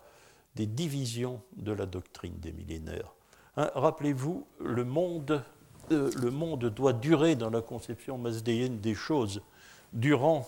des 0.55 0.65
divisions 0.65 1.41
de 1.55 1.71
la 1.71 1.85
doctrine 1.85 2.37
des 2.39 2.51
millénaires. 2.51 3.13
Hein, 3.57 3.71
rappelez-vous, 3.75 4.47
le 4.59 4.85
monde, 4.85 5.43
euh, 5.91 6.11
le 6.15 6.31
monde 6.31 6.65
doit 6.65 6.93
durer 6.93 7.35
dans 7.35 7.49
la 7.49 7.61
conception 7.61 8.17
masdéenne 8.17 8.79
des 8.79 8.95
choses 8.95 9.41
durant 9.93 10.47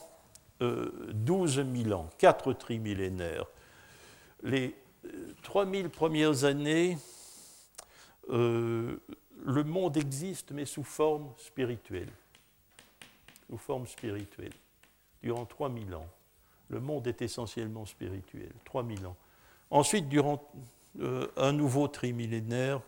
12 0.59 1.59
euh, 1.59 1.83
000 1.83 1.91
ans, 1.99 2.09
4 2.17 2.53
trimillénaires. 2.53 3.45
Les 4.43 4.75
3000 5.43 5.85
euh, 5.85 5.89
premières 5.89 6.43
années, 6.43 6.97
le 8.29 8.99
monde 9.65 9.97
existe, 9.97 10.51
mais 10.51 10.65
sous 10.65 10.83
forme 10.83 11.33
spirituelle. 11.37 12.11
Sous 13.49 13.57
forme 13.57 13.87
spirituelle. 13.87 14.53
Durant 15.23 15.45
3000 15.45 15.95
ans. 15.95 16.07
Le 16.69 16.79
monde 16.79 17.07
est 17.07 17.21
essentiellement 17.21 17.85
spirituel. 17.85 18.51
3000 18.65 19.05
ans. 19.05 19.15
Ensuite, 19.69 20.09
durant 20.09 20.41
un 21.37 21.51
nouveau 21.51 21.87
trimillénaire, 21.87 22.81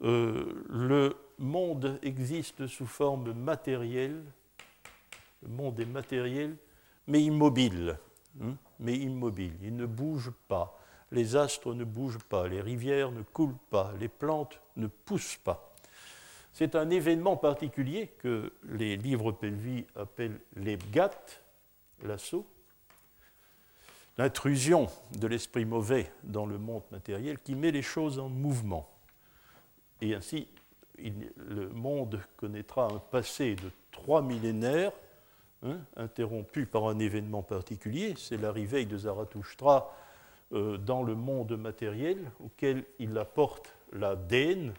le 0.00 1.16
monde 1.38 1.98
existe 2.02 2.66
sous 2.66 2.86
forme 2.86 3.32
matérielle. 3.32 4.22
Le 5.42 5.48
monde 5.48 5.78
est 5.80 5.86
matériel, 5.86 6.56
mais 7.06 7.22
immobile. 7.22 7.98
Hein, 8.42 8.56
mais 8.80 8.96
immobile. 8.96 9.54
Il 9.62 9.76
ne 9.76 9.86
bouge 9.86 10.30
pas. 10.48 10.78
Les 11.10 11.36
astres 11.36 11.74
ne 11.74 11.84
bougent 11.84 12.24
pas. 12.24 12.48
Les 12.48 12.60
rivières 12.60 13.12
ne 13.12 13.22
coulent 13.22 13.56
pas. 13.70 13.92
Les 13.98 14.08
plantes 14.08 14.60
ne 14.76 14.86
poussent 14.86 15.40
pas. 15.42 15.67
C'est 16.52 16.74
un 16.74 16.90
événement 16.90 17.36
particulier 17.36 18.08
que 18.18 18.52
les 18.64 18.96
livres 18.96 19.32
Pelvi 19.32 19.86
appellent 19.96 20.40
l'Ebgat, 20.56 21.10
l'assaut, 22.02 22.46
l'intrusion 24.16 24.88
de 25.18 25.26
l'esprit 25.26 25.64
mauvais 25.64 26.10
dans 26.24 26.46
le 26.46 26.58
monde 26.58 26.82
matériel 26.90 27.38
qui 27.38 27.54
met 27.54 27.70
les 27.70 27.82
choses 27.82 28.18
en 28.18 28.28
mouvement. 28.28 28.88
Et 30.00 30.14
ainsi, 30.14 30.48
le 30.98 31.68
monde 31.68 32.20
connaîtra 32.36 32.86
un 32.86 32.98
passé 32.98 33.54
de 33.54 33.70
trois 33.92 34.22
millénaires 34.22 34.92
Hein, 35.64 35.80
interrompu 35.96 36.66
par 36.66 36.86
un 36.86 37.00
événement 37.00 37.42
particulier, 37.42 38.14
c'est 38.16 38.36
l'arrivée 38.36 38.84
de 38.84 38.96
Zarathustra 38.96 39.92
euh, 40.52 40.78
dans 40.78 41.02
le 41.02 41.16
monde 41.16 41.56
matériel 41.56 42.30
auquel 42.38 42.84
il 43.00 43.18
apporte 43.18 43.74
la 43.92 44.14
dène 44.14 44.72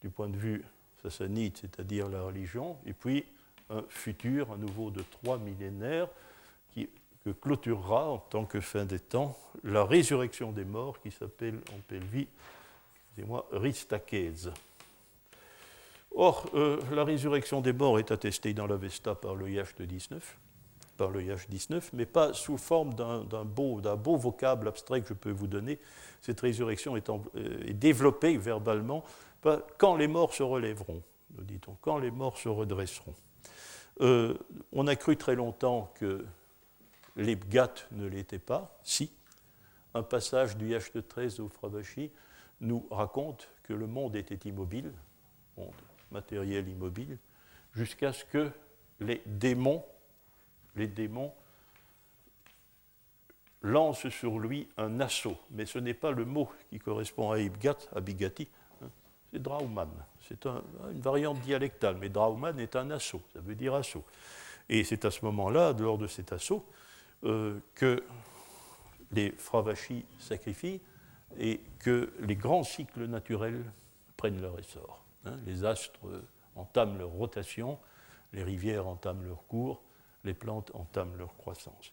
du 0.00 0.10
point 0.10 0.28
de 0.28 0.36
vue 0.36 0.64
sassanide, 1.02 1.56
c'est-à-dire 1.56 2.08
la 2.08 2.22
religion, 2.22 2.76
et 2.86 2.92
puis 2.92 3.24
un 3.70 3.82
futur, 3.88 4.52
à 4.52 4.56
nouveau 4.56 4.90
de 4.90 5.02
trois 5.02 5.38
millénaires, 5.38 6.08
qui, 6.72 6.88
que 7.24 7.30
clôturera 7.30 8.08
en 8.08 8.18
tant 8.18 8.44
que 8.44 8.60
fin 8.60 8.84
des 8.84 9.00
temps 9.00 9.36
la 9.64 9.84
résurrection 9.84 10.52
des 10.52 10.64
morts 10.64 11.00
qui 11.00 11.10
s'appelle 11.10 11.60
en 11.72 11.78
Pelvi, 11.86 12.26
excusez-moi, 13.10 13.46
Ristakez. 13.52 14.50
Or, 16.14 16.46
euh, 16.54 16.80
la 16.92 17.04
résurrection 17.04 17.60
des 17.60 17.72
morts 17.72 17.98
est 17.98 18.10
attestée 18.10 18.54
dans 18.54 18.66
l'Avesta 18.66 19.14
par 19.14 19.34
le 19.34 19.46
de 19.48 19.84
19, 19.84 20.36
par 20.96 21.10
le 21.10 21.22
Yash 21.22 21.48
19, 21.48 21.90
mais 21.92 22.06
pas 22.06 22.32
sous 22.32 22.58
forme 22.58 22.94
d'un 22.94 23.44
beau, 23.44 23.80
beau, 23.80 24.16
vocable 24.16 24.68
abstrait 24.68 25.02
que 25.02 25.08
je 25.08 25.14
peux 25.14 25.30
vous 25.30 25.46
donner. 25.46 25.78
Cette 26.22 26.40
résurrection 26.40 26.96
est, 26.96 27.08
euh, 27.08 27.18
développée 27.72 28.36
verbalement 28.36 29.04
quand 29.78 29.96
les 29.96 30.08
morts 30.08 30.34
se 30.34 30.42
relèveront, 30.42 31.02
nous 31.36 31.44
dit-on, 31.44 31.76
quand 31.80 31.98
les 31.98 32.10
morts 32.10 32.38
se 32.38 32.48
redresseront. 32.48 33.14
Euh, 34.00 34.34
on 34.72 34.86
a 34.86 34.96
cru 34.96 35.16
très 35.16 35.34
longtemps 35.34 35.92
que 35.96 36.24
les 37.16 37.36
ne 37.92 38.06
l'étaient 38.06 38.38
pas. 38.38 38.78
Si, 38.82 39.10
un 39.94 40.02
passage 40.02 40.56
du 40.56 40.68
Yash 40.68 40.92
de 40.92 41.00
13 41.00 41.40
au 41.40 41.48
Fravashi 41.48 42.12
nous 42.60 42.86
raconte 42.90 43.48
que 43.64 43.72
le 43.72 43.86
monde 43.86 44.16
était 44.16 44.48
immobile, 44.48 44.92
monde 45.56 45.72
matériel 46.10 46.68
immobile, 46.68 47.18
jusqu'à 47.74 48.12
ce 48.12 48.24
que 48.24 48.50
les 49.00 49.22
démons, 49.26 49.84
les 50.76 50.86
démons 50.86 51.32
lancent 53.62 54.08
sur 54.08 54.38
lui 54.38 54.68
un 54.76 55.00
assaut. 55.00 55.36
Mais 55.50 55.66
ce 55.66 55.78
n'est 55.78 55.94
pas 55.94 56.12
le 56.12 56.24
mot 56.24 56.48
qui 56.70 56.78
correspond 56.78 57.32
à 57.32 57.40
Ibgat, 57.40 57.76
à 57.94 58.00
Bigati. 58.00 58.48
C'est 59.30 59.42
Drauman. 59.42 59.90
C'est 60.26 60.46
une 60.46 61.00
variante 61.00 61.40
dialectale, 61.40 61.96
mais 61.98 62.08
Drauman 62.08 62.58
est 62.58 62.76
un 62.76 62.90
assaut, 62.90 63.22
ça 63.32 63.40
veut 63.40 63.54
dire 63.54 63.74
assaut. 63.74 64.04
Et 64.68 64.84
c'est 64.84 65.04
à 65.04 65.10
ce 65.10 65.24
moment-là, 65.24 65.72
lors 65.78 65.98
de 65.98 66.06
cet 66.06 66.32
assaut, 66.32 66.64
euh, 67.24 67.58
que 67.74 68.02
les 69.12 69.30
Fravachis 69.32 70.04
sacrifient 70.18 70.80
et 71.38 71.60
que 71.78 72.12
les 72.20 72.36
grands 72.36 72.64
cycles 72.64 73.06
naturels 73.06 73.64
prennent 74.16 74.40
leur 74.40 74.58
essor. 74.58 75.02
Hein, 75.24 75.38
les 75.46 75.64
astres 75.64 76.00
entament 76.54 76.98
leur 76.98 77.10
rotation, 77.10 77.78
les 78.32 78.42
rivières 78.42 78.86
entament 78.86 79.24
leur 79.24 79.46
cours, 79.46 79.82
les 80.24 80.34
plantes 80.34 80.70
entament 80.74 81.16
leur 81.16 81.34
croissance. 81.36 81.92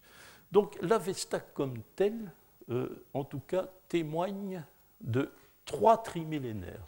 Donc 0.52 0.78
l'Avesta 0.82 1.40
comme 1.40 1.82
telle, 1.96 2.32
euh, 2.70 3.06
en 3.14 3.24
tout 3.24 3.40
cas, 3.40 3.68
témoigne 3.88 4.64
de 5.02 5.32
trois 5.66 6.02
trimillénaires. 6.02 6.86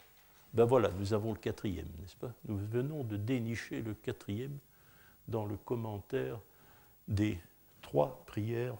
Ben 0.54 0.64
voilà, 0.64 0.90
nous 0.98 1.12
avons 1.12 1.32
le 1.32 1.38
quatrième, 1.38 1.88
n'est-ce 2.00 2.16
pas? 2.16 2.32
Nous 2.46 2.56
venons 2.56 3.04
de 3.04 3.16
dénicher 3.16 3.82
le 3.82 3.94
quatrième 3.94 4.58
dans 5.28 5.44
le 5.44 5.56
commentaire 5.56 6.40
des 7.06 7.38
trois 7.82 8.22
prières, 8.26 8.76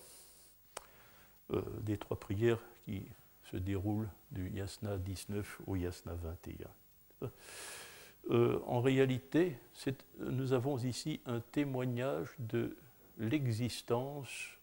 euh, 1.52 1.62
des 1.82 1.98
trois 1.98 2.18
prières 2.18 2.60
qui 2.84 3.02
se 3.50 3.56
déroulent 3.56 4.08
du 4.30 4.50
Yasna 4.50 4.98
19 4.98 5.60
au 5.66 5.76
Yasna 5.76 6.14
21. 6.14 7.30
Euh, 8.30 8.60
en 8.66 8.80
réalité, 8.80 9.56
nous 10.18 10.52
avons 10.52 10.76
ici 10.78 11.20
un 11.24 11.40
témoignage 11.40 12.28
de 12.38 12.76
l'existence 13.16 14.58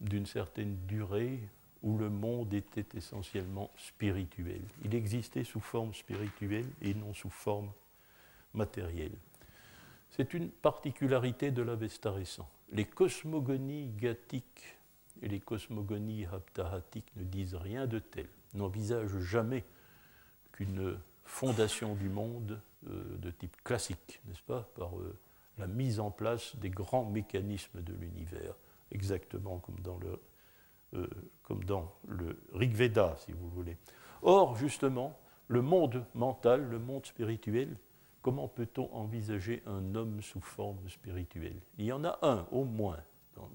d'une 0.00 0.26
certaine 0.26 0.76
durée 0.86 1.40
où 1.82 1.96
le 1.96 2.10
monde 2.10 2.52
était 2.54 2.96
essentiellement 2.96 3.70
spirituel. 3.76 4.60
Il 4.84 4.94
existait 4.94 5.44
sous 5.44 5.60
forme 5.60 5.94
spirituelle 5.94 6.66
et 6.82 6.94
non 6.94 7.14
sous 7.14 7.30
forme 7.30 7.70
matérielle. 8.54 9.16
C'est 10.10 10.34
une 10.34 10.50
particularité 10.50 11.50
de 11.50 11.62
l'Avesta 11.62 12.10
récent. 12.10 12.48
Les 12.72 12.84
cosmogonies 12.84 13.90
gathiques 13.96 14.76
et 15.22 15.28
les 15.28 15.40
cosmogonies 15.40 16.26
haptahatiques 16.26 17.12
ne 17.16 17.24
disent 17.24 17.54
rien 17.54 17.86
de 17.86 17.98
tel, 17.98 18.28
n'envisagent 18.54 19.20
jamais 19.20 19.64
qu'une 20.52 20.98
fondation 21.24 21.94
du 21.94 22.08
monde 22.08 22.60
euh, 22.88 23.16
de 23.18 23.30
type 23.30 23.56
classique, 23.62 24.20
n'est-ce 24.26 24.42
pas, 24.42 24.68
par 24.74 24.98
euh, 24.98 25.16
la 25.58 25.66
mise 25.66 26.00
en 26.00 26.10
place 26.10 26.56
des 26.56 26.70
grands 26.70 27.04
mécanismes 27.04 27.82
de 27.82 27.92
l'univers, 27.94 28.54
exactement 28.92 29.58
comme 29.58 29.78
dans 29.80 29.98
le, 29.98 30.18
euh, 30.94 31.06
comme 31.42 31.64
dans 31.64 31.92
le 32.06 32.38
Rig 32.52 32.74
Veda, 32.74 33.16
si 33.18 33.32
vous 33.32 33.48
voulez. 33.48 33.76
Or, 34.22 34.56
justement, 34.56 35.18
le 35.48 35.62
monde 35.62 36.04
mental, 36.14 36.68
le 36.68 36.78
monde 36.78 37.06
spirituel, 37.06 37.76
comment 38.22 38.48
peut-on 38.48 38.92
envisager 38.92 39.62
un 39.66 39.94
homme 39.94 40.22
sous 40.22 40.40
forme 40.40 40.88
spirituelle? 40.88 41.60
Il 41.78 41.86
y 41.86 41.92
en 41.92 42.04
a 42.04 42.18
un, 42.22 42.46
au 42.50 42.64
moins, 42.64 42.98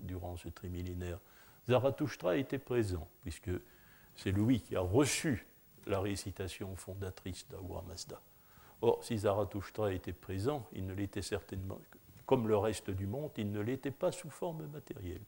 durant 0.04 0.38
ce 0.38 0.50
trimillénaire. 0.50 1.20
Zarathustra 1.68 2.38
était 2.38 2.60
présent, 2.60 3.08
puisque 3.22 3.52
c'est 4.16 4.32
lui 4.32 4.62
qui 4.62 4.76
a 4.76 4.82
reçu 4.82 5.46
la 5.86 6.00
récitation 6.00 6.76
fondatrice 6.76 7.48
d'Ahura 7.50 7.84
Mazda. 7.88 8.22
Or, 8.82 9.04
si 9.04 9.18
Zarathustra 9.18 9.94
était 9.94 10.14
présent, 10.14 10.68
il 10.74 10.86
ne 10.86 10.94
l'était 10.94 11.22
certainement, 11.22 11.80
comme 12.26 12.48
le 12.48 12.58
reste 12.58 12.90
du 12.90 13.08
monde, 13.08 13.32
il 13.38 13.52
ne 13.52 13.62
l'était 13.62 13.92
pas 13.92 14.12
sous 14.12 14.30
forme 14.30 14.68
matérielle. 14.68 15.22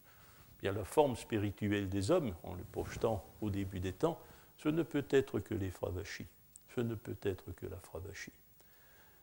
A 0.64 0.72
la 0.72 0.84
forme 0.84 1.16
spirituelle 1.16 1.89
des 1.89 2.10
hommes, 2.10 2.34
en 2.43 2.56
le 2.56 2.64
projetant 2.64 3.24
au 3.41 3.51
début 3.51 3.80
des 3.80 3.93
temps, 3.93 4.20
ce 4.58 4.70
ne 4.70 4.82
peut 4.82 5.06
être 5.10 5.39
que 5.39 5.53
les 5.53 5.70
Fravachis. 5.70 6.28
Ce 6.74 6.82
ne 6.82 6.95
peut 6.95 7.18
être 7.22 7.51
que 7.51 7.68
la 7.68 7.78
Fravachie. 7.78 8.34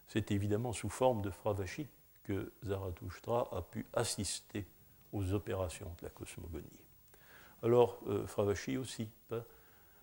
C'est 0.07 0.31
évidemment 0.31 0.73
sous 0.73 0.89
forme 0.89 1.23
de 1.23 1.31
Fravachie 1.31 1.89
que 2.23 2.53
Zarathustra 2.65 3.49
a 3.51 3.63
pu 3.63 3.87
assister 3.93 4.67
aux 5.13 5.33
opérations 5.33 5.93
de 5.99 6.05
la 6.05 6.11
cosmogonie. 6.11 6.67
Alors, 7.63 8.01
euh, 8.09 8.27
Fravashi 8.27 8.77
aussi. 8.77 9.09
Hein. 9.31 9.43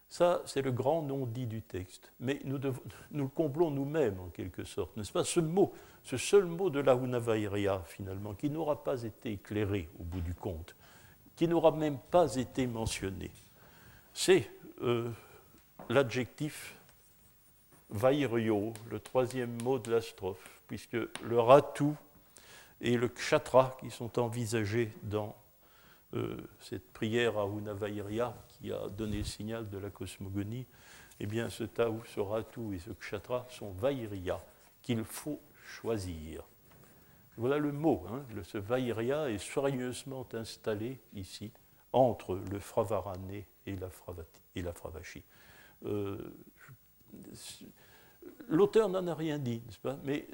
Ça, 0.07 0.41
c'est 0.45 0.61
le 0.61 0.71
grand 0.71 1.03
nom 1.03 1.25
dit 1.25 1.45
du 1.45 1.61
texte. 1.61 2.11
Mais 2.19 2.39
nous, 2.43 2.59
nous 3.11 3.23
le 3.23 3.29
comblons 3.29 3.69
nous-mêmes, 3.69 4.19
en 4.19 4.29
quelque 4.29 4.63
sorte, 4.63 4.95
n'est-ce 4.97 5.11
pas? 5.11 5.23
Ce 5.23 5.39
mot, 5.39 5.73
ce 6.03 6.17
seul 6.17 6.45
mot 6.45 6.69
de 6.69 6.79
la 6.79 6.95
Hunavairia, 6.95 7.83
finalement, 7.85 8.33
qui 8.33 8.49
n'aura 8.49 8.83
pas 8.83 9.03
été 9.03 9.33
éclairé 9.33 9.89
au 9.99 10.03
bout 10.03 10.21
du 10.21 10.33
compte, 10.33 10.75
qui 11.39 11.47
n'aura 11.47 11.71
même 11.71 11.97
pas 12.11 12.35
été 12.35 12.67
mentionné, 12.67 13.31
c'est 14.13 14.51
euh, 14.81 15.09
l'adjectif 15.87 16.75
Vairio, 17.89 18.73
le 18.91 18.99
troisième 18.99 19.55
mot 19.63 19.79
de 19.79 19.89
la 19.89 20.01
strophe, 20.01 20.59
puisque 20.67 20.97
le 21.23 21.39
ratu 21.39 21.93
et 22.81 22.97
le 22.97 23.07
kshatra 23.07 23.77
qui 23.79 23.89
sont 23.89 24.19
envisagés 24.19 24.91
dans 25.01 25.33
euh, 26.13 26.35
cette 26.59 26.91
prière 26.91 27.37
à 27.37 27.45
Unavairia 27.45 28.35
qui 28.49 28.73
a 28.73 28.89
donné 28.89 29.19
le 29.19 29.23
signal 29.23 29.69
de 29.69 29.77
la 29.77 29.91
cosmogonie, 29.91 30.65
eh 31.21 31.25
bien 31.25 31.49
ce 31.49 31.63
Tao, 31.63 32.01
ce 32.13 32.19
Ratu 32.19 32.75
et 32.75 32.79
ce 32.79 32.89
Kshatra 32.89 33.47
sont 33.49 33.71
Vairia 33.71 34.41
qu'il 34.81 35.05
faut 35.05 35.39
choisir. 35.63 36.43
Voilà 37.39 37.57
le 37.57 37.71
mot. 37.71 38.03
Hein. 38.09 38.25
ce 38.43 38.57
Vairia 38.57 39.29
est 39.29 39.37
soigneusement 39.37 40.27
installé 40.33 40.99
ici 41.13 41.53
entre 41.93 42.35
le 42.35 42.59
Fravarane 42.59 43.31
et 43.65 43.75
la, 43.77 43.89
Fravati, 43.89 44.41
Fravashi. 44.75 45.23
Euh, 45.85 46.33
L'auteur 48.49 48.89
n'en 48.89 49.07
a 49.07 49.15
rien 49.15 49.39
dit, 49.39 49.61
n'est-ce 49.65 49.79
pas? 49.79 49.97
Mais 50.03 50.27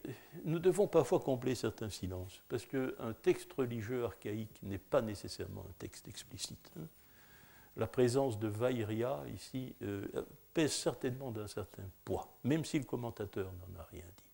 nous 0.45 0.57
devons 0.57 0.87
parfois 0.87 1.19
combler 1.19 1.53
certains 1.53 1.91
silences, 1.91 2.41
parce 2.49 2.65
qu'un 2.65 3.13
texte 3.21 3.53
religieux 3.53 4.03
archaïque 4.03 4.57
n'est 4.63 4.79
pas 4.79 5.03
nécessairement 5.03 5.65
un 5.69 5.73
texte 5.77 6.07
explicite. 6.07 6.71
Hein. 6.79 6.87
La 7.77 7.85
présence 7.87 8.39
de 8.39 8.47
Vairia 8.47 9.21
ici 9.31 9.75
euh, 9.83 10.07
pèse 10.53 10.73
certainement 10.73 11.29
d'un 11.29 11.47
certain 11.47 11.83
poids, 12.03 12.27
même 12.43 12.65
si 12.65 12.79
le 12.79 12.85
commentateur 12.85 13.51
n'en 13.51 13.79
a 13.79 13.83
rien 13.83 14.05
dit. 14.17 14.24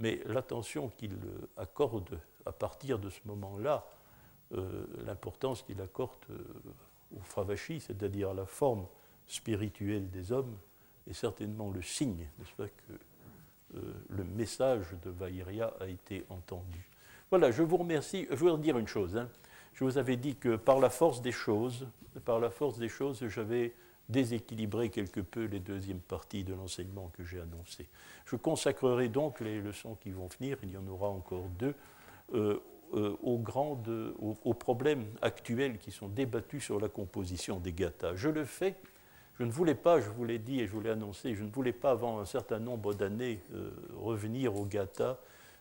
Mais 0.00 0.20
l'attention 0.26 0.88
qu'il 0.88 1.16
accorde 1.56 2.20
à 2.46 2.52
partir 2.52 2.98
de 2.98 3.10
ce 3.10 3.20
moment-là, 3.26 3.86
euh, 4.54 4.86
l'importance 5.04 5.62
qu'il 5.62 5.80
accorde 5.80 6.16
euh, 6.30 6.38
au 7.16 7.20
Fravashi, 7.20 7.80
c'est-à-dire 7.80 8.30
à 8.30 8.34
la 8.34 8.46
forme 8.46 8.86
spirituelle 9.26 10.08
des 10.10 10.32
hommes, 10.32 10.56
est 11.08 11.12
certainement 11.12 11.70
le 11.70 11.82
signe, 11.82 12.28
n'est-ce 12.38 12.52
pas, 12.52 12.68
que 12.68 12.92
euh, 13.76 13.92
le 14.08 14.24
message 14.24 14.86
de 15.02 15.10
Vairia 15.10 15.74
a 15.80 15.86
été 15.86 16.24
entendu. 16.30 16.88
Voilà, 17.30 17.50
je 17.50 17.62
vous 17.62 17.76
remercie. 17.76 18.26
Je 18.30 18.36
voudrais 18.36 18.58
dire 18.58 18.78
une 18.78 18.88
chose. 18.88 19.16
Hein. 19.16 19.28
Je 19.74 19.84
vous 19.84 19.98
avais 19.98 20.16
dit 20.16 20.36
que 20.36 20.56
par 20.56 20.80
la 20.80 20.88
force 20.88 21.20
des 21.20 21.32
choses, 21.32 21.86
par 22.24 22.40
la 22.40 22.50
force 22.50 22.78
des 22.78 22.88
choses, 22.88 23.26
j'avais 23.28 23.74
déséquilibré 24.08 24.90
quelque 24.90 25.20
peu 25.20 25.44
les 25.44 25.60
deuxièmes 25.60 26.00
parties 26.00 26.44
de 26.44 26.54
l'enseignement 26.54 27.10
que 27.16 27.24
j'ai 27.24 27.40
annoncé. 27.40 27.86
Je 28.26 28.36
consacrerai 28.36 29.08
donc 29.08 29.40
les 29.40 29.60
leçons 29.60 29.96
qui 29.96 30.10
vont 30.10 30.28
venir, 30.38 30.56
il 30.62 30.70
y 30.70 30.76
en 30.76 30.86
aura 30.86 31.08
encore 31.08 31.48
deux, 31.58 31.74
euh, 32.34 32.58
euh, 32.94 33.16
aux, 33.22 33.38
grandes, 33.38 34.14
aux, 34.18 34.54
problèmes 34.54 35.04
actuels 35.20 35.78
qui 35.78 35.90
sont 35.90 36.08
débattus 36.08 36.64
sur 36.64 36.80
la 36.80 36.88
composition 36.88 37.60
des 37.60 37.72
gathas. 37.72 38.16
Je 38.16 38.28
le 38.28 38.44
fais 38.44 38.76
je 39.38 39.44
ne 39.44 39.52
voulais 39.52 39.76
pas, 39.76 40.00
je 40.00 40.10
vous 40.10 40.24
l'ai 40.24 40.38
dit 40.38 40.60
et 40.60 40.66
je 40.66 40.72
vous 40.72 40.80
l'ai 40.80 40.90
annoncé, 40.90 41.34
je 41.34 41.44
ne 41.44 41.50
voulais 41.50 41.72
pas 41.72 41.92
avant 41.92 42.18
un 42.18 42.24
certain 42.24 42.58
nombre 42.58 42.92
d'années 42.92 43.40
euh, 43.54 43.70
revenir 43.96 44.56
au 44.56 44.64
Gata. 44.64 45.20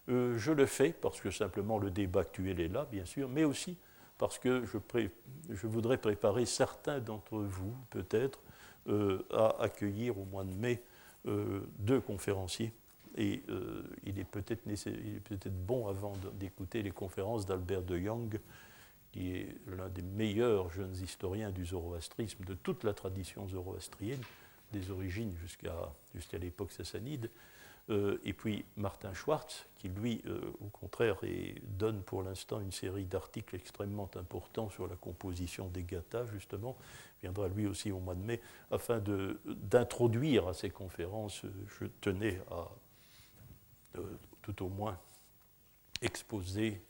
Euh, 0.09 0.35
je 0.37 0.51
le 0.51 0.65
fais 0.65 0.93
parce 0.99 1.21
que 1.21 1.29
simplement 1.29 1.77
le 1.77 1.91
débat 1.91 2.21
actuel 2.21 2.59
est 2.59 2.69
là, 2.69 2.87
bien 2.91 3.05
sûr, 3.05 3.29
mais 3.29 3.43
aussi 3.43 3.77
parce 4.17 4.39
que 4.39 4.63
je, 4.65 5.67
voudrais 5.67 5.97
préparer 5.97 6.45
certains 6.45 6.99
d'entre 6.99 7.37
vous, 7.37 7.73
peut-être, 7.89 8.39
euh, 8.87 9.23
à 9.31 9.61
accueillir 9.61 10.17
au 10.17 10.25
mois 10.25 10.43
de 10.43 10.53
mai 10.53 10.81
deux 11.79 11.99
conférenciers. 11.99 12.71
Et 13.17 13.43
il 14.05 14.17
est 14.17 14.23
peut-être 14.23 14.61
peut 14.63 15.49
bon, 15.49 15.87
avant 15.87 16.13
d'écouter 16.39 16.83
les 16.83 16.91
conférences 16.91 17.45
d'Albert 17.45 17.81
de 17.81 17.97
Young, 17.97 18.39
qui 19.11 19.35
est 19.35 19.55
l'un 19.67 19.89
des 19.89 20.03
meilleurs 20.03 20.69
jeunes 20.69 20.95
historiens 20.95 21.51
du 21.51 21.65
zoroastrisme, 21.65 22.45
de 22.45 22.53
toute 22.53 22.83
la 22.83 22.93
tradition 22.93 23.47
zoroastrienne, 23.47 24.21
des 24.71 24.91
origines 24.91 25.35
jusqu'à 25.37 26.37
l'époque 26.37 26.71
sassanide, 26.71 27.29
euh, 27.89 28.19
et 28.23 28.33
puis 28.33 28.65
Martin 28.75 29.13
Schwartz, 29.13 29.67
qui 29.77 29.89
lui, 29.89 30.21
euh, 30.25 30.41
au 30.61 30.67
contraire, 30.69 31.17
donne 31.63 32.01
pour 32.01 32.23
l'instant 32.23 32.59
une 32.59 32.71
série 32.71 33.05
d'articles 33.05 33.55
extrêmement 33.55 34.09
importants 34.15 34.69
sur 34.69 34.87
la 34.87 34.95
composition 34.95 35.69
des 35.69 35.83
gathas, 35.83 36.25
justement, 36.27 36.77
viendra 37.21 37.47
lui 37.47 37.65
aussi 37.65 37.91
au 37.91 37.99
mois 37.99 38.15
de 38.15 38.23
mai, 38.23 38.41
afin 38.71 39.01
d'introduire 39.45 40.47
à 40.47 40.53
ces 40.53 40.69
conférences, 40.69 41.43
je 41.79 41.85
tenais 42.01 42.41
à 42.51 42.67
euh, 43.97 44.01
tout 44.41 44.63
au 44.63 44.69
moins 44.69 44.97
exposer 46.01 46.81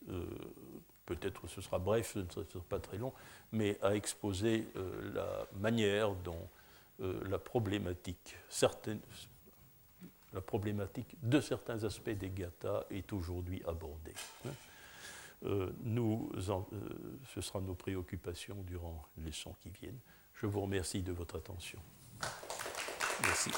peut-être 1.08 1.48
ce 1.48 1.62
sera 1.62 1.80
bref, 1.80 2.12
ce 2.14 2.20
ne 2.20 2.45
sera 2.45 2.64
pas 2.70 2.80
très 2.80 2.98
long, 2.98 3.14
mais 3.52 3.80
à 3.82 3.95
exposer 3.95 4.68
euh, 4.76 5.14
la 5.16 5.48
manière 5.60 6.14
dont 6.14 6.48
euh, 7.02 7.20
la 7.28 7.39
problématique, 7.39 8.38
certaines, 8.50 9.00
la 10.34 10.41
problématique 10.41 11.15
de 11.23 11.39
certains 11.39 11.84
aspects 11.84 12.09
des 12.09 12.30
gathas 12.30 12.84
est 12.91 13.11
aujourd'hui 13.13 13.61
abordée. 13.67 14.13
Hein. 14.45 14.51
Euh, 15.45 15.71
nous 15.84 16.32
ce 17.34 17.41
sera 17.41 17.61
nos 17.61 17.75
préoccupations 17.75 18.57
durant 18.65 19.05
les 19.17 19.28
leçons 19.28 19.55
qui 19.61 19.69
viennent. 19.69 19.99
Je 20.34 20.47
vous 20.47 20.61
remercie 20.61 21.01
de 21.01 21.11
votre 21.11 21.38
attention. 21.38 21.80
Merci. 23.23 23.51